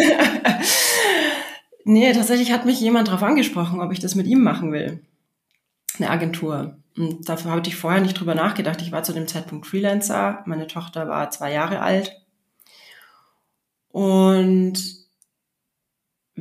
nee, 1.85 2.13
tatsächlich 2.13 2.51
hat 2.51 2.67
mich 2.67 2.81
jemand 2.81 3.07
darauf 3.07 3.23
angesprochen, 3.23 3.81
ob 3.81 3.93
ich 3.93 4.01
das 4.01 4.17
mit 4.17 4.27
ihm 4.27 4.43
machen 4.43 4.73
will. 4.73 5.05
Eine 5.99 6.11
Agentur. 6.11 6.77
Und 6.97 7.29
dafür 7.29 7.53
hatte 7.53 7.71
ich 7.71 7.77
vorher 7.77 8.01
nicht 8.01 8.19
drüber 8.19 8.35
nachgedacht. 8.35 8.83
Ich 8.83 8.91
war 8.91 9.05
zu 9.05 9.13
dem 9.13 9.29
Zeitpunkt 9.29 9.69
Freelancer. 9.69 10.43
Meine 10.47 10.67
Tochter 10.67 11.07
war 11.07 11.31
zwei 11.31 11.53
Jahre 11.53 11.81
alt. 11.81 12.21
Und 13.93 15.00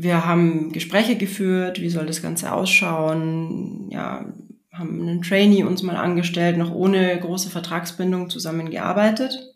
wir 0.03 0.25
haben 0.25 0.71
Gespräche 0.71 1.17
geführt, 1.17 1.81
wie 1.81 1.89
soll 1.89 2.05
das 2.05 2.21
Ganze 2.21 2.51
ausschauen, 2.51 3.89
ja, 3.91 4.25
haben 4.71 5.01
einen 5.01 5.21
Trainee 5.21 5.63
uns 5.63 5.83
mal 5.83 5.97
angestellt, 5.97 6.57
noch 6.57 6.71
ohne 6.71 7.19
große 7.19 7.49
Vertragsbindung 7.49 8.29
zusammengearbeitet 8.29 9.55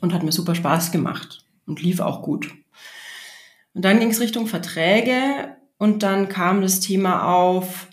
und 0.00 0.12
hat 0.12 0.22
mir 0.22 0.32
super 0.32 0.54
Spaß 0.54 0.92
gemacht 0.92 1.44
und 1.66 1.82
lief 1.82 2.00
auch 2.00 2.22
gut. 2.22 2.52
Und 3.74 3.84
dann 3.84 3.98
ging 3.98 4.10
es 4.10 4.20
Richtung 4.20 4.46
Verträge 4.46 5.56
und 5.78 6.02
dann 6.02 6.28
kam 6.28 6.62
das 6.62 6.80
Thema 6.80 7.32
auf, 7.32 7.88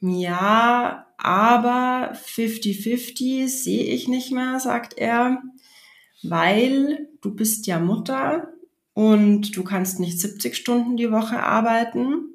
ja, 0.00 1.06
aber 1.18 2.12
50-50 2.14 3.48
sehe 3.48 3.84
ich 3.84 4.08
nicht 4.08 4.32
mehr, 4.32 4.60
sagt 4.60 4.98
er, 4.98 5.42
weil 6.22 7.08
du 7.20 7.34
bist 7.34 7.66
ja 7.66 7.78
Mutter 7.78 8.53
und 8.94 9.56
du 9.56 9.64
kannst 9.64 10.00
nicht 10.00 10.18
70 10.18 10.56
Stunden 10.56 10.96
die 10.96 11.12
Woche 11.12 11.42
arbeiten, 11.42 12.30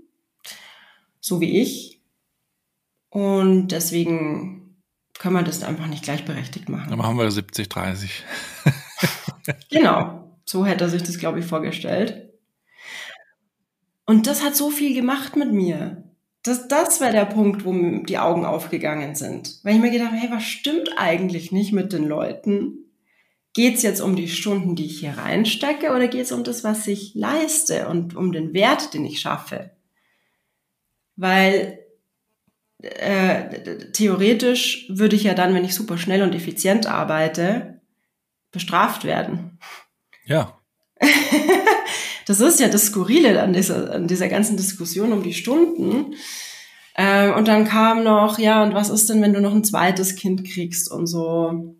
so 1.19 1.41
wie 1.41 1.60
ich, 1.60 2.00
und 3.10 3.69
deswegen 3.69 4.78
kann 5.17 5.34
man 5.34 5.45
das 5.45 5.63
einfach 5.63 5.88
nicht 5.88 6.04
gleichberechtigt 6.04 6.69
machen. 6.69 6.89
Dann 6.89 7.00
machen 7.00 7.17
wir 7.17 7.30
70, 7.30 7.67
30. 7.67 8.24
genau. 9.69 10.38
So 10.45 10.65
hätte 10.65 10.86
er 10.86 10.89
sich 10.89 11.04
das, 11.04 11.17
glaube 11.17 11.39
ich, 11.39 11.45
vorgestellt. 11.45 12.30
Und 14.06 14.28
das 14.28 14.43
hat 14.43 14.56
so 14.56 14.69
viel 14.69 14.95
gemacht 14.95 15.36
mit 15.36 15.52
mir. 15.52 16.04
Das, 16.43 16.67
das 16.67 17.02
war 17.02 17.12
der 17.12 17.26
Punkt, 17.26 17.65
wo 17.65 17.74
die 18.04 18.17
Augen 18.17 18.45
aufgegangen 18.45 19.13
sind. 19.15 19.60
Weil 19.63 19.76
ich 19.76 19.82
mir 19.82 19.91
gedacht 19.91 20.12
habe, 20.12 20.17
hey, 20.17 20.32
was 20.32 20.43
stimmt 20.43 20.89
eigentlich 20.98 21.52
nicht 21.52 21.74
mit 21.74 21.91
den 21.91 22.08
Leuten? 22.08 22.88
Geht 23.60 23.76
es 23.76 23.82
jetzt 23.82 24.00
um 24.00 24.15
die 24.15 24.30
Stunden, 24.30 24.78
die 24.78 24.86
ich 24.86 25.02
hier 25.02 25.17
reinstecke, 25.17 25.91
oder 25.93 26.08
geht 26.08 26.22
es 26.22 26.32
um 26.32 26.45
das, 26.45 26.63
was 26.63 26.88
ich 26.88 27.13
leiste 27.13 27.89
und 27.89 28.15
um 28.15 28.32
den 28.32 28.54
Wert, 28.54 28.93
den 28.93 29.04
ich 29.04 29.19
schaffe? 29.19 29.72
Weil 31.17 31.80
äh, 32.78 33.91
theoretisch 33.91 34.86
würde 34.88 35.17
ich 35.17 35.24
ja 35.24 35.34
dann, 35.34 35.54
wenn 35.54 35.65
ich 35.65 35.76
super 35.76 35.98
schnell 35.98 36.22
und 36.22 36.34
effizient 36.34 36.88
arbeite, 36.88 37.82
bestraft 38.52 39.04
werden. 39.04 39.60
Ja. 40.24 40.58
das 42.28 42.39
ist 42.39 42.62
ja 42.62 42.69
das 42.69 42.86
Skurrile 42.86 43.43
an 43.43 43.52
dieser, 43.52 43.93
an 43.93 44.08
dieser 44.08 44.30
ganzen 44.30 44.56
Diskussion 44.56 45.12
um 45.12 45.22
die 45.22 45.34
Stunden. 45.34 46.15
Ähm, 46.95 47.34
und 47.34 47.50
dann 47.50 47.65
kam 47.65 48.06
noch, 48.06 48.39
ja, 48.39 48.63
und 48.63 48.74
was 48.74 48.89
ist 48.89 49.10
denn, 49.10 49.22
wenn 49.22 49.34
du 49.34 49.41
noch 49.41 49.54
ein 49.54 49.65
zweites 49.65 50.15
Kind 50.15 50.45
kriegst 50.45 50.89
und 50.89 51.08
so. 51.08 51.76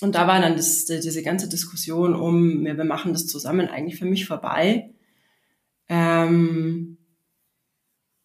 Und 0.00 0.14
da 0.14 0.26
war 0.26 0.40
dann 0.40 0.56
das, 0.56 0.84
diese 0.84 1.22
ganze 1.22 1.48
Diskussion 1.48 2.14
um, 2.14 2.64
wir 2.64 2.84
machen 2.84 3.12
das 3.12 3.26
zusammen 3.26 3.68
eigentlich 3.68 3.98
für 3.98 4.04
mich 4.04 4.26
vorbei. 4.26 4.90
Ähm, 5.88 6.98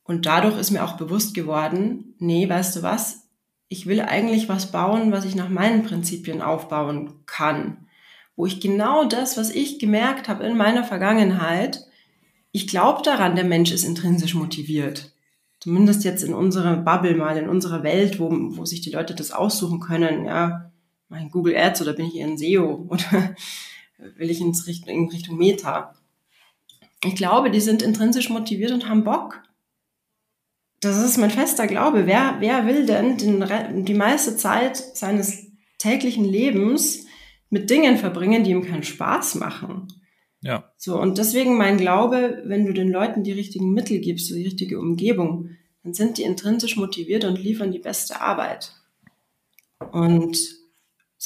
und 0.04 0.26
dadurch 0.26 0.60
ist 0.60 0.72
mir 0.72 0.84
auch 0.84 0.98
bewusst 0.98 1.34
geworden, 1.34 2.16
nee, 2.20 2.50
weißt 2.50 2.76
du 2.76 2.82
was, 2.82 3.30
ich 3.70 3.86
will 3.86 4.02
eigentlich 4.02 4.50
was 4.50 4.72
bauen, 4.72 5.14
was 5.14 5.24
ich 5.24 5.36
nach 5.36 5.48
meinen 5.48 5.84
Prinzipien 5.84 6.42
aufbauen 6.42 7.26
kann, 7.26 7.88
wo 8.36 8.46
ich 8.46 8.60
genau 8.60 9.06
das, 9.06 9.38
was 9.38 9.50
ich 9.50 9.80
gemerkt 9.80 10.28
habe 10.28 10.44
in 10.44 10.58
meiner 10.58 10.84
Vergangenheit, 10.84 11.86
ich 12.52 12.68
glaube 12.68 13.02
daran, 13.04 13.36
der 13.36 13.46
Mensch 13.46 13.72
ist 13.72 13.86
intrinsisch 13.86 14.34
motiviert. 14.34 15.14
Zumindest 15.62 16.04
jetzt 16.04 16.24
in 16.24 16.34
unserer 16.34 16.76
Bubble 16.76 17.16
mal, 17.16 17.38
in 17.38 17.48
unserer 17.48 17.84
Welt, 17.84 18.20
wo, 18.20 18.30
wo 18.32 18.66
sich 18.66 18.82
die 18.82 18.92
Leute 18.92 19.16
das 19.16 19.32
aussuchen 19.32 19.80
können, 19.80 20.26
ja, 20.26 20.71
mein 21.12 21.30
Google 21.30 21.56
Ads 21.58 21.82
oder 21.82 21.94
bin 21.94 22.08
ich 22.08 22.16
eher 22.16 22.26
ein 22.26 22.38
SEO 22.38 22.88
oder 22.90 23.36
will 24.18 24.32
ich 24.32 24.42
ins 24.42 24.66
Richtung, 24.66 24.90
in 24.90 25.10
Richtung 25.10 25.38
Meta? 25.38 25.94
Ich 27.04 27.16
glaube, 27.16 27.52
die 27.52 27.60
sind 27.60 27.82
intrinsisch 27.82 28.30
motiviert 28.30 28.72
und 28.72 28.88
haben 28.88 29.04
Bock. 29.04 29.44
Das 30.80 30.98
ist 30.98 31.18
mein 31.18 31.30
fester 31.30 31.68
Glaube. 31.68 32.08
Wer, 32.08 32.38
wer 32.40 32.66
will 32.66 32.86
denn 32.86 33.18
den, 33.18 33.86
die 33.86 33.94
meiste 33.94 34.38
Zeit 34.38 34.78
seines 34.78 35.52
täglichen 35.78 36.26
Lebens 36.26 37.06
mit 37.50 37.70
Dingen 37.70 37.98
verbringen, 37.98 38.44
die 38.44 38.52
ihm 38.52 38.64
keinen 38.64 38.84
Spaß 38.84 39.36
machen? 39.36 39.88
Ja. 40.42 40.72
So, 40.78 41.00
und 41.00 41.18
deswegen 41.18 41.58
mein 41.58 41.78
Glaube, 41.78 42.42
wenn 42.46 42.66
du 42.66 42.74
den 42.74 42.90
Leuten 42.90 43.24
die 43.24 43.34
richtigen 43.34 43.74
Mittel 43.74 44.00
gibst, 44.00 44.30
die 44.30 44.44
richtige 44.44 44.80
Umgebung, 44.80 45.50
dann 45.84 45.94
sind 45.94 46.18
die 46.18 46.24
intrinsisch 46.24 46.78
motiviert 46.78 47.26
und 47.26 47.38
liefern 47.38 47.72
die 47.72 47.80
beste 47.80 48.22
Arbeit. 48.22 48.74
Und 49.92 50.61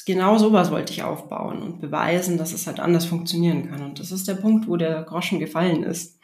genau 0.04 0.38
sowas 0.38 0.72
wollte 0.72 0.92
ich 0.92 1.04
aufbauen 1.04 1.62
und 1.62 1.80
beweisen, 1.80 2.38
dass 2.38 2.52
es 2.52 2.68
halt 2.68 2.80
anders 2.80 3.06
funktionieren 3.06 3.70
kann. 3.70 3.82
Und 3.82 4.00
das 4.00 4.12
ist 4.12 4.28
der 4.28 4.34
Punkt, 4.34 4.68
wo 4.68 4.76
der 4.76 5.04
Groschen 5.04 5.40
gefallen 5.40 5.84
ist. 5.84 6.20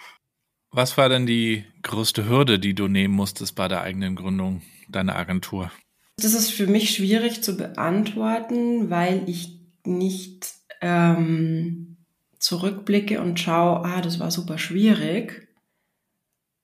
Was 0.71 0.97
war 0.97 1.09
denn 1.09 1.25
die 1.25 1.65
größte 1.83 2.27
Hürde, 2.27 2.59
die 2.59 2.73
du 2.73 2.87
nehmen 2.87 3.13
musstest 3.13 3.55
bei 3.55 3.67
der 3.67 3.81
eigenen 3.81 4.15
Gründung 4.15 4.61
deiner 4.89 5.15
Agentur? 5.15 5.71
Das 6.17 6.33
ist 6.33 6.51
für 6.51 6.67
mich 6.67 6.91
schwierig 6.91 7.43
zu 7.43 7.55
beantworten, 7.55 8.89
weil 8.89 9.23
ich 9.27 9.59
nicht 9.85 10.53
ähm, 10.81 11.97
zurückblicke 12.39 13.21
und 13.21 13.39
schaue, 13.39 13.85
ah, 13.85 14.01
das 14.01 14.19
war 14.19 14.31
super 14.31 14.57
schwierig, 14.57 15.47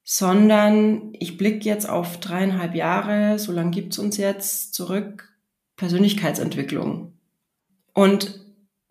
sondern 0.03 1.13
ich 1.13 1.37
blicke 1.37 1.65
jetzt 1.65 1.87
auf 1.89 2.19
dreieinhalb 2.19 2.75
Jahre, 2.75 3.39
so 3.39 3.51
lange 3.51 3.71
gibt's 3.71 3.99
uns 3.99 4.17
jetzt, 4.17 4.73
zurück, 4.73 5.36
Persönlichkeitsentwicklung. 5.77 7.13
Und 7.93 8.41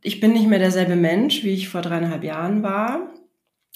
ich 0.02 0.20
bin 0.20 0.32
nicht 0.32 0.46
mehr 0.46 0.58
derselbe 0.58 0.96
Mensch, 0.96 1.42
wie 1.42 1.50
ich 1.50 1.68
vor 1.68 1.82
dreieinhalb 1.82 2.24
Jahren 2.24 2.62
war. 2.62 3.12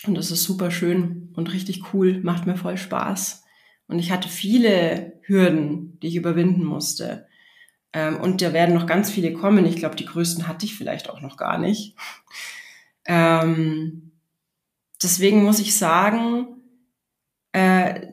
Und 0.07 0.15
das 0.15 0.31
ist 0.31 0.45
super 0.45 0.71
schön 0.71 1.33
und 1.35 1.53
richtig 1.53 1.93
cool, 1.93 2.21
macht 2.23 2.47
mir 2.47 2.57
voll 2.57 2.79
Spaß. 2.79 3.45
Und 3.87 3.99
ich 3.99 4.13
hatte 4.13 4.29
viele 4.29 5.21
Hürden, 5.23 5.99
die 6.01 6.07
ich 6.07 6.17
überwinden 6.17 6.65
musste. 6.65 7.27
Ähm, 7.93 8.21
und 8.21 8.41
da 8.41 8.53
werden 8.53 8.75
noch 8.75 8.87
ganz 8.87 9.11
viele 9.11 9.33
kommen. 9.33 9.67
Ich 9.67 9.77
glaube, 9.77 9.97
die 9.97 10.07
größten 10.07 10.47
hatte 10.47 10.65
ich 10.65 10.77
vielleicht 10.77 11.11
auch 11.11 11.21
noch 11.21 11.37
gar 11.37 11.59
nicht. 11.59 11.97
Ähm, 13.07 14.13
deswegen 15.03 15.43
muss 15.43 15.59
ich 15.59 15.77
sagen, 15.77 16.47
äh, 17.53 18.07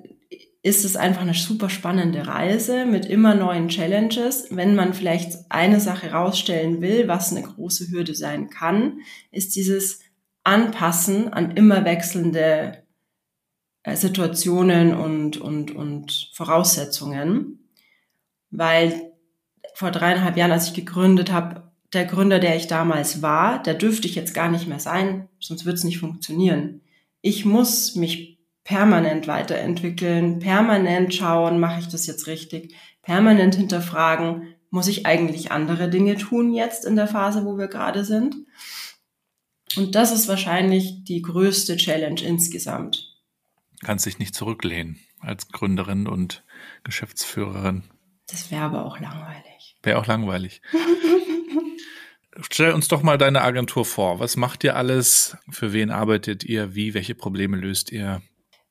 ist 0.63 0.85
es 0.85 0.95
einfach 0.95 1.21
eine 1.21 1.33
super 1.33 1.69
spannende 1.69 2.27
Reise 2.27 2.85
mit 2.85 3.05
immer 3.05 3.35
neuen 3.35 3.69
Challenges. 3.69 4.47
Wenn 4.49 4.75
man 4.75 4.93
vielleicht 4.93 5.49
eine 5.49 5.79
Sache 5.79 6.11
rausstellen 6.11 6.81
will, 6.81 7.07
was 7.07 7.31
eine 7.31 7.43
große 7.43 7.89
Hürde 7.91 8.15
sein 8.15 8.49
kann, 8.49 8.99
ist 9.31 9.55
dieses 9.55 10.01
Anpassen 10.43 11.31
an 11.31 11.51
immer 11.51 11.85
wechselnde 11.85 12.83
äh, 13.83 13.95
Situationen 13.95 14.93
und, 14.95 15.37
und, 15.37 15.71
und 15.71 16.31
Voraussetzungen. 16.33 17.69
Weil 18.49 19.11
vor 19.73 19.91
dreieinhalb 19.91 20.37
Jahren, 20.37 20.51
als 20.51 20.67
ich 20.67 20.73
gegründet 20.73 21.31
habe, 21.31 21.71
der 21.93 22.05
Gründer, 22.05 22.39
der 22.39 22.55
ich 22.55 22.67
damals 22.67 23.21
war, 23.21 23.61
der 23.61 23.75
dürfte 23.75 24.07
ich 24.07 24.15
jetzt 24.15 24.33
gar 24.33 24.49
nicht 24.49 24.67
mehr 24.67 24.79
sein, 24.79 25.29
sonst 25.39 25.65
wird 25.65 25.77
es 25.77 25.83
nicht 25.83 25.99
funktionieren. 25.99 26.81
Ich 27.21 27.45
muss 27.45 27.95
mich 27.95 28.36
permanent 28.67 29.27
weiterentwickeln, 29.27 30.39
permanent 30.39 31.15
schauen, 31.15 31.57
mache 31.57 31.79
ich 31.79 31.87
das 31.87 32.05
jetzt 32.05 32.27
richtig, 32.27 32.75
permanent 33.01 33.55
hinterfragen, 33.55 34.55
muss 34.69 34.89
ich 34.89 35.05
eigentlich 35.05 35.53
andere 35.53 35.89
Dinge 35.89 36.17
tun 36.17 36.53
jetzt 36.53 36.83
in 36.83 36.97
der 36.97 37.07
Phase, 37.07 37.45
wo 37.45 37.57
wir 37.57 37.69
gerade 37.69 38.03
sind? 38.03 38.35
Und 39.77 39.95
das 39.95 40.11
ist 40.11 40.27
wahrscheinlich 40.27 41.05
die 41.05 41.21
größte 41.21 41.77
Challenge 41.77 42.21
insgesamt. 42.21 43.15
Kannst 43.85 44.05
dich 44.05 44.19
nicht 44.19 44.35
zurücklehnen 44.35 44.99
als 45.21 45.47
Gründerin 45.47 46.05
und 46.05 46.43
Geschäftsführerin. 46.83 47.83
Das 48.27 48.51
wäre 48.51 48.63
aber 48.63 48.85
auch 48.85 48.99
langweilig. 48.99 49.77
Wäre 49.81 49.97
auch 49.97 50.07
langweilig. 50.07 50.61
Stell 52.51 52.73
uns 52.73 52.89
doch 52.89 53.01
mal 53.01 53.17
deine 53.17 53.43
Agentur 53.43 53.85
vor. 53.85 54.19
Was 54.19 54.35
macht 54.35 54.65
ihr 54.65 54.75
alles? 54.75 55.37
Für 55.49 55.71
wen 55.71 55.89
arbeitet 55.89 56.43
ihr? 56.43 56.75
Wie? 56.75 56.93
Welche 56.93 57.15
Probleme 57.15 57.55
löst 57.55 57.93
ihr? 57.93 58.21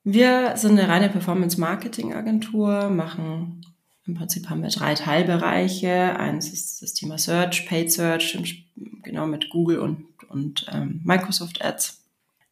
Wir 0.08 0.56
sind 0.56 0.78
eine 0.78 0.88
reine 0.88 1.08
Performance-Marketing-Agentur, 1.08 2.90
machen 2.90 3.60
im 4.06 4.14
Prinzip 4.14 4.48
haben 4.48 4.62
wir 4.62 4.68
drei 4.68 4.94
Teilbereiche. 4.94 6.16
Eins 6.16 6.52
ist 6.52 6.80
das 6.80 6.94
Thema 6.94 7.18
Search, 7.18 7.66
Paid 7.66 7.90
Search, 7.90 8.64
genau 9.02 9.26
mit 9.26 9.50
Google 9.50 9.80
und, 9.80 10.06
und 10.28 10.64
ähm, 10.72 11.00
Microsoft 11.02 11.64
Ads. 11.64 12.04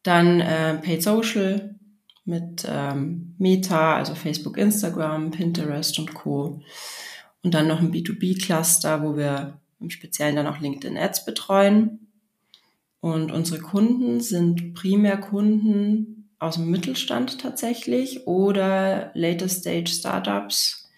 Dann 0.03 0.41
äh, 0.41 0.75
Paid 0.79 1.05
Social 1.05 1.77
mit 2.25 2.67
ähm, 2.69 3.37
Meta, 3.39 3.95
also 3.95 4.17
Facebook, 4.17 4.59
Instagram, 4.59 5.31
Pinterest 5.31 5.97
und 6.01 6.13
Co. 6.13 6.61
Und 7.45 7.55
dann 7.55 7.69
noch 7.69 7.79
ein 7.79 7.93
B2B-Cluster, 7.93 9.01
wo 9.05 9.17
wir 9.17 9.61
im 9.79 9.91
Speziellen 9.91 10.35
dann 10.35 10.49
auch 10.49 10.59
LinkedIn 10.59 10.99
Ads 10.99 11.25
betreuen. 11.25 12.09
Und 13.01 13.31
unsere 13.31 13.61
Kunden 13.61 14.21
sind 14.21 14.75
primär 14.75 15.19
Kunden 15.19 16.24
aus 16.39 16.57
dem 16.57 16.71
Mittelstand 16.71 17.41
tatsächlich 17.41 18.27
oder 18.27 19.11
Later 19.15 19.49
Stage 19.49 19.91
Startups. 19.91 20.91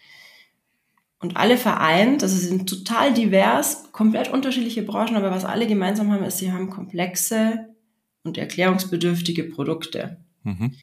Und 1.19 1.37
alle 1.37 1.57
vereint, 1.57 2.23
also 2.23 2.37
sie 2.37 2.47
sind 2.47 2.69
total 2.69 3.15
divers, 3.15 3.91
komplett 3.93 4.31
unterschiedliche 4.31 4.83
Branchen, 4.83 5.17
aber 5.17 5.31
was 5.31 5.45
alle 5.45 5.67
gemeinsam 5.67 6.13
haben, 6.13 6.25
ist, 6.25 6.39
sie 6.39 6.53
haben 6.53 6.71
komplexe 6.71 7.75
und 8.23 8.37
erklärungsbedürftige 8.37 9.45
Produkte. 9.45 10.19
Mhm. 10.43 10.75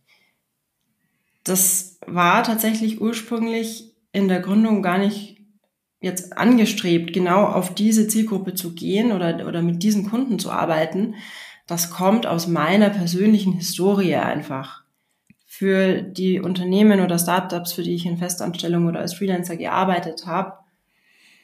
Das 1.44 2.00
war 2.08 2.44
tatsächlich 2.44 3.00
ursprünglich 3.02 3.94
in 4.12 4.28
der 4.28 4.40
Gründung 4.40 4.82
gar 4.82 4.98
nicht 4.98 5.38
jetzt 6.02 6.38
angestrebt, 6.38 7.14
genau 7.14 7.46
auf 7.46 7.74
diese 7.74 8.08
Zielgruppe 8.08 8.56
zu 8.56 8.74
gehen 8.74 9.12
oder, 9.12 9.48
oder 9.48 9.62
mit 9.62 9.84
diesen 9.84 10.10
Kunden 10.10 10.38
zu 10.38 10.52
arbeiten, 10.52 11.16
das 11.68 11.90
kommt 11.90 12.26
aus 12.26 12.48
meiner 12.48 12.90
persönlichen 12.90 13.54
Historie 13.54 14.16
einfach. 14.16 14.84
Für 15.46 16.02
die 16.02 16.40
Unternehmen 16.40 17.00
oder 17.00 17.20
Startups, 17.20 17.74
für 17.74 17.84
die 17.84 17.96
ich 17.96 18.06
in 18.06 18.18
Festanstellung 18.18 18.88
oder 18.88 19.00
als 19.00 19.14
Freelancer 19.14 19.56
gearbeitet 19.56 20.26
habe, 20.26 20.54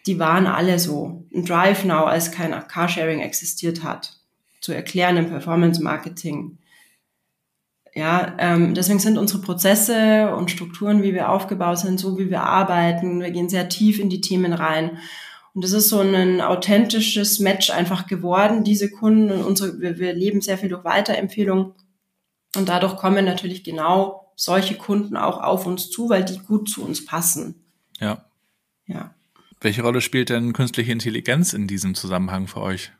die 0.07 0.17
waren 0.17 0.47
alle 0.47 0.79
so. 0.79 1.25
Ein 1.33 1.45
Drive 1.45 1.85
Now, 1.85 2.05
als 2.05 2.31
kein 2.31 2.51
Carsharing 2.67 3.19
existiert 3.19 3.83
hat, 3.83 4.19
zu 4.61 4.73
erklären 4.73 5.17
im 5.17 5.27
Performance 5.27 5.81
Marketing, 5.81 6.57
ja, 7.95 8.35
ähm, 8.37 8.73
deswegen 8.75 8.99
sind 8.99 9.17
unsere 9.17 9.41
Prozesse 9.41 10.33
und 10.35 10.51
Strukturen, 10.51 11.01
wie 11.01 11.13
wir 11.13 11.29
aufgebaut 11.29 11.79
sind, 11.79 11.99
so 11.99 12.17
wie 12.17 12.29
wir 12.29 12.43
arbeiten. 12.43 13.19
Wir 13.19 13.31
gehen 13.31 13.49
sehr 13.49 13.67
tief 13.69 13.99
in 13.99 14.09
die 14.09 14.21
Themen 14.21 14.53
rein. 14.53 14.99
Und 15.53 15.63
das 15.63 15.71
ist 15.71 15.89
so 15.89 15.99
ein 15.99 16.41
authentisches 16.41 17.39
Match 17.39 17.69
einfach 17.71 18.07
geworden, 18.07 18.63
diese 18.63 18.89
Kunden 18.89 19.31
und 19.31 19.43
unsere, 19.43 19.79
wir, 19.79 19.97
wir 19.97 20.13
leben 20.13 20.41
sehr 20.41 20.57
viel 20.57 20.69
durch 20.69 20.83
Weiterempfehlung. 20.83 21.73
Und 22.55 22.69
dadurch 22.69 22.97
kommen 22.97 23.25
natürlich 23.25 23.63
genau 23.63 24.31
solche 24.35 24.75
Kunden 24.75 25.17
auch 25.17 25.41
auf 25.41 25.65
uns 25.65 25.89
zu, 25.89 26.09
weil 26.09 26.23
die 26.23 26.39
gut 26.39 26.69
zu 26.69 26.85
uns 26.85 27.05
passen. 27.05 27.63
Ja. 27.99 28.25
Ja. 28.85 29.13
Welche 29.61 29.81
Rolle 29.81 30.01
spielt 30.01 30.29
denn 30.29 30.53
künstliche 30.53 30.91
Intelligenz 30.91 31.53
in 31.53 31.67
diesem 31.67 31.93
Zusammenhang 31.93 32.47
für 32.47 32.61
euch? 32.61 32.91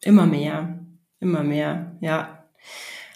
Immer 0.00 0.26
mehr. 0.26 0.78
Immer 1.20 1.42
mehr, 1.42 1.96
ja. 2.00 2.44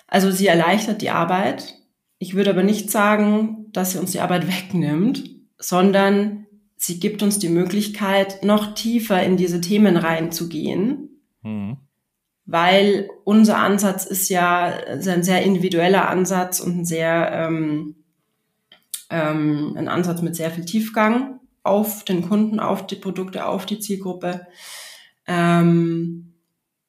Also 0.07 0.31
sie 0.31 0.47
erleichtert 0.47 1.01
die 1.01 1.11
Arbeit. 1.11 1.75
Ich 2.19 2.35
würde 2.35 2.51
aber 2.51 2.63
nicht 2.63 2.91
sagen, 2.91 3.67
dass 3.73 3.93
sie 3.93 3.99
uns 3.99 4.13
die 4.13 4.21
Arbeit 4.21 4.47
wegnimmt, 4.49 5.31
sondern 5.59 6.44
sie 6.87 7.01
gibt 7.01 7.23
uns 7.23 7.39
die 7.39 7.49
Möglichkeit, 7.49 8.45
noch 8.45 8.75
tiefer 8.75 9.23
in 9.23 9.37
diese 9.37 9.61
Themen 9.61 9.97
reinzugehen. 9.97 11.21
Mhm. 11.43 11.79
Weil 12.47 13.09
unser 13.25 13.57
Ansatz 13.57 14.05
ist 14.05 14.29
ja 14.29 14.65
ein 14.65 15.23
sehr 15.23 15.43
individueller 15.43 16.09
Ansatz 16.11 16.61
und 16.61 16.81
ein 16.81 16.85
sehr 16.85 17.31
ähm, 17.33 17.95
ähm, 19.09 19.75
ein 19.77 19.89
Ansatz 19.89 20.21
mit 20.21 20.37
sehr 20.37 20.51
viel 20.51 20.65
Tiefgang 20.65 21.41
auf 21.63 22.05
den 22.05 22.29
Kunden, 22.29 22.61
auf 22.61 22.87
die 22.87 22.97
Produkte, 22.97 23.47
auf 23.47 23.65
die 23.65 23.79
Zielgruppe. 23.79 24.47
Ähm, 25.27 26.35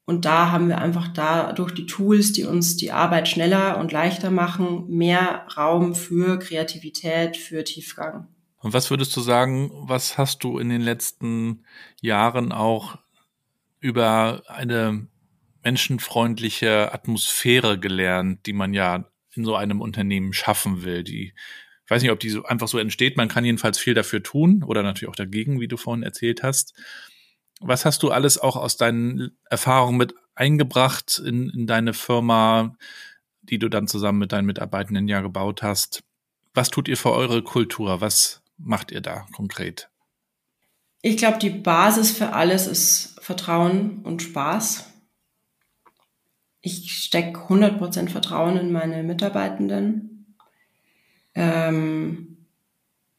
und 0.05 0.25
da 0.25 0.51
haben 0.51 0.67
wir 0.67 0.79
einfach 0.79 1.07
da 1.07 1.53
durch 1.53 1.73
die 1.73 1.85
Tools, 1.85 2.33
die 2.33 2.43
uns 2.43 2.75
die 2.75 2.91
Arbeit 2.91 3.27
schneller 3.27 3.79
und 3.79 3.91
leichter 3.91 4.29
machen, 4.29 4.87
mehr 4.89 5.47
Raum 5.55 5.95
für 5.95 6.37
Kreativität, 6.37 7.37
für 7.37 7.63
Tiefgang. 7.63 8.27
Und 8.65 8.73
was 8.73 8.89
würdest 8.89 9.15
du 9.15 9.21
sagen, 9.21 9.69
was 9.73 10.17
hast 10.17 10.43
du 10.43 10.57
in 10.57 10.69
den 10.69 10.81
letzten 10.81 11.65
Jahren 12.01 12.51
auch 12.51 12.97
über 13.79 14.41
eine 14.47 15.05
menschenfreundliche 15.63 16.91
Atmosphäre 16.91 17.79
gelernt, 17.79 18.47
die 18.47 18.53
man 18.53 18.73
ja 18.73 19.05
in 19.35 19.45
so 19.45 19.55
einem 19.55 19.81
Unternehmen 19.81 20.33
schaffen 20.33 20.83
will. 20.83 21.03
Die, 21.03 21.35
ich 21.83 21.91
weiß 21.91 22.01
nicht, 22.01 22.09
ob 22.09 22.19
die 22.19 22.31
so 22.31 22.43
einfach 22.45 22.67
so 22.67 22.79
entsteht. 22.79 23.17
Man 23.17 23.27
kann 23.27 23.45
jedenfalls 23.45 23.77
viel 23.77 23.93
dafür 23.93 24.23
tun 24.23 24.63
oder 24.63 24.81
natürlich 24.81 25.11
auch 25.11 25.15
dagegen, 25.15 25.61
wie 25.61 25.67
du 25.67 25.77
vorhin 25.77 26.01
erzählt 26.01 26.41
hast. 26.41 26.73
Was 27.59 27.85
hast 27.85 28.01
du 28.01 28.09
alles 28.09 28.39
auch 28.39 28.55
aus 28.55 28.77
deinen 28.77 29.37
Erfahrungen 29.47 29.99
mit 29.99 30.15
eingebracht 30.33 31.21
in, 31.23 31.51
in 31.51 31.67
deine 31.67 31.93
Firma, 31.93 32.75
die 33.43 33.59
du 33.59 33.69
dann 33.69 33.87
zusammen 33.87 34.17
mit 34.17 34.31
deinen 34.31 34.47
Mitarbeitenden 34.47 35.07
ja 35.07 35.21
gebaut 35.21 35.61
hast? 35.61 36.03
Was 36.55 36.71
tut 36.71 36.87
ihr 36.87 36.97
für 36.97 37.11
eure 37.11 37.43
Kultur? 37.43 38.01
Was 38.01 38.41
macht 38.57 38.91
ihr 38.91 39.01
da 39.01 39.25
konkret? 39.33 39.89
Ich 41.01 41.17
glaube, 41.17 41.37
die 41.37 41.51
Basis 41.51 42.11
für 42.11 42.33
alles 42.33 42.67
ist 42.67 43.19
Vertrauen 43.21 44.03
und 44.03 44.21
Spaß. 44.21 44.91
Ich 46.61 46.91
stecke 46.93 47.39
100% 47.41 48.09
Vertrauen 48.09 48.57
in 48.57 48.71
meine 48.71 49.03
Mitarbeitenden. 49.03 50.35
Ähm, 51.35 52.37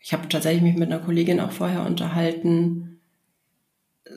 ich 0.01 0.13
habe 0.13 0.29
tatsächlich 0.29 0.63
mich 0.63 0.77
mit 0.77 0.91
einer 0.91 1.05
Kollegin 1.05 1.39
auch 1.39 1.53
vorher 1.53 1.87
unterhalten. 1.87 3.01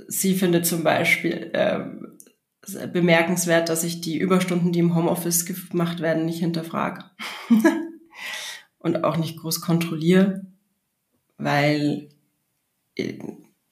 Sie 0.07 0.33
findet 0.35 0.65
zum 0.65 0.83
Beispiel 0.83 1.51
äh, 1.53 2.87
bemerkenswert, 2.87 3.69
dass 3.69 3.83
ich 3.83 4.01
die 4.01 4.17
Überstunden, 4.17 4.71
die 4.71 4.79
im 4.79 4.95
Homeoffice 4.95 5.45
gemacht 5.45 5.99
werden, 5.99 6.25
nicht 6.25 6.39
hinterfrage 6.39 7.05
und 8.79 9.03
auch 9.03 9.17
nicht 9.17 9.37
groß 9.37 9.61
kontrolliere, 9.61 10.45
weil 11.39 12.09
äh, 12.95 13.17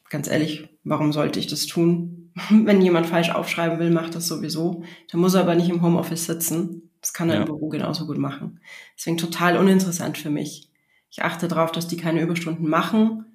ganz 0.10 0.28
ehrlich, 0.28 0.68
warum 0.84 1.14
sollte 1.14 1.40
ich 1.40 1.46
das 1.46 1.68
tun? 1.68 2.32
Wenn 2.50 2.82
jemand 2.82 3.06
falsch 3.06 3.30
aufschreiben 3.30 3.78
will, 3.78 3.92
macht 3.92 4.16
das 4.16 4.28
sowieso. 4.28 4.84
Da 5.12 5.18
muss 5.18 5.36
er 5.36 5.42
aber 5.42 5.54
nicht 5.54 5.70
im 5.70 5.84
Homeoffice 5.84 6.26
sitzen. 6.26 6.90
Das 7.02 7.14
kann 7.14 7.30
er 7.30 7.36
ja. 7.36 7.42
im 7.42 7.46
Büro 7.46 7.70
genauso 7.70 8.08
gut 8.08 8.18
machen. 8.18 8.60
Deswegen 8.98 9.18
total 9.18 9.58
uninteressant 9.58 10.18
für 10.18 10.32
mich. 10.32 10.70
Ich 11.12 11.24
achte 11.24 11.48
darauf, 11.48 11.72
dass 11.72 11.88
die 11.88 11.98
keine 11.98 12.22
Überstunden 12.22 12.68
machen. 12.68 13.26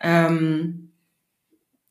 Ähm, 0.00 0.90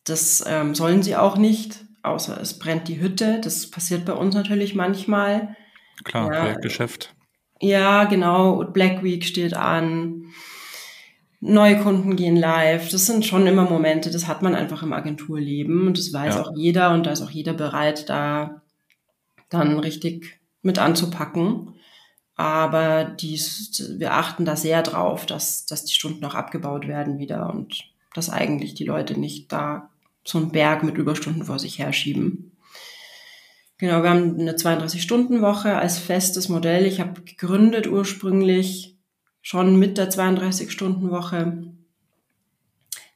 das 0.04 0.44
ähm, 0.48 0.76
sollen 0.76 1.04
sie 1.04 1.16
auch 1.16 1.38
nicht, 1.38 1.86
außer 2.04 2.40
es 2.40 2.60
brennt 2.60 2.88
die 2.88 3.02
Hütte. 3.02 3.42
Das 3.42 3.70
passiert 3.70 4.06
bei 4.06 4.14
uns 4.14 4.36
natürlich 4.36 4.76
manchmal. 4.76 5.56
Klar, 6.04 6.34
ja, 6.34 6.40
Projektgeschäft. 6.42 7.16
Ja, 7.60 8.06
genau. 8.06 8.64
Black 8.66 9.04
Week 9.04 9.26
steht 9.26 9.56
an. 9.56 10.28
Neue 11.40 11.78
Kunden 11.80 12.16
gehen 12.16 12.36
live. 12.36 12.90
Das 12.90 13.06
sind 13.06 13.26
schon 13.26 13.46
immer 13.46 13.70
Momente, 13.70 14.10
das 14.10 14.28
hat 14.28 14.42
man 14.42 14.56
einfach 14.56 14.82
im 14.82 14.94
Agenturleben 14.94 15.88
und 15.88 15.98
das 15.98 16.12
weiß 16.12 16.36
ja. 16.36 16.42
auch 16.42 16.52
jeder 16.56 16.92
und 16.94 17.06
da 17.06 17.12
ist 17.12 17.22
auch 17.22 17.30
jeder 17.30 17.54
bereit, 17.54 18.10
da 18.10 18.62
dann 19.50 19.80
richtig 19.80 20.40
mit 20.62 20.80
anzupacken. 20.80 21.76
Aber 22.36 23.04
dies, 23.06 23.96
wir 23.98 24.14
achten 24.14 24.46
da 24.46 24.56
sehr 24.56 24.84
drauf, 24.84 25.26
dass, 25.26 25.66
dass 25.66 25.86
die 25.86 25.94
Stunden 25.94 26.26
auch 26.26 26.36
abgebaut 26.36 26.88
werden 26.88 27.18
wieder 27.18 27.50
und 27.50 27.86
dass 28.14 28.30
eigentlich 28.30 28.74
die 28.76 28.86
Leute 28.86 29.20
nicht 29.20 29.52
da 29.52 29.90
so 30.24 30.38
einen 30.38 30.52
Berg 30.52 30.84
mit 30.84 30.98
Überstunden 30.98 31.46
vor 31.46 31.60
sich 31.60 31.80
herschieben. 31.80 32.52
Genau, 33.78 34.02
wir 34.02 34.10
haben 34.10 34.40
eine 34.40 34.54
32-Stunden-Woche 34.54 35.78
als 35.78 36.00
festes 36.00 36.50
Modell. 36.50 36.86
Ich 36.86 37.00
habe 37.00 37.22
gegründet 37.22 37.88
ursprünglich 37.88 38.97
schon 39.48 39.80
mit 39.80 39.98
der 39.98 40.12
32-Stunden-Woche. 40.12 41.64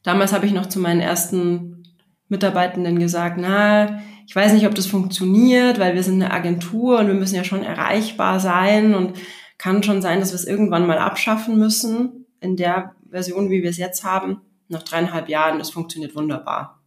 Damals 0.01 0.31
habe 0.31 0.45
ich 0.45 0.53
noch 0.53 0.67
zu 0.67 0.79
meinen 0.79 1.01
ersten 1.01 1.83
Mitarbeitenden 2.29 2.97
gesagt, 2.99 3.35
na, 3.37 4.01
ich 4.25 4.33
weiß 4.33 4.53
nicht, 4.53 4.65
ob 4.65 4.73
das 4.73 4.87
funktioniert, 4.87 5.77
weil 5.77 5.93
wir 5.93 6.03
sind 6.03 6.23
eine 6.23 6.31
Agentur 6.31 6.99
und 6.99 7.07
wir 7.07 7.15
müssen 7.15 7.35
ja 7.35 7.43
schon 7.43 7.63
erreichbar 7.63 8.39
sein 8.39 8.95
und 8.95 9.17
kann 9.57 9.83
schon 9.83 10.01
sein, 10.01 10.21
dass 10.21 10.31
wir 10.31 10.37
es 10.37 10.47
irgendwann 10.47 10.87
mal 10.87 10.99
abschaffen 10.99 11.59
müssen 11.59 12.27
in 12.39 12.55
der 12.55 12.95
Version, 13.09 13.49
wie 13.49 13.61
wir 13.61 13.69
es 13.69 13.77
jetzt 13.77 14.05
haben. 14.05 14.39
Nach 14.69 14.83
dreieinhalb 14.83 15.27
Jahren, 15.27 15.59
das 15.59 15.71
funktioniert 15.71 16.15
wunderbar. 16.15 16.81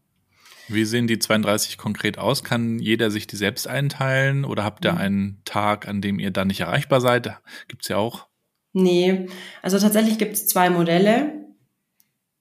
Wie 0.69 0.87
sehen 0.87 1.07
die 1.07 1.19
32 1.19 1.77
konkret 1.77 2.17
aus? 2.17 2.45
Kann 2.45 2.79
jeder 2.79 3.11
sich 3.11 3.27
die 3.27 3.37
selbst 3.37 3.69
einteilen 3.69 4.47
oder 4.47 4.65
habt 4.65 4.87
ihr 4.87 4.93
mhm. 4.93 4.99
einen 4.99 5.43
Tag, 5.45 5.87
an 5.87 6.01
dem 6.01 6.19
ihr 6.19 6.31
dann 6.31 6.49
nicht 6.49 6.61
erreichbar 6.61 7.03
seid? 7.03 7.37
Gibt's 7.69 7.89
ja 7.89 7.99
auch. 7.99 8.27
Nee, 8.75 9.29
also 9.63 9.79
tatsächlich 9.79 10.19
gibt 10.19 10.35
es 10.35 10.49
zwei 10.49 10.69
Modelle. 10.69 11.47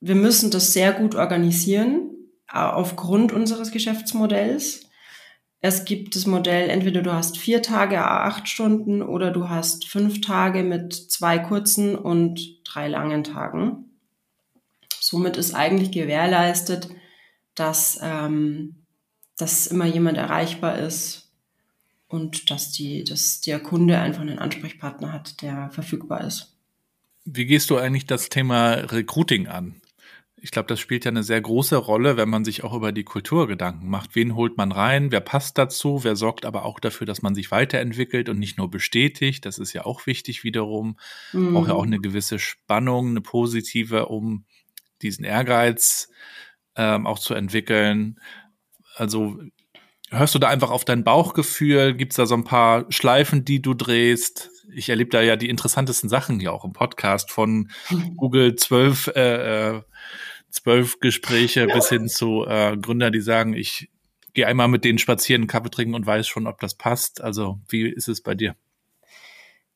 Wir 0.02 0.16
müssen 0.16 0.50
das 0.50 0.74
sehr 0.74 0.92
gut 0.92 1.14
organisieren 1.16 2.10
aufgrund 2.48 3.32
unseres 3.32 3.72
Geschäftsmodells. 3.72 4.82
Es 5.62 5.86
gibt 5.86 6.16
das 6.16 6.26
Modell, 6.26 6.70
entweder 6.70 7.04
du 7.04 7.14
hast 7.14 7.38
vier 7.38 7.62
Tage, 7.62 8.04
acht 8.04 8.50
Stunden 8.50 9.02
oder 9.04 9.32
du 9.32 9.48
hast 9.48 9.88
fünf 9.88 10.22
Tage 10.22 10.64
mit 10.64 10.94
zwei 10.94 11.38
kurzen 11.38 11.96
und 11.96 12.66
drei 12.66 12.88
langen 12.88 13.24
Tagen. 13.24 13.92
Somit 15.00 15.38
ist 15.38 15.54
eigentlich 15.54 15.92
gewährleistet, 15.92 16.90
dass, 17.54 18.00
ähm, 18.02 18.84
dass 19.38 19.68
immer 19.68 19.86
jemand 19.86 20.18
erreichbar 20.18 20.80
ist, 20.80 21.23
und 22.14 22.52
dass, 22.52 22.72
die, 22.72 23.04
dass 23.04 23.42
der 23.42 23.60
Kunde 23.60 24.00
einfach 24.00 24.22
einen 24.22 24.38
Ansprechpartner 24.38 25.12
hat, 25.12 25.42
der 25.42 25.72
verfügbar 25.72 26.24
ist. 26.24 26.56
Wie 27.26 27.48
gehst 27.48 27.72
du 27.72 27.78
eigentlich 27.78 28.06
das 28.06 28.30
Thema 28.30 28.74
Recruiting 28.74 29.48
an? 29.48 29.82
Ich 30.36 30.52
glaube, 30.52 30.68
das 30.68 30.80
spielt 30.80 31.06
ja 31.06 31.10
eine 31.10 31.24
sehr 31.24 31.42
große 31.42 31.76
Rolle, 31.76 32.16
wenn 32.16 32.30
man 32.30 32.46
sich 32.46 32.64
auch 32.64 32.74
über 32.74 32.92
die 32.92 33.04
Kultur 33.06 33.48
Gedanken 33.48 33.90
macht. 33.90 34.16
Wen 34.16 34.36
holt 34.36 34.58
man 34.58 34.72
rein? 34.72 35.12
Wer 35.12 35.22
passt 35.22 35.58
dazu? 35.58 36.04
Wer 36.04 36.16
sorgt 36.16 36.46
aber 36.46 36.66
auch 36.66 36.80
dafür, 36.80 37.08
dass 37.08 37.24
man 37.24 37.34
sich 37.34 37.50
weiterentwickelt 37.50 38.30
und 38.30 38.38
nicht 38.38 38.60
nur 38.60 38.70
bestätigt? 38.70 39.44
Das 39.46 39.58
ist 39.58 39.74
ja 39.74 39.84
auch 39.86 40.06
wichtig 40.06 40.44
wiederum. 40.44 40.98
Mhm. 41.32 41.54
Braucht 41.54 41.70
ja 41.70 41.74
auch 41.74 41.86
eine 41.86 42.00
gewisse 42.00 42.38
Spannung, 42.38 43.10
eine 43.10 43.22
positive, 43.22 44.06
um 44.06 44.46
diesen 45.02 45.26
Ehrgeiz 45.26 46.10
ähm, 46.76 47.08
auch 47.08 47.18
zu 47.18 47.34
entwickeln. 47.34 48.20
Also 48.98 49.40
hörst 50.14 50.36
du 50.36 50.40
da 50.40 50.48
einfach 50.48 50.70
auf 50.70 50.86
dein 50.86 51.04
Bauchgefühl? 51.04 51.94
Gibt 51.96 52.14
es 52.14 52.18
da 52.18 52.26
so 52.26 52.36
ein 52.36 52.44
paar 52.44 52.86
Schleifen, 52.90 53.46
die 53.46 53.62
du 53.62 53.74
drehst? 53.74 54.52
Ich 54.74 54.90
erlebe 54.90 55.10
da 55.10 55.22
ja 55.22 55.36
die 55.36 55.50
interessantesten 55.50 56.10
Sachen 56.10 56.40
hier 56.40 56.54
auch 56.54 56.64
im 56.64 56.74
Podcast 56.74 57.32
von 57.32 57.70
Google 58.18 58.56
12, 58.56 59.08
äh, 59.16 59.76
äh, 59.76 59.82
12 60.52 61.00
Gespräche 61.00 61.68
bis 61.74 61.90
hin 61.90 62.08
zu 62.08 62.46
äh, 62.48 62.78
Gründer, 62.78 63.12
die 63.12 63.22
sagen, 63.22 63.54
ich 63.54 63.90
gehe 64.34 64.48
einmal 64.48 64.68
mit 64.68 64.84
denen 64.84 65.00
spazieren, 65.00 65.48
Kaffee 65.48 65.70
trinken 65.70 65.96
und 65.96 66.06
weiß 66.06 66.28
schon, 66.28 66.48
ob 66.48 66.60
das 66.60 66.76
passt. 66.76 67.22
Also 67.22 67.60
wie 67.68 67.88
ist 67.88 68.08
es 68.08 68.22
bei 68.22 68.36
dir? 68.36 68.56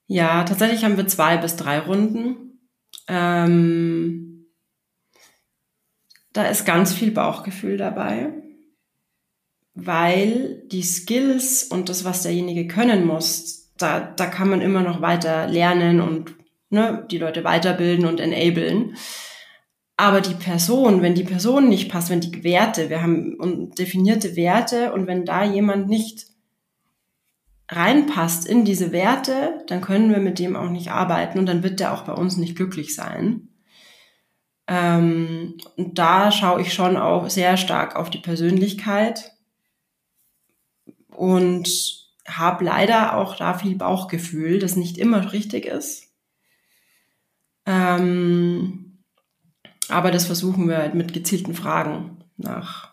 Ja, 0.07 0.43
tatsächlich 0.45 0.83
haben 0.83 0.97
wir 0.97 1.07
zwei 1.07 1.37
bis 1.37 1.57
drei 1.57 1.79
Runden. 1.79 2.59
Ähm, 3.07 4.45
da 6.33 6.45
ist 6.45 6.65
ganz 6.65 6.93
viel 6.93 7.11
Bauchgefühl 7.11 7.77
dabei 7.77 8.31
weil 9.79 10.63
die 10.71 10.81
Skills 10.81 11.63
und 11.63 11.87
das, 11.87 12.03
was 12.03 12.23
derjenige 12.23 12.67
können 12.67 13.05
muss, 13.05 13.69
da, 13.77 13.99
da 13.99 14.25
kann 14.25 14.49
man 14.49 14.61
immer 14.61 14.81
noch 14.81 15.01
weiter 15.01 15.47
lernen 15.47 16.01
und 16.01 16.33
ne, 16.71 17.05
die 17.11 17.19
Leute 17.19 17.43
weiterbilden 17.43 18.07
und 18.07 18.19
enablen. 18.19 18.97
Aber 19.95 20.19
die 20.19 20.33
Person, 20.33 21.03
wenn 21.03 21.13
die 21.13 21.23
Person 21.23 21.69
nicht 21.69 21.91
passt, 21.91 22.09
wenn 22.09 22.21
die 22.21 22.43
Werte, 22.43 22.89
wir 22.89 23.03
haben 23.03 23.71
definierte 23.77 24.35
Werte 24.35 24.93
und 24.93 25.05
wenn 25.05 25.25
da 25.25 25.43
jemand 25.43 25.87
nicht 25.87 26.25
reinpasst 27.69 28.47
in 28.47 28.65
diese 28.65 28.91
Werte, 28.91 29.63
dann 29.67 29.81
können 29.81 30.09
wir 30.09 30.19
mit 30.19 30.39
dem 30.39 30.55
auch 30.55 30.69
nicht 30.69 30.89
arbeiten 30.89 31.37
und 31.37 31.45
dann 31.45 31.61
wird 31.61 31.79
der 31.79 31.93
auch 31.93 32.01
bei 32.01 32.13
uns 32.13 32.37
nicht 32.37 32.55
glücklich 32.55 32.95
sein. 32.95 33.49
Ähm, 34.67 35.57
und 35.75 35.99
da 35.99 36.31
schaue 36.31 36.61
ich 36.61 36.73
schon 36.73 36.97
auch 36.97 37.29
sehr 37.29 37.57
stark 37.57 37.95
auf 37.95 38.09
die 38.09 38.17
Persönlichkeit 38.17 39.36
und 41.17 41.67
habe 42.27 42.65
leider 42.65 43.17
auch 43.17 43.35
da 43.35 43.57
viel 43.57 43.75
Bauchgefühl, 43.75 44.59
das 44.59 44.75
nicht 44.75 44.99
immer 44.99 45.33
richtig 45.33 45.65
ist. 45.65 46.03
Ähm, 47.65 48.99
aber 49.89 50.11
das 50.11 50.27
versuchen 50.27 50.69
wir 50.69 50.77
halt 50.77 50.93
mit 50.93 51.13
gezielten 51.13 51.55
Fragen 51.55 52.23
nach, 52.37 52.91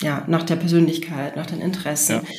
ja, 0.00 0.24
nach 0.26 0.42
der 0.42 0.56
Persönlichkeit, 0.56 1.36
nach 1.36 1.46
den 1.46 1.60
Interessen. 1.60 2.16
Ja. 2.16 2.34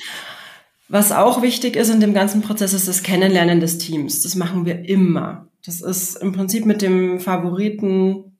Was 0.89 1.13
auch 1.13 1.41
wichtig 1.41 1.77
ist 1.77 1.89
in 1.89 2.01
dem 2.01 2.13
ganzen 2.13 2.41
Prozess, 2.41 2.73
ist 2.73 2.89
das 2.89 3.03
Kennenlernen 3.03 3.61
des 3.61 3.77
Teams. 3.77 4.23
Das 4.23 4.35
machen 4.35 4.65
wir 4.65 4.83
immer. 4.89 5.47
Das 5.65 5.79
ist 5.79 6.17
im 6.17 6.33
Prinzip 6.33 6.65
mit 6.65 6.81
dem 6.81 7.21
Favoriten 7.21 8.30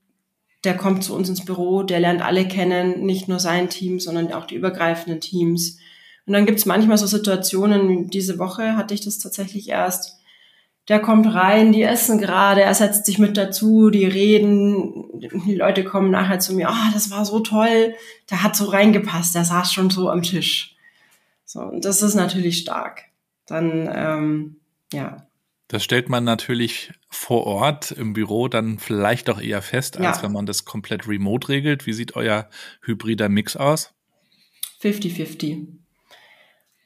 der 0.64 0.78
kommt 0.78 1.04
zu 1.04 1.16
uns 1.16 1.30
ins 1.30 1.46
Büro, 1.46 1.84
der 1.84 2.00
lernt 2.00 2.22
alle 2.22 2.48
kennen, 2.48 3.06
nicht 3.06 3.28
nur 3.28 3.40
sein 3.40 3.70
Team, 3.70 4.00
sondern 4.00 4.32
auch 4.32 4.46
die 4.46 4.56
übergreifenden 4.56 5.20
Teams. 5.20 5.80
Und 6.26 6.34
dann 6.34 6.46
gibt's 6.46 6.66
manchmal 6.66 6.98
so 6.98 7.08
Situationen, 7.08 8.10
diese 8.10 8.38
Woche 8.38 8.76
hatte 8.76 8.94
ich 8.94 9.02
das 9.02 9.18
tatsächlich 9.18 9.70
erst, 9.70 10.20
der 10.88 11.00
kommt 11.00 11.34
rein, 11.34 11.72
die 11.72 11.84
essen 11.84 12.20
gerade, 12.20 12.62
er 12.62 12.74
setzt 12.74 13.06
sich 13.06 13.18
mit 13.18 13.38
dazu, 13.38 13.90
die 13.90 14.06
reden, 14.06 15.06
die 15.46 15.56
Leute 15.56 15.84
kommen 15.84 16.12
nachher 16.12 16.40
zu 16.40 16.54
mir, 16.54 16.70
ah, 16.70 16.88
oh, 16.88 16.94
das 16.94 17.12
war 17.12 17.26
so 17.26 17.40
toll, 17.40 17.96
der 18.30 18.44
hat 18.44 18.56
so 18.56 18.66
reingepasst, 18.66 19.36
der 19.36 19.46
saß 19.46 19.72
schon 19.72 19.90
so 19.90 20.10
am 20.10 20.22
Tisch. 20.22 20.76
So, 21.46 21.60
und 21.60 21.86
das 21.86 22.02
ist 22.02 22.16
natürlich 22.16 22.60
stark. 22.60 23.04
Dann, 23.46 23.90
ähm, 23.94 24.56
ja. 24.94 25.28
Das 25.72 25.86
stellt 25.86 26.10
man 26.10 26.26
natürlich 26.26 26.92
vor 27.10 27.48
Ort 27.48 27.92
im 27.92 28.12
Büro 28.12 28.50
dann 28.50 28.78
vielleicht 28.78 29.30
doch 29.30 29.40
eher 29.42 29.62
fest, 29.62 29.98
als 29.98 30.18
ja. 30.18 30.24
wenn 30.24 30.34
man 30.34 30.46
das 30.46 30.66
komplett 30.66 31.08
remote 31.08 31.48
regelt. 31.48 31.86
Wie 31.86 31.94
sieht 31.94 32.18
euer 32.18 32.50
hybrider 32.82 33.30
Mix 33.30 33.56
aus? 33.56 33.94
50-50. 34.82 35.68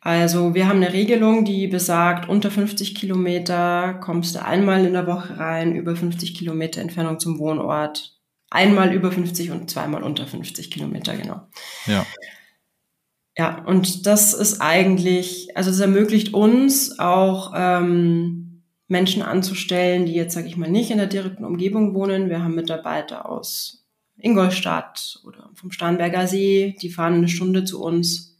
Also 0.02 0.54
wir 0.54 0.68
haben 0.68 0.84
eine 0.84 0.94
Regelung, 0.94 1.46
die 1.46 1.66
besagt, 1.66 2.30
unter 2.30 2.52
50 2.52 2.94
Kilometer 2.94 3.96
kommst 3.96 4.36
du 4.36 4.46
einmal 4.46 4.86
in 4.86 4.94
der 4.94 5.08
Woche 5.08 5.40
rein, 5.40 5.76
über 5.76 5.96
50 5.96 6.36
Kilometer 6.36 6.80
Entfernung 6.80 7.20
zum 7.20 7.40
Wohnort. 7.40 8.20
Einmal 8.52 8.94
über 8.94 9.12
50 9.12 9.50
und 9.50 9.68
zweimal 9.68 10.04
unter 10.04 10.28
50 10.28 10.70
Kilometer, 10.70 11.18
genau. 11.18 11.48
Ja. 11.88 12.06
Ja, 13.36 13.66
und 13.66 14.06
das 14.06 14.36
ist 14.36 14.62
eigentlich, 14.62 15.58
also 15.58 15.72
es 15.72 15.80
ermöglicht 15.80 16.36
uns 16.36 17.00
auch 17.00 17.52
ähm, 17.56 18.45
Menschen 18.88 19.22
anzustellen, 19.22 20.06
die 20.06 20.14
jetzt, 20.14 20.34
sage 20.34 20.48
ich 20.48 20.58
mal, 20.58 20.70
nicht 20.70 20.92
in 20.92 20.98
der 20.98 21.08
direkten 21.08 21.46
Umgebung 21.46 21.94
wohnen. 21.94 22.30
Wir 22.30 22.44
haben 22.44 22.56
Mitarbeiter 22.56 23.30
aus 23.30 23.86
Ingolstadt 24.18 25.20
oder 25.26 25.50
vom 25.56 25.72
Starnberger 25.72 26.28
See, 26.28 26.76
die 26.82 26.90
fahren 26.90 27.16
eine 27.16 27.28
Stunde 27.28 27.66
zu 27.66 27.82
uns 27.82 28.36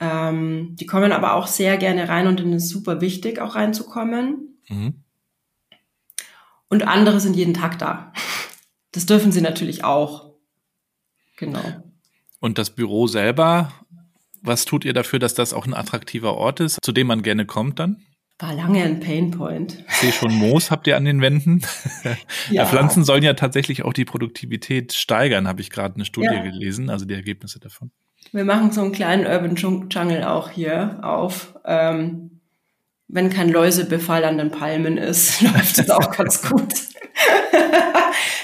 ähm, 0.00 0.76
die 0.76 0.86
kommen 0.86 1.12
aber 1.12 1.34
auch 1.34 1.46
sehr 1.46 1.76
gerne 1.76 2.08
rein 2.08 2.26
und 2.26 2.40
es 2.40 2.64
ist 2.64 2.70
super 2.70 3.00
wichtig, 3.00 3.40
auch 3.40 3.54
reinzukommen. 3.54 4.58
Mhm. 4.68 4.94
Und 6.68 6.86
andere 6.86 7.20
sind 7.20 7.36
jeden 7.36 7.54
Tag 7.54 7.78
da. 7.78 8.12
Das 8.92 9.06
dürfen 9.06 9.32
sie 9.32 9.40
natürlich 9.40 9.84
auch. 9.84 10.32
Genau. 11.36 11.62
Und 12.40 12.58
das 12.58 12.70
Büro 12.70 13.06
selber, 13.06 13.72
was 14.42 14.64
tut 14.64 14.84
ihr 14.84 14.92
dafür, 14.92 15.18
dass 15.18 15.34
das 15.34 15.52
auch 15.52 15.66
ein 15.66 15.74
attraktiver 15.74 16.34
Ort 16.34 16.60
ist, 16.60 16.78
zu 16.82 16.92
dem 16.92 17.06
man 17.06 17.22
gerne 17.22 17.46
kommt 17.46 17.78
dann? 17.78 18.02
War 18.44 18.52
lange 18.52 18.84
ein 18.84 19.00
Painpoint. 19.00 19.82
Ich 19.88 19.94
sehe 19.94 20.12
schon 20.12 20.34
Moos 20.34 20.70
habt 20.70 20.86
ihr 20.86 20.98
an 20.98 21.06
den 21.06 21.22
Wänden. 21.22 21.62
Ja. 22.50 22.66
Pflanzen 22.66 23.04
sollen 23.04 23.22
ja 23.22 23.32
tatsächlich 23.32 23.86
auch 23.86 23.94
die 23.94 24.04
Produktivität 24.04 24.92
steigern, 24.92 25.48
habe 25.48 25.62
ich 25.62 25.70
gerade 25.70 25.94
eine 25.94 26.04
Studie 26.04 26.34
ja. 26.34 26.42
gelesen, 26.42 26.90
also 26.90 27.06
die 27.06 27.14
Ergebnisse 27.14 27.58
davon. 27.58 27.90
Wir 28.32 28.44
machen 28.44 28.70
so 28.70 28.82
einen 28.82 28.92
kleinen 28.92 29.24
Urban 29.26 29.56
Jungle 29.56 30.24
auch 30.24 30.50
hier 30.50 30.98
auf. 31.02 31.54
Ähm, 31.64 32.40
wenn 33.08 33.30
kein 33.30 33.48
Läusebefall 33.48 34.24
an 34.24 34.36
den 34.36 34.50
Palmen 34.50 34.98
ist, 34.98 35.40
läuft 35.40 35.78
es 35.78 35.88
auch 35.88 36.10
ganz 36.14 36.42
gut. 36.42 36.74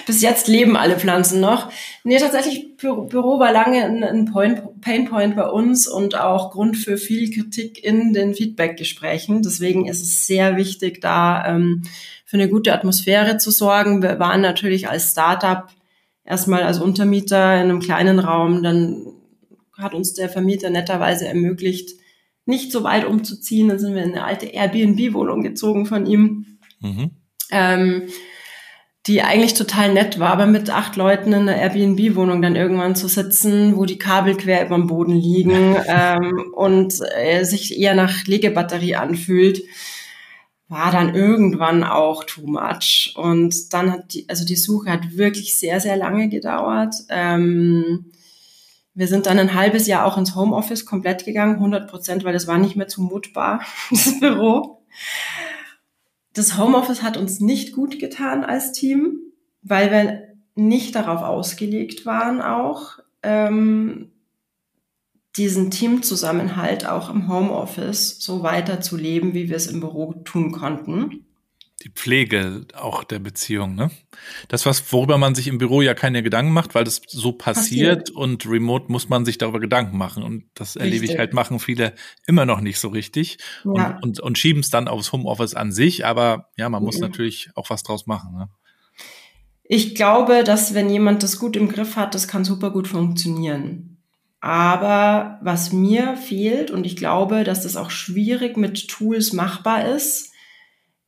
Bis 0.06 0.22
jetzt 0.22 0.48
leben 0.48 0.76
alle 0.76 0.98
Pflanzen 0.98 1.40
noch. 1.40 1.70
Nee, 2.04 2.18
tatsächlich, 2.18 2.76
Bü 2.76 3.06
Büro 3.06 3.38
war 3.38 3.52
lange 3.52 3.84
ein, 3.84 4.02
ein 4.02 4.24
Point, 4.24 4.80
Painpoint 4.80 5.36
bei 5.36 5.48
uns 5.48 5.86
und 5.86 6.18
auch 6.18 6.50
Grund 6.50 6.76
für 6.76 6.96
viel 6.96 7.30
Kritik 7.30 7.82
in 7.84 8.12
den 8.12 8.34
Feedback-Gesprächen. 8.34 9.42
Deswegen 9.42 9.86
ist 9.86 10.02
es 10.02 10.26
sehr 10.26 10.56
wichtig, 10.56 11.00
da 11.00 11.46
ähm, 11.46 11.82
für 12.24 12.36
eine 12.36 12.48
gute 12.48 12.72
Atmosphäre 12.72 13.38
zu 13.38 13.50
sorgen. 13.50 14.02
Wir 14.02 14.18
waren 14.18 14.40
natürlich 14.40 14.88
als 14.88 15.10
Startup 15.10 15.68
erstmal 16.24 16.62
als 16.62 16.78
Untermieter 16.78 17.54
in 17.56 17.70
einem 17.70 17.80
kleinen 17.80 18.18
Raum, 18.18 18.62
dann 18.62 19.06
hat 19.76 19.94
uns 19.94 20.14
der 20.14 20.28
Vermieter 20.28 20.70
netterweise 20.70 21.26
ermöglicht, 21.26 21.98
nicht 22.46 22.70
so 22.70 22.84
weit 22.84 23.04
umzuziehen. 23.04 23.68
Dann 23.68 23.78
sind 23.78 23.94
wir 23.94 24.02
in 24.02 24.12
eine 24.12 24.24
alte 24.24 24.46
Airbnb-Wohnung 24.46 25.42
gezogen 25.42 25.86
von 25.86 26.06
ihm, 26.06 26.58
mhm. 26.80 27.10
ähm, 27.50 28.02
die 29.06 29.22
eigentlich 29.22 29.54
total 29.54 29.92
nett 29.92 30.18
war, 30.18 30.30
aber 30.30 30.46
mit 30.46 30.68
acht 30.70 30.96
Leuten 30.96 31.32
in 31.32 31.48
einer 31.48 31.56
Airbnb-Wohnung 31.56 32.42
dann 32.42 32.54
irgendwann 32.54 32.94
zu 32.94 33.08
sitzen, 33.08 33.76
wo 33.76 33.86
die 33.86 33.98
Kabel 33.98 34.36
quer 34.36 34.66
über 34.66 34.76
dem 34.76 34.86
Boden 34.86 35.14
liegen 35.14 35.76
ähm, 35.86 36.52
und 36.54 36.94
äh, 37.16 37.44
sich 37.44 37.78
eher 37.78 37.94
nach 37.94 38.26
Legebatterie 38.26 38.96
anfühlt 38.96 39.62
war 40.70 40.92
dann 40.92 41.16
irgendwann 41.16 41.82
auch 41.82 42.22
too 42.22 42.46
much. 42.46 43.12
Und 43.16 43.74
dann 43.74 43.90
hat 43.90 44.14
die, 44.14 44.28
also 44.28 44.46
die 44.46 44.54
Suche 44.54 44.90
hat 44.90 45.16
wirklich 45.16 45.58
sehr, 45.58 45.80
sehr 45.80 45.96
lange 45.96 46.28
gedauert. 46.28 46.94
Ähm, 47.08 48.12
wir 48.94 49.08
sind 49.08 49.26
dann 49.26 49.40
ein 49.40 49.54
halbes 49.54 49.88
Jahr 49.88 50.06
auch 50.06 50.16
ins 50.16 50.36
Homeoffice 50.36 50.86
komplett 50.86 51.24
gegangen, 51.24 51.56
100 51.56 51.90
Prozent, 51.90 52.22
weil 52.22 52.32
das 52.32 52.46
war 52.46 52.56
nicht 52.56 52.76
mehr 52.76 52.86
zumutbar, 52.86 53.62
das 53.90 54.20
Büro. 54.20 54.84
Das 56.32 56.56
Homeoffice 56.56 57.02
hat 57.02 57.16
uns 57.16 57.40
nicht 57.40 57.72
gut 57.72 57.98
getan 57.98 58.44
als 58.44 58.72
Team, 58.72 59.18
weil 59.62 59.90
wir 59.90 60.22
nicht 60.54 60.94
darauf 60.94 61.22
ausgelegt 61.22 62.06
waren, 62.06 62.40
auch 62.40 62.98
ähm, 63.22 64.12
diesen 65.36 65.70
Teamzusammenhalt 65.70 66.86
auch 66.86 67.10
im 67.10 67.28
Homeoffice 67.28 68.18
so 68.20 68.42
weiterzuleben, 68.42 69.34
wie 69.34 69.48
wir 69.48 69.56
es 69.56 69.66
im 69.66 69.80
Büro 69.80 70.12
tun 70.24 70.52
konnten 70.52 71.26
die 71.82 71.90
Pflege 71.90 72.66
auch 72.74 73.04
der 73.04 73.20
Beziehung, 73.20 73.74
ne? 73.74 73.90
Das, 74.48 74.66
was, 74.66 74.92
worüber 74.92 75.16
man 75.16 75.34
sich 75.34 75.48
im 75.48 75.56
Büro 75.56 75.80
ja 75.80 75.94
keine 75.94 76.22
Gedanken 76.22 76.52
macht, 76.52 76.74
weil 76.74 76.84
das 76.84 77.00
so 77.06 77.32
passiert, 77.32 78.00
passiert. 78.00 78.10
und 78.10 78.44
remote 78.46 78.92
muss 78.92 79.08
man 79.08 79.24
sich 79.24 79.38
darüber 79.38 79.60
Gedanken 79.60 79.96
machen. 79.96 80.22
Und 80.22 80.44
das 80.54 80.76
richtig. 80.76 80.82
erlebe 80.82 81.04
ich 81.06 81.18
halt, 81.18 81.32
machen 81.32 81.58
viele 81.58 81.94
immer 82.26 82.44
noch 82.44 82.60
nicht 82.60 82.78
so 82.78 82.88
richtig 82.88 83.38
ja. 83.64 83.70
und, 83.70 84.02
und, 84.02 84.20
und 84.20 84.38
schieben 84.38 84.60
es 84.60 84.68
dann 84.68 84.88
aufs 84.88 85.12
Homeoffice 85.12 85.54
an 85.54 85.72
sich, 85.72 86.04
aber 86.04 86.50
ja, 86.58 86.68
man 86.68 86.82
muss 86.82 86.96
mhm. 86.96 87.02
natürlich 87.02 87.50
auch 87.54 87.70
was 87.70 87.82
draus 87.82 88.06
machen. 88.06 88.36
Ne? 88.36 88.48
Ich 89.64 89.94
glaube, 89.94 90.44
dass 90.44 90.74
wenn 90.74 90.90
jemand 90.90 91.22
das 91.22 91.38
gut 91.38 91.56
im 91.56 91.68
Griff 91.68 91.96
hat, 91.96 92.14
das 92.14 92.28
kann 92.28 92.44
super 92.44 92.72
gut 92.72 92.88
funktionieren. 92.88 93.98
Aber 94.40 95.38
was 95.42 95.72
mir 95.72 96.16
fehlt, 96.16 96.70
und 96.70 96.84
ich 96.84 96.96
glaube, 96.96 97.44
dass 97.44 97.62
das 97.62 97.76
auch 97.76 97.90
schwierig 97.90 98.56
mit 98.56 98.88
Tools 98.88 99.32
machbar 99.32 99.86
ist, 99.86 100.29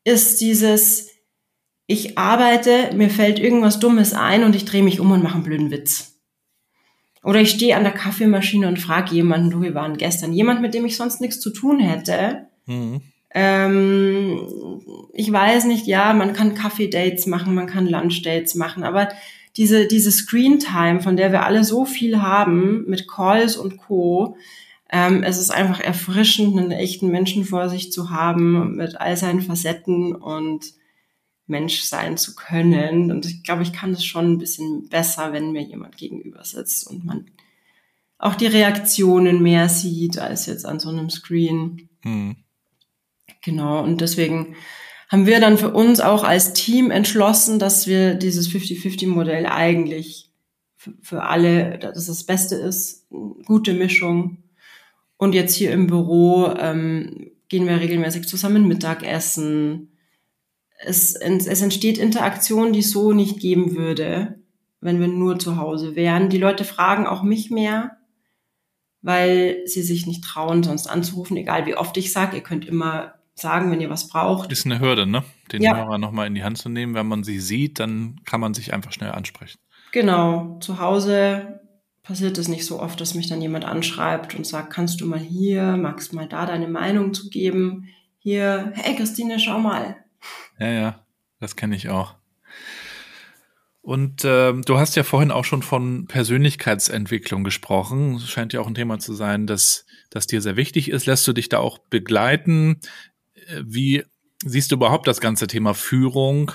ist 0.05 0.41
dieses, 0.41 1.11
ich 1.87 2.19
arbeite, 2.19 2.95
mir 2.95 3.11
fällt 3.11 3.39
irgendwas 3.39 3.81
Dummes 3.81 4.15
ein 4.15 4.45
und 4.45 4.57
ich 4.57 4.65
drehe 4.65 4.83
mich 4.83 5.01
um 5.01 5.11
und 5.11 5.23
mache 5.23 5.35
einen 5.35 5.45
blöden 5.45 5.71
Witz. 5.71 6.21
Oder 7.25 7.41
ich 7.41 7.51
stehe 7.51 7.77
an 7.77 7.85
der 7.85 7.93
Kaffeemaschine 7.93 8.67
und 8.67 8.81
frage 8.81 9.15
jemanden, 9.15 9.51
du, 9.51 9.63
wir 9.63 9.75
waren 9.75 9.97
gestern, 9.97 10.33
jemand, 10.33 10.61
mit 10.61 10.75
dem 10.75 10.85
ich 10.85 10.97
sonst 10.97 11.21
nichts 11.21 11.41
zu 11.41 11.51
tun 11.51 11.79
hätte. 11.79 12.47
Mhm. 12.67 13.01
Ähm, 13.35 14.81
ich 15.13 15.31
weiß 15.31 15.65
nicht, 15.67 15.87
ja, 15.87 16.13
man 16.13 16.33
kann 16.33 16.55
Kaffee-Dates 16.55 17.27
machen, 17.27 17.55
man 17.55 17.67
kann 17.67 17.87
Lunch-Dates 17.87 18.57
machen, 18.57 18.83
aber 18.83 19.09
diese, 19.57 19.87
diese 19.87 20.11
Screen-Time, 20.11 21.01
von 21.01 21.17
der 21.17 21.31
wir 21.31 21.45
alle 21.45 21.65
so 21.65 21.85
viel 21.85 22.21
haben, 22.21 22.85
mit 22.89 23.09
Calls 23.09 23.57
und 23.57 23.77
Co., 23.77 24.37
ähm, 24.93 25.23
es 25.23 25.39
ist 25.39 25.51
einfach 25.51 25.81
erfrischend, 25.81 26.57
einen 26.57 26.71
echten 26.71 27.09
Menschen 27.09 27.47
vor 27.47 27.71
sich 27.71 27.91
zu 27.91 28.11
haben, 28.11 28.77
mit 28.77 29.01
all 29.01 29.17
seinen 29.17 29.41
Facetten 29.41 30.15
und 30.15 30.67
Mensch 31.47 31.81
sein 31.81 32.19
zu 32.19 32.35
können. 32.35 33.11
Und 33.11 33.25
ich 33.25 33.43
glaube, 33.43 33.63
ich 33.63 33.73
kann 33.73 33.93
es 33.93 34.05
schon 34.05 34.33
ein 34.33 34.39
bisschen 34.39 34.91
besser, 34.91 35.33
wenn 35.33 35.53
mir 35.53 35.63
jemand 35.63 35.97
gegenüber 35.97 36.45
sitzt 36.45 36.87
und 36.87 37.07
man 37.07 37.31
auch 38.19 38.35
die 38.35 38.47
Reaktionen 38.47 39.43
mehr 39.43 39.71
sieht 39.71 40.19
als 40.19 40.45
jetzt 40.45 40.67
an 40.67 40.79
so 40.79 40.91
einem 40.91 41.09
Screen. 41.09 41.89
Mhm. 42.05 42.37
Genau, 43.43 43.83
und 43.83 44.03
deswegen 44.03 44.57
haben 45.09 45.25
wir 45.25 45.41
dann 45.41 45.57
für 45.57 45.73
uns 45.73 46.01
auch 46.01 46.23
als 46.23 46.53
Team 46.53 46.91
entschlossen, 46.91 47.59
dass 47.59 47.87
wir 47.87 48.15
dieses 48.15 48.49
50-50-Modell 48.51 49.47
eigentlich 49.47 50.31
für, 50.77 50.93
für 51.01 51.23
alle, 51.23 51.79
dass 51.79 51.97
es 51.97 52.07
das 52.07 52.25
Beste 52.25 52.57
ist, 52.57 53.09
gute 53.47 53.73
Mischung 53.73 54.42
und 55.23 55.37
jetzt 55.37 55.55
hier 55.55 55.71
im 55.71 55.87
Büro 55.87 56.53
ähm, 56.59 57.31
gehen 57.49 57.69
wir 57.69 57.79
regelmäßig 57.79 58.27
zusammen 58.27 58.67
Mittagessen. 58.67 59.97
Es, 60.81 61.15
es 61.15 61.63
entsteht 61.63 61.97
Interaktion, 61.97 62.73
die 62.73 62.81
es 62.81 62.91
so 62.91 63.13
nicht 63.13 63.39
geben 63.39 63.77
würde, 63.77 64.41
wenn 64.81 64.99
wir 64.99 65.07
nur 65.07 65.39
zu 65.39 65.59
Hause 65.59 65.95
wären. 65.95 66.29
Die 66.29 66.39
Leute 66.39 66.65
fragen 66.65 67.07
auch 67.07 67.23
mich 67.23 67.53
mehr, 67.53 67.99
weil 69.01 69.59
sie 69.65 69.83
sich 69.83 70.09
nicht 70.09 70.25
trauen, 70.25 70.65
sonst 70.65 70.89
anzurufen, 70.89 71.37
egal 71.37 71.67
wie 71.67 71.77
oft 71.77 71.97
ich 71.99 72.13
sage. 72.13 72.39
Ihr 72.39 72.43
könnt 72.43 72.67
immer 72.67 73.15
sagen, 73.37 73.71
wenn 73.71 73.81
ihr 73.81 73.91
was 73.91 74.09
braucht. 74.09 74.51
Ist 74.51 74.67
eine 74.67 74.81
Hürde, 74.81 75.07
ne? 75.07 75.23
Den 75.53 75.63
ja. 75.63 75.77
Hörer 75.77 75.99
nochmal 75.99 76.27
in 76.27 76.35
die 76.35 76.43
Hand 76.43 76.59
zu 76.59 76.69
nehmen. 76.69 76.97
Wenn 76.97 77.07
man 77.07 77.23
sie 77.23 77.39
sieht, 77.39 77.79
dann 77.79 78.21
kann 78.25 78.41
man 78.41 78.55
sich 78.55 78.75
einfach 78.75 78.91
schnell 78.91 79.13
ansprechen. 79.13 79.61
Genau. 79.93 80.59
Zu 80.59 80.81
Hause 80.81 81.61
passiert 82.03 82.37
es 82.39 82.49
nicht 82.49 82.67
so 82.67 82.81
oft, 82.81 83.01
dass 83.01 83.15
mich 83.15 83.29
dann 83.29 83.43
jemand 83.43 83.65
anschreibt 83.65 84.35
und 84.35 84.47
sagt, 84.47 84.73
kannst 84.73 85.01
du 85.01 85.07
mal 85.07 85.19
hier, 85.19 85.77
magst 85.77 86.13
mal 86.13 86.29
da 86.29 86.47
deine 86.47 86.69
Meinung 86.69 87.15
zu 87.15 87.31
geben? 87.31 87.89
Hier, 88.19 88.73
hey 88.75 88.97
Christine, 88.97 89.39
schau 89.39 89.59
mal. 89.59 89.97
Ja, 90.59 90.71
ja, 90.71 91.07
das 91.41 91.57
kenne 91.57 91.77
ich 91.77 91.89
auch. 91.89 92.17
Und 93.81 94.25
äh, 94.25 94.53
du 94.53 94.79
hast 94.79 94.95
ja 94.95 95.03
vorhin 95.03 95.33
auch 95.33 95.45
schon 95.45 95.63
von 95.63 96.07
Persönlichkeitsentwicklung 96.07 97.43
gesprochen. 97.43 98.15
Das 98.15 98.31
scheint 98.31 98.53
ja 98.53 98.61
auch 98.61 98.69
ein 98.69 98.77
Thema 98.77 99.01
zu 99.01 99.13
sein, 99.13 99.49
das, 99.49 99.87
das 100.09 100.29
dir 100.29 100.41
sehr 100.41 100.57
wichtig 100.57 100.89
ist. 100.89 101.07
Lässt 101.07 101.27
du 101.27 101.33
dich 101.33 101.49
da 101.49 101.59
auch 101.59 101.79
begleiten? 101.79 102.81
Wie 103.61 104.05
siehst 104.45 104.71
du 104.71 104.77
überhaupt 104.77 105.09
das 105.09 105.21
ganze 105.21 105.49
Thema 105.49 105.75
Führung 105.75 106.53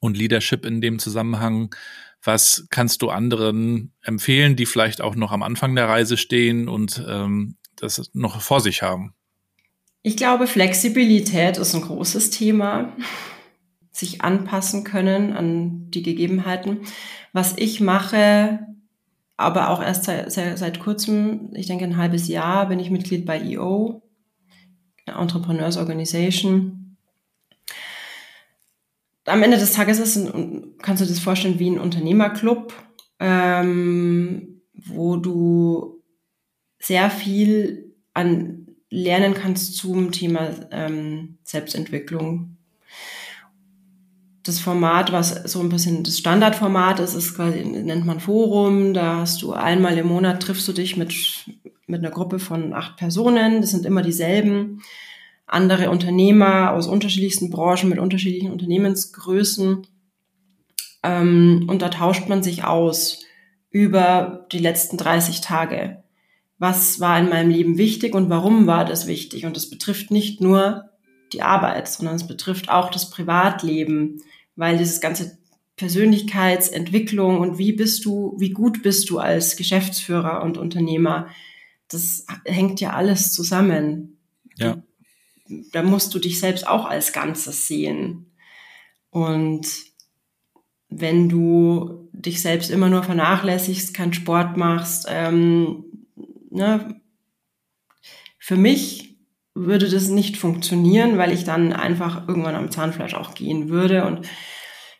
und 0.00 0.16
Leadership 0.16 0.64
in 0.64 0.80
dem 0.80 0.98
Zusammenhang? 0.98 1.74
Was 2.22 2.66
kannst 2.70 3.02
du 3.02 3.08
anderen 3.08 3.92
empfehlen, 4.02 4.56
die 4.56 4.66
vielleicht 4.66 5.00
auch 5.00 5.14
noch 5.14 5.32
am 5.32 5.42
Anfang 5.42 5.74
der 5.74 5.88
Reise 5.88 6.16
stehen 6.16 6.68
und 6.68 7.02
ähm, 7.08 7.56
das 7.76 8.10
noch 8.12 8.40
vor 8.40 8.60
sich 8.60 8.82
haben? 8.82 9.14
Ich 10.02 10.16
glaube, 10.16 10.46
Flexibilität 10.46 11.56
ist 11.56 11.74
ein 11.74 11.82
großes 11.82 12.30
Thema. 12.30 12.92
Sich 13.90 14.22
anpassen 14.22 14.84
können 14.84 15.32
an 15.34 15.90
die 15.90 16.02
Gegebenheiten. 16.02 16.80
Was 17.32 17.54
ich 17.56 17.80
mache, 17.80 18.60
aber 19.36 19.70
auch 19.70 19.82
erst 19.82 20.04
seit, 20.04 20.30
seit 20.30 20.80
kurzem, 20.80 21.50
ich 21.54 21.66
denke 21.66 21.84
ein 21.84 21.96
halbes 21.96 22.28
Jahr, 22.28 22.68
bin 22.68 22.78
ich 22.78 22.90
Mitglied 22.90 23.26
bei 23.26 23.40
EO, 23.42 24.02
Entrepreneurs 25.06 25.76
Organization. 25.76 26.79
Am 29.26 29.42
Ende 29.42 29.58
des 29.58 29.72
Tages 29.72 29.98
ist 29.98 30.16
ein, 30.16 30.74
kannst 30.82 31.02
du 31.02 31.06
dir 31.06 31.12
das 31.12 31.22
vorstellen 31.22 31.58
wie 31.58 31.70
ein 31.70 31.78
Unternehmerclub, 31.78 32.72
ähm, 33.18 34.62
wo 34.72 35.16
du 35.16 36.02
sehr 36.78 37.10
viel 37.10 37.94
an 38.14 38.66
lernen 38.90 39.34
kannst 39.34 39.76
zum 39.76 40.10
Thema 40.10 40.50
ähm, 40.72 41.38
Selbstentwicklung. 41.44 42.56
Das 44.42 44.58
Format, 44.58 45.12
was 45.12 45.30
so 45.52 45.60
ein 45.60 45.68
bisschen 45.68 46.02
das 46.02 46.18
Standardformat 46.18 46.98
ist, 46.98 47.14
ist 47.14 47.36
quasi, 47.36 47.62
nennt 47.62 48.06
man 48.06 48.20
Forum. 48.20 48.94
Da 48.94 49.18
hast 49.18 49.42
du 49.42 49.52
einmal 49.52 49.96
im 49.98 50.08
Monat 50.08 50.42
triffst 50.42 50.66
du 50.66 50.72
dich 50.72 50.96
mit, 50.96 51.14
mit 51.86 52.00
einer 52.00 52.10
Gruppe 52.10 52.38
von 52.38 52.72
acht 52.72 52.96
Personen. 52.96 53.60
Das 53.60 53.70
sind 53.70 53.84
immer 53.84 54.02
dieselben. 54.02 54.82
Andere 55.52 55.90
Unternehmer 55.90 56.72
aus 56.72 56.86
unterschiedlichsten 56.86 57.50
Branchen 57.50 57.88
mit 57.88 57.98
unterschiedlichen 57.98 58.52
Unternehmensgrößen. 58.52 59.86
Ähm, 61.02 61.66
und 61.68 61.82
da 61.82 61.88
tauscht 61.88 62.28
man 62.28 62.42
sich 62.42 62.64
aus 62.64 63.24
über 63.70 64.46
die 64.52 64.58
letzten 64.58 64.96
30 64.96 65.40
Tage 65.40 66.02
was 66.60 67.00
war 67.00 67.18
in 67.18 67.30
meinem 67.30 67.50
Leben 67.50 67.78
wichtig 67.78 68.14
und 68.14 68.28
warum 68.28 68.66
war 68.66 68.84
das 68.84 69.06
wichtig. 69.06 69.46
Und 69.46 69.56
das 69.56 69.70
betrifft 69.70 70.10
nicht 70.10 70.42
nur 70.42 70.90
die 71.32 71.42
Arbeit, 71.42 71.88
sondern 71.88 72.16
es 72.16 72.26
betrifft 72.26 72.68
auch 72.68 72.90
das 72.90 73.08
Privatleben, 73.08 74.18
weil 74.56 74.76
dieses 74.76 75.00
ganze 75.00 75.38
Persönlichkeitsentwicklung 75.76 77.40
und 77.40 77.56
wie 77.56 77.72
bist 77.72 78.04
du, 78.04 78.36
wie 78.38 78.50
gut 78.50 78.82
bist 78.82 79.08
du 79.08 79.18
als 79.18 79.56
Geschäftsführer 79.56 80.42
und 80.42 80.58
Unternehmer, 80.58 81.28
das 81.88 82.26
hängt 82.44 82.78
ja 82.82 82.92
alles 82.92 83.32
zusammen. 83.32 84.18
Ja. 84.58 84.82
Da 85.72 85.82
musst 85.82 86.14
du 86.14 86.18
dich 86.18 86.40
selbst 86.40 86.66
auch 86.66 86.84
als 86.84 87.12
Ganzes 87.12 87.66
sehen. 87.66 88.32
Und 89.10 89.66
wenn 90.88 91.28
du 91.28 92.08
dich 92.12 92.42
selbst 92.42 92.70
immer 92.70 92.88
nur 92.88 93.02
vernachlässigst, 93.02 93.94
keinen 93.94 94.12
Sport 94.12 94.56
machst, 94.56 95.06
ähm, 95.08 95.84
ne, 96.50 97.00
für 98.38 98.56
mich 98.56 99.16
würde 99.54 99.88
das 99.88 100.08
nicht 100.08 100.36
funktionieren, 100.36 101.18
weil 101.18 101.32
ich 101.32 101.44
dann 101.44 101.72
einfach 101.72 102.26
irgendwann 102.28 102.54
am 102.54 102.70
Zahnfleisch 102.70 103.14
auch 103.14 103.34
gehen 103.34 103.68
würde. 103.68 104.04
Und 104.04 104.26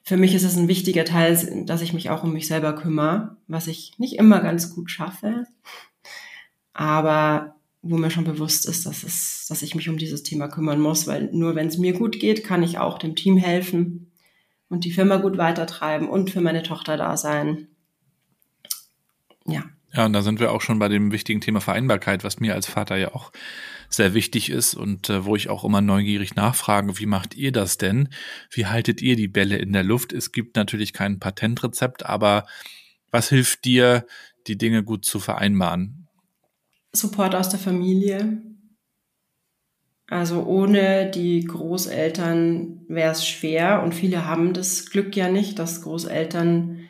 für 0.03 0.17
mich 0.17 0.35
ist 0.35 0.45
es 0.45 0.57
ein 0.57 0.69
wichtiger 0.69 1.05
Teil, 1.05 1.65
dass 1.67 1.83
ich 1.83 1.93
mich 1.93 2.11
auch 2.11 2.25
um 2.25 2.33
mich 2.33 2.47
selber 2.47 2.75
kümmere, 2.75 3.37
was 3.47 3.67
ich 3.67 3.95
nicht 3.99 4.17
immer 4.17 4.41
ganz 4.41 4.75
gut 4.75 4.91
schaffe, 4.91 5.47
aber 6.73 7.60
wo 7.83 7.97
mir 7.97 8.11
schon 8.11 8.25
bewusst 8.25 8.67
ist, 8.67 8.87
dass, 8.87 9.03
es, 9.03 9.47
dass 9.49 9.63
ich 9.63 9.75
mich 9.75 9.89
um 9.89 9.97
dieses 9.97 10.23
Thema 10.23 10.49
kümmern 10.49 10.81
muss, 10.81 11.07
weil 11.07 11.31
nur 11.33 11.55
wenn 11.55 11.69
es 11.69 11.79
mir 11.79 11.95
gut 11.95 12.21
geht, 12.21 12.45
kann 12.45 12.63
ich 12.63 12.79
auch 12.79 12.99
dem 12.99 13.17
Team 13.17 13.37
helfen 13.37 14.13
und 14.69 14.85
die 14.85 14.93
Firma 14.93 15.17
gut 15.17 15.39
weitertreiben 15.39 16.09
und 16.09 16.31
für 16.31 16.41
meine 16.41 16.63
Tochter 16.63 16.97
da 16.97 17.17
sein. 17.17 17.69
Ja. 19.47 19.65
Ja, 19.93 20.07
und 20.07 20.13
da 20.13 20.23
sind 20.23 20.39
wir 20.39 20.53
auch 20.53 20.61
schon 20.61 20.79
bei 20.79 20.89
dem 20.89 21.11
wichtigen 21.11 21.41
Thema 21.41 21.61
Vereinbarkeit, 21.61 22.23
was 22.23 22.39
mir 22.39 22.55
als 22.55 22.67
Vater 22.67 22.97
ja 22.97 23.13
auch 23.13 23.33
sehr 23.89 24.15
wichtig 24.15 24.49
ist 24.49 24.75
und 24.75 25.11
äh, 25.11 25.25
wo 25.25 25.35
ich 25.35 25.49
auch 25.49 25.65
immer 25.65 25.81
neugierig 25.81 26.37
nachfrage, 26.37 26.97
wie 27.01 27.07
macht 27.07 27.35
ihr 27.35 27.51
das 27.51 27.77
denn? 27.77 28.09
Wie 28.51 28.67
haltet 28.67 29.03
ihr 29.03 29.17
die 29.17 29.27
Bälle 29.27 29.57
in 29.57 29.73
der 29.73 29.83
Luft? 29.83 30.13
Es 30.13 30.31
gibt 30.31 30.55
natürlich 30.55 30.93
kein 30.93 31.19
Patentrezept, 31.19 32.07
aber 32.07 32.47
was 33.11 33.31
hilft 33.31 33.65
dir, 33.65 34.07
die 34.47 34.57
Dinge 34.57 34.85
gut 34.85 35.05
zu 35.05 35.19
vereinbaren? 35.19 36.07
Support 36.93 37.35
aus 37.35 37.49
der 37.49 37.59
Familie. 37.59 38.43
Also 40.09 40.43
ohne 40.45 41.09
die 41.11 41.45
Großeltern 41.45 42.85
wäre 42.89 43.13
es 43.13 43.27
schwer 43.27 43.83
und 43.85 43.95
viele 43.95 44.27
haben 44.27 44.53
das 44.55 44.91
Glück 44.91 45.15
ja 45.15 45.29
nicht, 45.29 45.59
dass 45.61 45.83
Großeltern 45.83 46.89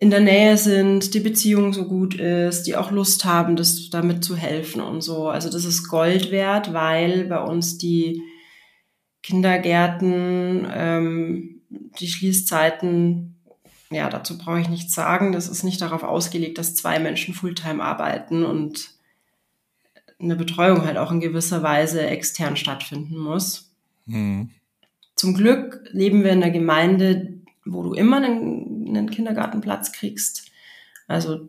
in 0.00 0.10
der 0.10 0.20
Nähe 0.20 0.56
sind, 0.56 1.14
die 1.14 1.20
Beziehung 1.20 1.72
so 1.72 1.86
gut 1.86 2.16
ist, 2.16 2.64
die 2.64 2.76
auch 2.76 2.90
Lust 2.90 3.24
haben, 3.24 3.54
das 3.54 3.88
damit 3.90 4.24
zu 4.24 4.36
helfen 4.36 4.80
und 4.80 5.00
so. 5.00 5.28
Also 5.28 5.48
das 5.48 5.64
ist 5.64 5.88
Gold 5.88 6.32
wert, 6.32 6.72
weil 6.72 7.26
bei 7.26 7.40
uns 7.40 7.78
die 7.78 8.20
Kindergärten, 9.22 10.66
ähm, 10.74 11.62
die 12.00 12.08
Schließzeiten, 12.08 13.40
ja, 13.90 14.10
dazu 14.10 14.36
brauche 14.36 14.60
ich 14.60 14.68
nichts 14.68 14.92
sagen. 14.92 15.30
Das 15.32 15.48
ist 15.48 15.62
nicht 15.62 15.80
darauf 15.80 16.02
ausgelegt, 16.02 16.58
dass 16.58 16.74
zwei 16.74 16.98
Menschen 16.98 17.32
Fulltime 17.32 17.82
arbeiten 17.82 18.44
und 18.44 18.93
eine 20.24 20.36
Betreuung 20.36 20.84
halt 20.84 20.96
auch 20.96 21.12
in 21.12 21.20
gewisser 21.20 21.62
Weise 21.62 22.06
extern 22.06 22.56
stattfinden 22.56 23.18
muss. 23.18 23.72
Mhm. 24.06 24.50
Zum 25.16 25.34
Glück 25.34 25.84
leben 25.92 26.24
wir 26.24 26.32
in 26.32 26.42
einer 26.42 26.52
Gemeinde, 26.52 27.34
wo 27.64 27.82
du 27.82 27.94
immer 27.94 28.16
einen 28.16 28.74
einen 28.88 29.10
Kindergartenplatz 29.10 29.92
kriegst. 29.92 30.50
Also 31.06 31.48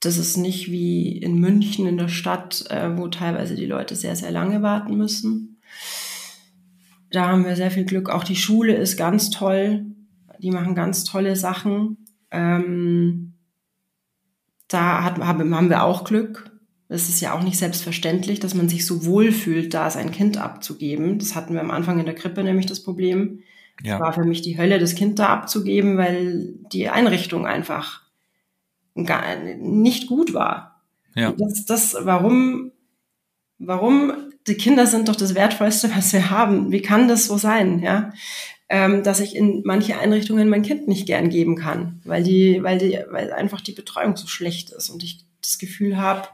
das 0.00 0.18
ist 0.18 0.36
nicht 0.36 0.70
wie 0.70 1.16
in 1.16 1.38
München 1.38 1.86
in 1.86 1.96
der 1.96 2.08
Stadt, 2.08 2.64
äh, 2.70 2.96
wo 2.96 3.08
teilweise 3.08 3.54
die 3.54 3.66
Leute 3.66 3.96
sehr, 3.96 4.16
sehr 4.16 4.30
lange 4.30 4.62
warten 4.62 4.96
müssen. 4.96 5.60
Da 7.10 7.28
haben 7.28 7.44
wir 7.44 7.56
sehr 7.56 7.70
viel 7.70 7.84
Glück. 7.84 8.10
Auch 8.10 8.24
die 8.24 8.36
Schule 8.36 8.74
ist 8.74 8.96
ganz 8.96 9.30
toll. 9.30 9.86
Die 10.38 10.50
machen 10.50 10.74
ganz 10.74 11.04
tolle 11.04 11.34
Sachen. 11.34 11.98
Ähm, 12.30 13.34
da 14.68 15.02
hat, 15.04 15.18
haben 15.18 15.70
wir 15.70 15.82
auch 15.82 16.04
Glück. 16.04 16.50
Es 16.88 17.08
ist 17.08 17.20
ja 17.20 17.34
auch 17.34 17.42
nicht 17.42 17.58
selbstverständlich, 17.58 18.38
dass 18.38 18.54
man 18.54 18.68
sich 18.68 18.86
so 18.86 19.04
wohl 19.04 19.32
fühlt, 19.32 19.74
da 19.74 19.90
sein 19.90 20.12
Kind 20.12 20.38
abzugeben. 20.38 21.18
Das 21.18 21.34
hatten 21.34 21.54
wir 21.54 21.60
am 21.60 21.72
Anfang 21.72 21.98
in 21.98 22.06
der 22.06 22.14
Krippe 22.14 22.44
nämlich 22.44 22.66
das 22.66 22.82
Problem. 22.82 23.40
Ja. 23.82 24.00
war 24.00 24.12
für 24.12 24.24
mich 24.24 24.40
die 24.40 24.56
Hölle, 24.56 24.78
das 24.78 24.94
Kind 24.94 25.18
da 25.18 25.26
abzugeben, 25.28 25.98
weil 25.98 26.54
die 26.72 26.88
Einrichtung 26.88 27.46
einfach 27.46 28.02
gar 29.04 29.36
nicht 29.58 30.06
gut 30.06 30.32
war. 30.32 30.82
Ja. 31.14 31.32
Das, 31.36 31.64
das, 31.66 31.96
warum, 32.00 32.72
warum, 33.58 34.12
die 34.46 34.54
Kinder 34.54 34.86
sind 34.86 35.08
doch 35.08 35.16
das 35.16 35.34
Wertvollste, 35.34 35.90
was 35.94 36.12
wir 36.12 36.30
haben. 36.30 36.72
Wie 36.72 36.82
kann 36.82 37.08
das 37.08 37.26
so 37.26 37.36
sein, 37.36 37.80
ja? 37.80 38.12
Ähm, 38.68 39.04
dass 39.04 39.20
ich 39.20 39.36
in 39.36 39.62
manche 39.64 39.98
Einrichtungen 39.98 40.48
mein 40.48 40.62
Kind 40.62 40.88
nicht 40.88 41.06
gern 41.06 41.28
geben 41.28 41.54
kann, 41.54 42.00
weil 42.04 42.24
die, 42.24 42.64
weil 42.64 42.78
die, 42.78 42.98
weil 43.10 43.32
einfach 43.32 43.60
die 43.60 43.72
Betreuung 43.72 44.16
so 44.16 44.26
schlecht 44.26 44.70
ist 44.70 44.90
und 44.90 45.04
ich 45.04 45.24
das 45.40 45.58
Gefühl 45.58 45.98
habe, 45.98 46.26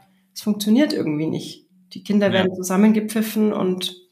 funktioniert 0.43 0.93
irgendwie 0.93 1.27
nicht. 1.27 1.67
Die 1.93 2.03
Kinder 2.03 2.27
ja. 2.27 2.33
werden 2.33 2.55
zusammengepfiffen 2.55 3.53
und 3.53 4.03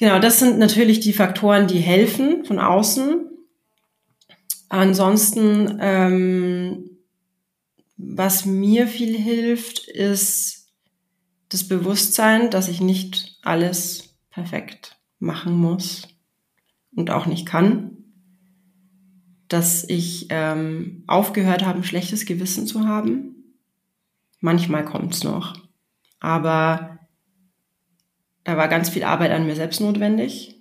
Genau, 0.00 0.18
das 0.18 0.38
sind 0.38 0.58
natürlich 0.58 1.00
die 1.00 1.12
Faktoren, 1.12 1.66
die 1.66 1.78
helfen 1.78 2.46
von 2.46 2.58
außen. 2.58 3.26
Ansonsten, 4.70 5.76
ähm, 5.78 6.90
was 7.98 8.46
mir 8.46 8.86
viel 8.86 9.14
hilft, 9.14 9.86
ist 9.88 10.72
das 11.50 11.68
Bewusstsein, 11.68 12.48
dass 12.50 12.68
ich 12.68 12.80
nicht 12.80 13.38
alles 13.42 14.16
perfekt 14.30 14.96
machen 15.18 15.52
muss 15.52 16.08
und 16.96 17.10
auch 17.10 17.26
nicht 17.26 17.44
kann. 17.44 17.98
Dass 19.48 19.84
ich 19.86 20.28
ähm, 20.30 21.04
aufgehört 21.08 21.66
habe, 21.66 21.80
ein 21.80 21.84
schlechtes 21.84 22.24
Gewissen 22.24 22.66
zu 22.66 22.86
haben. 22.88 23.39
Manchmal 24.40 24.84
kommt's 24.84 25.22
noch. 25.22 25.54
Aber 26.18 26.98
da 28.44 28.56
war 28.56 28.68
ganz 28.68 28.88
viel 28.88 29.04
Arbeit 29.04 29.30
an 29.32 29.46
mir 29.46 29.54
selbst 29.54 29.80
notwendig. 29.80 30.56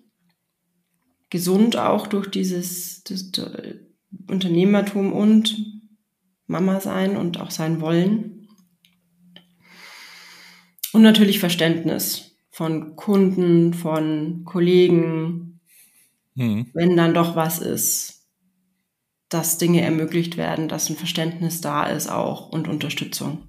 Gesund 1.30 1.78
auch 1.78 2.08
durch 2.08 2.28
dieses 2.28 3.04
das, 3.04 3.32
das 3.32 3.56
Unternehmertum 4.28 5.14
und 5.14 5.82
Mama 6.48 6.80
sein 6.80 7.16
und 7.16 7.40
auch 7.40 7.52
sein 7.52 7.82
wollen. 7.82 8.48
Und 10.92 11.04
natürlich 11.04 11.40
Verständnis 11.40 12.36
von 12.50 12.96
Kunden, 12.96 13.74
von 13.74 14.44
Kollegen, 14.46 15.62
mhm. 16.34 16.68
wenn 16.74 16.98
dann 16.98 17.14
doch 17.14 17.36
was 17.36 17.60
ist, 17.60 18.28
dass 19.30 19.60
Dinge 19.60 19.82
ermöglicht 19.82 20.36
werden, 20.38 20.68
dass 20.68 20.90
ein 20.90 20.96
Verständnis 20.96 21.62
da 21.62 21.86
ist 21.86 22.10
auch 22.10 22.50
und 22.50 22.68
Unterstützung. 22.68 23.49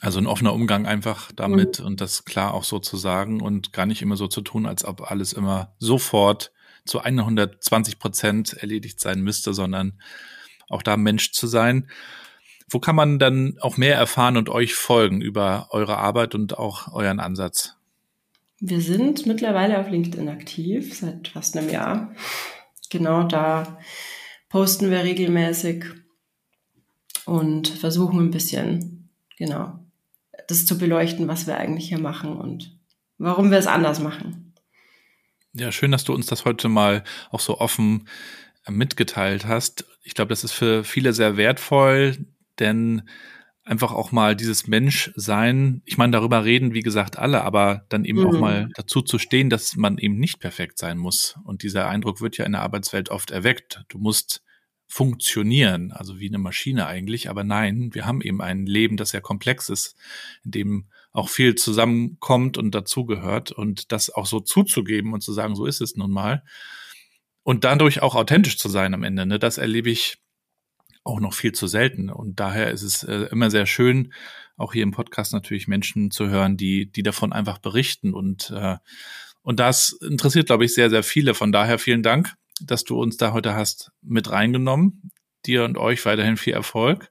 Also 0.00 0.18
ein 0.18 0.26
offener 0.26 0.52
Umgang 0.52 0.86
einfach 0.86 1.32
damit 1.32 1.80
mhm. 1.80 1.86
und 1.86 2.00
das 2.00 2.24
klar 2.24 2.52
auch 2.52 2.64
so 2.64 2.78
zu 2.78 2.96
sagen 2.96 3.40
und 3.40 3.72
gar 3.72 3.86
nicht 3.86 4.02
immer 4.02 4.16
so 4.16 4.28
zu 4.28 4.42
tun, 4.42 4.66
als 4.66 4.84
ob 4.84 5.10
alles 5.10 5.32
immer 5.32 5.74
sofort 5.78 6.52
zu 6.84 7.00
120 7.00 7.98
Prozent 7.98 8.52
erledigt 8.54 9.00
sein 9.00 9.22
müsste, 9.22 9.54
sondern 9.54 10.00
auch 10.68 10.82
da 10.82 10.96
Mensch 10.96 11.32
zu 11.32 11.46
sein. 11.46 11.88
Wo 12.68 12.80
kann 12.80 12.96
man 12.96 13.18
dann 13.18 13.56
auch 13.60 13.76
mehr 13.76 13.96
erfahren 13.96 14.36
und 14.36 14.48
euch 14.48 14.74
folgen 14.74 15.20
über 15.20 15.68
eure 15.70 15.98
Arbeit 15.98 16.34
und 16.34 16.58
auch 16.58 16.92
euren 16.92 17.20
Ansatz? 17.20 17.76
Wir 18.58 18.80
sind 18.80 19.26
mittlerweile 19.26 19.78
auf 19.78 19.88
LinkedIn 19.88 20.28
aktiv, 20.28 20.98
seit 20.98 21.28
fast 21.28 21.56
einem 21.56 21.68
Jahr. 21.68 22.14
Genau 22.90 23.24
da 23.24 23.78
posten 24.48 24.90
wir 24.90 25.04
regelmäßig 25.04 25.84
und 27.24 27.68
versuchen 27.68 28.20
ein 28.20 28.30
bisschen, 28.30 29.10
genau, 29.36 29.85
das 30.48 30.66
zu 30.66 30.78
beleuchten, 30.78 31.28
was 31.28 31.46
wir 31.46 31.56
eigentlich 31.56 31.88
hier 31.88 31.98
machen 31.98 32.36
und 32.36 32.78
warum 33.18 33.50
wir 33.50 33.58
es 33.58 33.66
anders 33.66 34.00
machen. 34.00 34.54
Ja, 35.52 35.72
schön, 35.72 35.90
dass 35.90 36.04
du 36.04 36.12
uns 36.12 36.26
das 36.26 36.44
heute 36.44 36.68
mal 36.68 37.02
auch 37.30 37.40
so 37.40 37.58
offen 37.58 38.08
äh, 38.66 38.70
mitgeteilt 38.70 39.46
hast. 39.46 39.86
Ich 40.02 40.14
glaube, 40.14 40.28
das 40.28 40.44
ist 40.44 40.52
für 40.52 40.84
viele 40.84 41.12
sehr 41.12 41.36
wertvoll, 41.36 42.18
denn 42.58 43.08
einfach 43.64 43.92
auch 43.92 44.12
mal 44.12 44.36
dieses 44.36 44.68
Menschsein, 44.68 45.82
ich 45.84 45.98
meine, 45.98 46.12
darüber 46.12 46.44
reden, 46.44 46.72
wie 46.72 46.82
gesagt, 46.82 47.18
alle, 47.18 47.42
aber 47.42 47.84
dann 47.88 48.04
eben 48.04 48.20
mhm. 48.20 48.26
auch 48.26 48.38
mal 48.38 48.68
dazu 48.74 49.02
zu 49.02 49.18
stehen, 49.18 49.50
dass 49.50 49.76
man 49.76 49.98
eben 49.98 50.18
nicht 50.18 50.40
perfekt 50.40 50.78
sein 50.78 50.98
muss. 50.98 51.36
Und 51.44 51.62
dieser 51.62 51.88
Eindruck 51.88 52.20
wird 52.20 52.36
ja 52.36 52.44
in 52.44 52.52
der 52.52 52.62
Arbeitswelt 52.62 53.08
oft 53.08 53.30
erweckt. 53.30 53.82
Du 53.88 53.98
musst 53.98 54.42
funktionieren, 54.86 55.92
also 55.92 56.20
wie 56.20 56.28
eine 56.28 56.38
Maschine 56.38 56.86
eigentlich. 56.86 57.28
Aber 57.28 57.44
nein, 57.44 57.90
wir 57.92 58.06
haben 58.06 58.22
eben 58.22 58.40
ein 58.40 58.66
Leben, 58.66 58.96
das 58.96 59.10
sehr 59.10 59.20
komplex 59.20 59.68
ist, 59.68 59.96
in 60.44 60.50
dem 60.52 60.86
auch 61.12 61.28
viel 61.28 61.54
zusammenkommt 61.54 62.58
und 62.58 62.74
dazugehört 62.74 63.50
und 63.50 63.90
das 63.90 64.10
auch 64.10 64.26
so 64.26 64.40
zuzugeben 64.40 65.12
und 65.12 65.22
zu 65.22 65.32
sagen, 65.32 65.56
so 65.56 65.66
ist 65.66 65.80
es 65.80 65.96
nun 65.96 66.10
mal. 66.10 66.44
Und 67.42 67.64
dadurch 67.64 68.02
auch 68.02 68.14
authentisch 68.14 68.58
zu 68.58 68.68
sein 68.68 68.92
am 68.94 69.02
Ende, 69.02 69.24
ne, 69.26 69.38
das 69.38 69.58
erlebe 69.58 69.90
ich 69.90 70.18
auch 71.04 71.20
noch 71.20 71.32
viel 71.32 71.52
zu 71.52 71.66
selten. 71.66 72.10
Und 72.10 72.40
daher 72.40 72.70
ist 72.70 72.82
es 72.82 73.02
äh, 73.02 73.28
immer 73.30 73.50
sehr 73.50 73.66
schön, 73.66 74.12
auch 74.56 74.72
hier 74.72 74.82
im 74.82 74.90
Podcast 74.90 75.32
natürlich 75.32 75.68
Menschen 75.68 76.10
zu 76.10 76.28
hören, 76.28 76.56
die, 76.56 76.90
die 76.90 77.02
davon 77.02 77.32
einfach 77.32 77.58
berichten. 77.58 78.14
Und, 78.14 78.50
äh, 78.50 78.76
und 79.42 79.60
das 79.60 79.92
interessiert, 79.92 80.46
glaube 80.46 80.64
ich, 80.64 80.74
sehr, 80.74 80.90
sehr 80.90 81.02
viele. 81.02 81.34
Von 81.34 81.52
daher 81.52 81.78
vielen 81.78 82.02
Dank 82.02 82.34
dass 82.60 82.84
du 82.84 83.00
uns 83.00 83.16
da 83.16 83.32
heute 83.32 83.54
hast 83.54 83.92
mit 84.02 84.30
reingenommen. 84.30 85.10
Dir 85.44 85.64
und 85.64 85.78
euch 85.78 86.04
weiterhin 86.06 86.36
viel 86.36 86.54
Erfolg. 86.54 87.10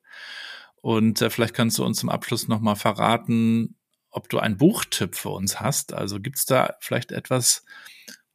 Und 0.82 1.22
äh, 1.22 1.30
vielleicht 1.30 1.54
kannst 1.54 1.78
du 1.78 1.86
uns 1.86 2.00
zum 2.00 2.10
Abschluss 2.10 2.48
nochmal 2.48 2.76
verraten, 2.76 3.76
ob 4.12 4.30
du 4.30 4.40
einen 4.40 4.58
Buchtipp 4.58 5.16
für 5.16 5.30
uns 5.30 5.60
hast. 5.60 5.94
Also 5.94 6.20
gibt's 6.20 6.46
da 6.46 6.76
vielleicht 6.80 7.12
etwas, 7.12 7.66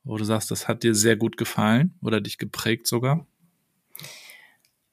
wo 0.04 0.16
du 0.16 0.24
sagst, 0.24 0.50
das 0.50 0.68
hat 0.68 0.82
dir 0.82 0.94
sehr 0.94 1.16
gut 1.16 1.36
gefallen 1.36 1.98
oder 2.02 2.20
dich 2.20 2.38
geprägt 2.38 2.86
sogar? 2.86 3.26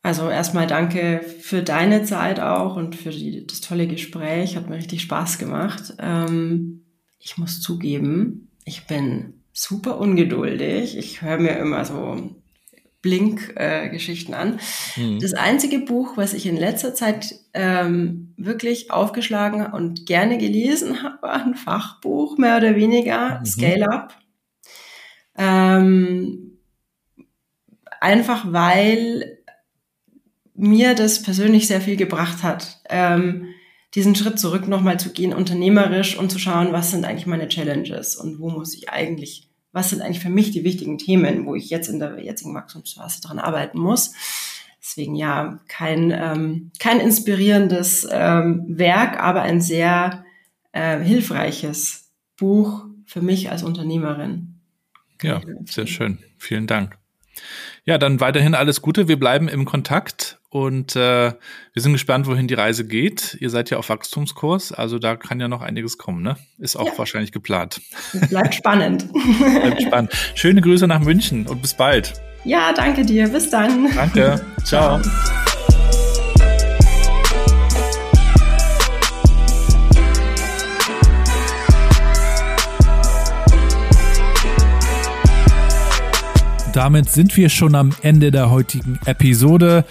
Also 0.02 0.30
erstmal 0.30 0.68
danke 0.68 1.22
für 1.22 1.64
deine 1.64 2.04
Zeit 2.04 2.40
auch 2.40 2.76
und 2.76 2.96
für 2.96 3.10
die, 3.10 3.46
das 3.46 3.62
tolle 3.62 3.88
Gespräch. 3.88 4.56
Hat 4.56 4.70
mir 4.70 4.78
richtig 4.78 5.02
Spaß 5.02 5.38
gemacht. 5.38 5.96
Ähm, 6.00 6.86
ich 7.20 7.38
muss 7.38 7.60
zugeben, 7.60 8.50
ich 8.64 8.88
bin 8.88 9.37
super 9.58 10.00
ungeduldig. 10.00 10.98
Ich 10.98 11.24
höre 11.24 11.40
mir 11.40 11.58
immer 11.58 11.84
so 11.84 12.30
Blink-Geschichten 13.02 14.34
äh, 14.34 14.36
an. 14.36 14.60
Mhm. 14.96 15.20
Das 15.20 15.34
einzige 15.34 15.80
Buch, 15.80 16.16
was 16.16 16.34
ich 16.34 16.46
in 16.46 16.58
letzter 16.58 16.94
Zeit 16.94 17.34
ähm, 17.56 18.34
wirklich 18.38 18.92
aufgeschlagen 18.92 19.66
und 19.66 20.06
gerne 20.06 20.38
gelesen 20.38 21.02
habe, 21.02 21.22
war 21.24 21.44
ein 21.44 21.56
Fachbuch, 21.56 22.38
mehr 22.38 22.58
oder 22.58 22.76
weniger, 22.76 23.40
mhm. 23.40 23.46
Scale 23.46 23.90
Up. 23.90 24.16
Ähm, 25.36 26.60
einfach 28.00 28.46
weil 28.52 29.40
mir 30.54 30.94
das 30.94 31.24
persönlich 31.24 31.68
sehr 31.68 31.82
viel 31.82 31.98
gebracht 31.98 32.44
hat. 32.44 32.82
Ähm, 32.90 33.48
diesen 33.98 34.16
Schritt 34.16 34.40
zurück 34.40 34.70
nochmal 34.70 34.98
zu 34.98 35.12
gehen, 35.12 35.34
unternehmerisch 35.34 36.18
und 36.18 36.32
zu 36.32 36.40
schauen, 36.40 36.72
was 36.72 36.92
sind 36.92 37.04
eigentlich 37.04 37.26
meine 37.26 37.50
Challenges 37.50 38.16
und 38.16 38.40
wo 38.40 38.50
muss 38.50 38.74
ich 38.74 38.90
eigentlich 38.90 39.48
was 39.78 39.92
sind 39.92 40.02
eigentlich 40.02 40.22
für 40.22 40.30
mich 40.30 40.52
die 40.52 40.64
wichtigen 40.64 40.98
Themen, 40.98 41.46
wo 41.46 41.54
ich 41.54 41.70
jetzt 41.70 41.88
in 41.88 42.00
der 42.00 42.20
jetzigen 42.20 42.56
Wachstumsphase 42.56 43.22
dran 43.22 43.38
arbeiten 43.38 43.78
muss. 43.78 44.14
Deswegen 44.82 45.16
ja, 45.16 45.60
kein, 45.68 46.12
ähm, 46.12 46.72
kein 46.80 47.00
inspirierendes 47.00 48.08
ähm, 48.10 48.66
Werk, 48.68 49.20
aber 49.20 49.44
ein 49.44 49.62
sehr 49.62 50.26
äh, 50.72 51.00
hilfreiches 51.00 52.12
Buch 52.38 52.86
für 53.06 53.22
mich 53.22 53.52
als 53.52 53.62
Unternehmerin. 53.62 54.56
Ja, 55.22 55.42
sehr 55.66 55.88
schön. 55.88 56.20
Vielen 56.38 56.66
Dank. 56.66 56.98
Ja, 57.86 57.98
dann 57.98 58.20
weiterhin 58.20 58.56
alles 58.56 58.82
Gute. 58.82 59.08
Wir 59.08 59.20
bleiben 59.20 59.48
im 59.48 59.66
Kontakt 59.66 60.37
und 60.50 60.96
äh, 60.96 61.34
wir 61.74 61.82
sind 61.82 61.94
gespannt, 61.94 62.26
wohin 62.28 62.48
die 62.48 62.54
Reise 62.54 62.86
geht. 62.86 63.38
Ihr 63.40 63.50
seid 63.50 63.70
ja 63.70 63.78
auf 63.78 63.90
Wachstumskurs, 63.90 64.72
also 64.72 64.98
da 64.98 65.16
kann 65.16 65.40
ja 65.40 65.48
noch 65.48 65.62
einiges 65.62 65.98
kommen, 65.98 66.24
ne? 66.24 66.38
Ist 66.58 66.78
auch 66.78 66.88
ja. 66.88 66.98
wahrscheinlich 66.98 67.32
geplant. 67.32 67.82
Bleibt 68.30 68.56
spannend. 68.56 69.10
Bleibt 69.12 69.82
spannend. 69.82 70.12
Schöne 70.36 70.62
Grüße 70.62 70.88
nach 70.88 71.02
München 71.02 71.48
und 71.48 71.62
bis 71.62 71.74
bald. 71.74 72.14
Ja, 72.46 72.72
danke 72.74 73.06
dir. 73.06 73.28
Bis 73.28 73.50
dann. 73.50 73.94
Danke. 73.94 74.46
Ciao. 74.64 75.02
Ciao. 75.02 75.12
damit 86.78 87.10
sind 87.10 87.36
wir 87.36 87.50
schon 87.50 87.74
am 87.74 87.90
Ende 88.04 88.30
der 88.30 88.52
heutigen 88.52 89.00
Episode. 89.06 89.84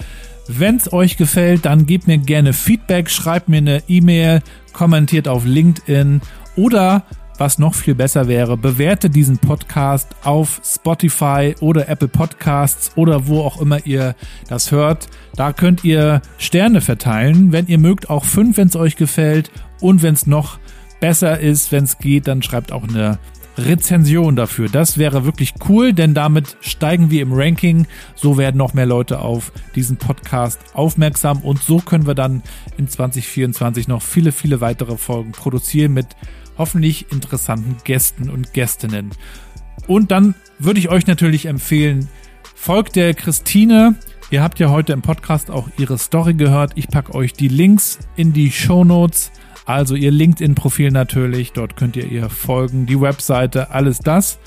Wenn 0.48 0.76
es 0.76 0.92
euch 0.92 1.16
gefällt, 1.16 1.64
dann 1.64 1.86
gebt 1.86 2.06
mir 2.06 2.18
gerne 2.18 2.52
Feedback, 2.52 3.10
schreibt 3.10 3.48
mir 3.48 3.58
eine 3.58 3.82
E-Mail, 3.88 4.42
kommentiert 4.72 5.26
auf 5.26 5.44
LinkedIn 5.44 6.20
oder 6.56 7.04
was 7.38 7.58
noch 7.58 7.74
viel 7.74 7.94
besser 7.94 8.28
wäre, 8.28 8.56
bewerte 8.56 9.10
diesen 9.10 9.38
Podcast 9.38 10.14
auf 10.24 10.60
Spotify 10.64 11.54
oder 11.60 11.88
Apple 11.88 12.08
Podcasts 12.08 12.92
oder 12.96 13.26
wo 13.26 13.40
auch 13.40 13.60
immer 13.60 13.84
ihr 13.84 14.14
das 14.48 14.70
hört. 14.70 15.08
Da 15.34 15.52
könnt 15.52 15.84
ihr 15.84 16.22
Sterne 16.38 16.80
verteilen. 16.80 17.52
Wenn 17.52 17.66
ihr 17.66 17.78
mögt, 17.78 18.08
auch 18.08 18.24
fünf, 18.24 18.56
wenn 18.56 18.68
es 18.68 18.76
euch 18.76 18.96
gefällt. 18.96 19.50
Und 19.80 20.02
wenn 20.02 20.14
es 20.14 20.26
noch 20.26 20.58
besser 21.00 21.38
ist, 21.38 21.72
wenn 21.72 21.84
es 21.84 21.98
geht, 21.98 22.26
dann 22.26 22.42
schreibt 22.42 22.72
auch 22.72 22.88
eine 22.88 23.18
Rezension 23.58 24.36
dafür. 24.36 24.68
Das 24.68 24.98
wäre 24.98 25.24
wirklich 25.24 25.54
cool, 25.68 25.92
denn 25.92 26.14
damit 26.14 26.56
steigen 26.60 27.10
wir 27.10 27.22
im 27.22 27.32
Ranking. 27.32 27.86
So 28.14 28.36
werden 28.36 28.56
noch 28.58 28.74
mehr 28.74 28.86
Leute 28.86 29.20
auf 29.20 29.52
diesen 29.74 29.96
Podcast 29.96 30.60
aufmerksam 30.74 31.38
und 31.38 31.62
so 31.62 31.78
können 31.78 32.06
wir 32.06 32.14
dann 32.14 32.42
in 32.76 32.88
2024 32.88 33.88
noch 33.88 34.02
viele, 34.02 34.32
viele 34.32 34.60
weitere 34.60 34.96
Folgen 34.96 35.32
produzieren 35.32 35.94
mit 35.94 36.08
hoffentlich 36.58 37.10
interessanten 37.12 37.76
Gästen 37.84 38.30
und 38.30 38.52
Gästinnen. 38.52 39.10
Und 39.86 40.10
dann 40.10 40.34
würde 40.58 40.80
ich 40.80 40.88
euch 40.88 41.06
natürlich 41.06 41.46
empfehlen, 41.46 42.08
folgt 42.54 42.96
der 42.96 43.14
Christine. 43.14 43.94
Ihr 44.30 44.42
habt 44.42 44.58
ja 44.58 44.70
heute 44.70 44.92
im 44.92 45.02
Podcast 45.02 45.50
auch 45.50 45.68
ihre 45.78 45.98
Story 45.98 46.34
gehört. 46.34 46.72
Ich 46.74 46.88
packe 46.88 47.14
euch 47.14 47.32
die 47.32 47.48
Links 47.48 47.98
in 48.16 48.32
die 48.32 48.50
Show 48.50 48.84
Notes. 48.84 49.30
Also 49.66 49.96
ihr 49.96 50.12
LinkedIn-Profil 50.12 50.92
natürlich, 50.92 51.52
dort 51.52 51.76
könnt 51.76 51.96
ihr 51.96 52.06
ihr 52.06 52.30
folgen, 52.30 52.86
die 52.86 53.00
Webseite, 53.00 53.72
alles 53.72 53.98
das. 53.98 54.38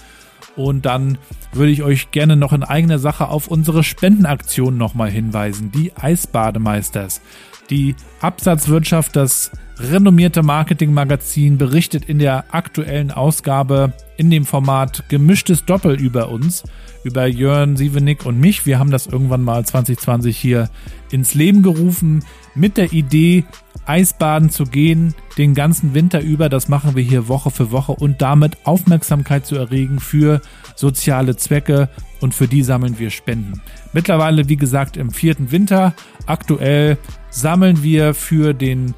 Und 0.55 0.85
dann 0.85 1.17
würde 1.51 1.71
ich 1.71 1.83
euch 1.83 2.11
gerne 2.11 2.35
noch 2.35 2.53
in 2.53 2.63
eigener 2.63 2.99
Sache 2.99 3.27
auf 3.27 3.47
unsere 3.47 3.83
Spendenaktion 3.83 4.77
nochmal 4.77 5.11
hinweisen, 5.11 5.71
die 5.71 5.95
Eisbademeisters. 5.95 7.21
Die 7.69 7.95
Absatzwirtschaft, 8.21 9.15
das 9.15 9.51
renommierte 9.77 10.41
Marketingmagazin, 10.41 11.57
berichtet 11.57 12.05
in 12.05 12.19
der 12.19 12.53
aktuellen 12.53 13.11
Ausgabe 13.11 13.93
in 14.17 14.29
dem 14.31 14.45
Format 14.45 15.07
Gemischtes 15.09 15.65
Doppel 15.65 15.99
über 15.99 16.29
uns, 16.29 16.63
über 17.03 17.27
Jörn, 17.27 17.77
Sievenik 17.77 18.25
und 18.25 18.39
mich. 18.39 18.65
Wir 18.65 18.79
haben 18.79 18.91
das 18.91 19.05
irgendwann 19.07 19.43
mal 19.43 19.65
2020 19.65 20.37
hier 20.37 20.69
ins 21.11 21.35
Leben 21.35 21.61
gerufen 21.61 22.23
mit 22.55 22.77
der 22.77 22.91
Idee, 22.91 23.45
Eisbaden 23.89 24.51
zu 24.51 24.65
gehen, 24.65 25.15
den 25.37 25.55
ganzen 25.55 25.95
Winter 25.95 26.21
über. 26.21 26.47
Das 26.47 26.67
machen 26.69 26.95
wir 26.95 27.03
hier 27.03 27.27
Woche 27.27 27.49
für 27.49 27.71
Woche 27.71 27.93
und 27.93 28.21
damit 28.21 28.57
Aufmerksamkeit 28.65 29.47
zu 29.47 29.55
erregen 29.55 29.99
für 29.99 30.41
soziale 30.75 31.35
Zwecke 31.35 31.89
und 32.21 32.35
für 32.35 32.47
die 32.47 32.61
sammeln 32.61 32.99
wir 32.99 33.09
Spenden. 33.09 33.61
Mittlerweile, 33.91 34.47
wie 34.47 34.57
gesagt, 34.57 34.95
im 34.95 35.09
vierten 35.09 35.51
Winter. 35.51 35.93
Aktuell 36.27 36.97
sammeln 37.31 37.81
wir 37.81 38.13
für 38.13 38.53
den 38.53 38.93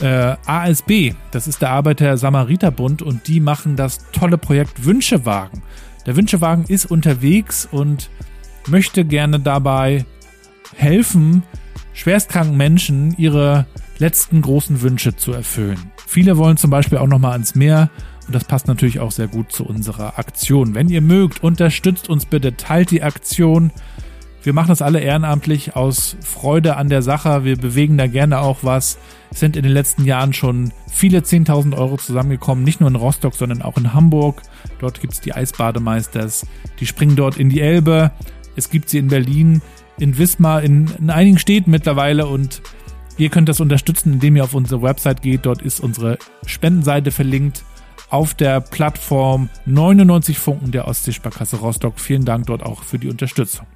äh, 0.00 0.34
ASB, 0.46 1.14
das 1.30 1.46
ist 1.46 1.62
der 1.62 1.70
Arbeiter-Samariter-Bund 1.70 3.02
und 3.02 3.28
die 3.28 3.38
machen 3.38 3.76
das 3.76 3.98
tolle 4.10 4.38
Projekt 4.38 4.84
Wünschewagen. 4.84 5.62
Der 6.06 6.16
Wünschewagen 6.16 6.64
ist 6.66 6.86
unterwegs 6.86 7.68
und 7.70 8.10
möchte 8.66 9.04
gerne 9.04 9.38
dabei 9.38 10.04
helfen, 10.74 11.44
schwerstkranken 11.94 12.56
Menschen 12.56 13.14
ihre 13.16 13.66
letzten 13.98 14.42
großen 14.42 14.82
Wünsche 14.82 15.16
zu 15.16 15.32
erfüllen. 15.32 15.78
Viele 16.06 16.36
wollen 16.36 16.56
zum 16.56 16.70
Beispiel 16.70 16.98
auch 16.98 17.06
nochmal 17.06 17.32
ans 17.32 17.54
Meer 17.54 17.90
und 18.26 18.34
das 18.34 18.44
passt 18.44 18.66
natürlich 18.66 19.00
auch 19.00 19.10
sehr 19.10 19.28
gut 19.28 19.52
zu 19.52 19.64
unserer 19.64 20.18
Aktion. 20.18 20.74
Wenn 20.74 20.88
ihr 20.88 21.00
mögt, 21.00 21.42
unterstützt 21.42 22.08
uns 22.08 22.26
bitte, 22.26 22.56
teilt 22.56 22.90
die 22.90 23.02
Aktion. 23.02 23.70
Wir 24.42 24.52
machen 24.52 24.68
das 24.68 24.82
alle 24.82 25.00
ehrenamtlich 25.00 25.74
aus 25.74 26.16
Freude 26.20 26.76
an 26.76 26.88
der 26.88 27.02
Sache. 27.02 27.44
Wir 27.44 27.56
bewegen 27.56 27.96
da 27.96 28.06
gerne 28.06 28.40
auch 28.40 28.58
was. 28.62 28.98
Es 29.30 29.40
sind 29.40 29.56
in 29.56 29.62
den 29.62 29.72
letzten 29.72 30.04
Jahren 30.04 30.32
schon 30.32 30.72
viele 30.90 31.20
10.000 31.20 31.76
Euro 31.76 31.96
zusammengekommen, 31.96 32.62
nicht 32.62 32.80
nur 32.80 32.90
in 32.90 32.96
Rostock, 32.96 33.34
sondern 33.34 33.62
auch 33.62 33.78
in 33.78 33.94
Hamburg. 33.94 34.42
Dort 34.80 35.00
gibt 35.00 35.14
es 35.14 35.20
die 35.20 35.32
Eisbademeisters. 35.32 36.46
Die 36.78 36.86
springen 36.86 37.16
dort 37.16 37.38
in 37.38 37.48
die 37.48 37.60
Elbe. 37.60 38.10
Es 38.56 38.70
gibt 38.70 38.88
sie 38.88 38.98
in 38.98 39.08
Berlin, 39.08 39.62
in 39.98 40.18
Wismar, 40.18 40.62
in, 40.62 40.90
in 40.98 41.10
einigen 41.10 41.38
Städten 41.38 41.70
mittlerweile 41.70 42.26
und 42.26 42.62
ihr 43.16 43.30
könnt 43.30 43.48
das 43.48 43.60
unterstützen, 43.60 44.14
indem 44.14 44.36
ihr 44.36 44.44
auf 44.44 44.54
unsere 44.54 44.82
Website 44.82 45.22
geht. 45.22 45.46
Dort 45.46 45.62
ist 45.62 45.80
unsere 45.80 46.18
Spendenseite 46.46 47.10
verlinkt 47.10 47.64
auf 48.10 48.34
der 48.34 48.60
Plattform 48.60 49.48
99 49.66 50.38
Funken 50.38 50.70
der 50.70 50.86
Ostseesparkasse 50.86 51.56
Rostock. 51.56 51.98
Vielen 51.98 52.24
Dank 52.24 52.46
dort 52.46 52.62
auch 52.62 52.82
für 52.82 52.98
die 52.98 53.08
Unterstützung. 53.08 53.66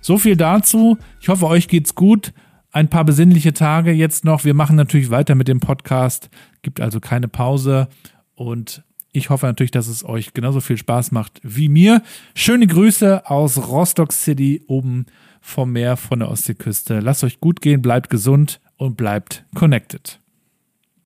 So 0.00 0.18
viel 0.18 0.36
dazu. 0.36 0.98
Ich 1.20 1.28
hoffe, 1.28 1.46
euch 1.46 1.68
geht's 1.68 1.94
gut. 1.94 2.32
Ein 2.70 2.88
paar 2.88 3.04
besinnliche 3.04 3.52
Tage 3.52 3.92
jetzt 3.92 4.24
noch. 4.24 4.44
Wir 4.44 4.54
machen 4.54 4.76
natürlich 4.76 5.10
weiter 5.10 5.34
mit 5.34 5.46
dem 5.46 5.60
Podcast. 5.60 6.30
Gibt 6.62 6.80
also 6.80 7.00
keine 7.00 7.28
Pause. 7.28 7.88
Und 8.34 8.82
ich 9.12 9.30
hoffe 9.30 9.46
natürlich, 9.46 9.70
dass 9.70 9.88
es 9.88 10.04
euch 10.04 10.32
genauso 10.32 10.60
viel 10.60 10.78
Spaß 10.78 11.12
macht 11.12 11.40
wie 11.42 11.68
mir. 11.68 12.02
Schöne 12.34 12.66
Grüße 12.66 13.28
aus 13.30 13.68
Rostock 13.68 14.12
City 14.12 14.62
oben 14.66 15.06
vom 15.42 15.72
Meer 15.72 15.98
von 15.98 16.20
der 16.20 16.30
Ostseeküste. 16.30 17.00
Lasst 17.00 17.24
euch 17.24 17.40
gut 17.40 17.60
gehen, 17.60 17.82
bleibt 17.82 18.08
gesund 18.08 18.60
und 18.76 18.96
bleibt 18.96 19.44
connected. 19.54 20.21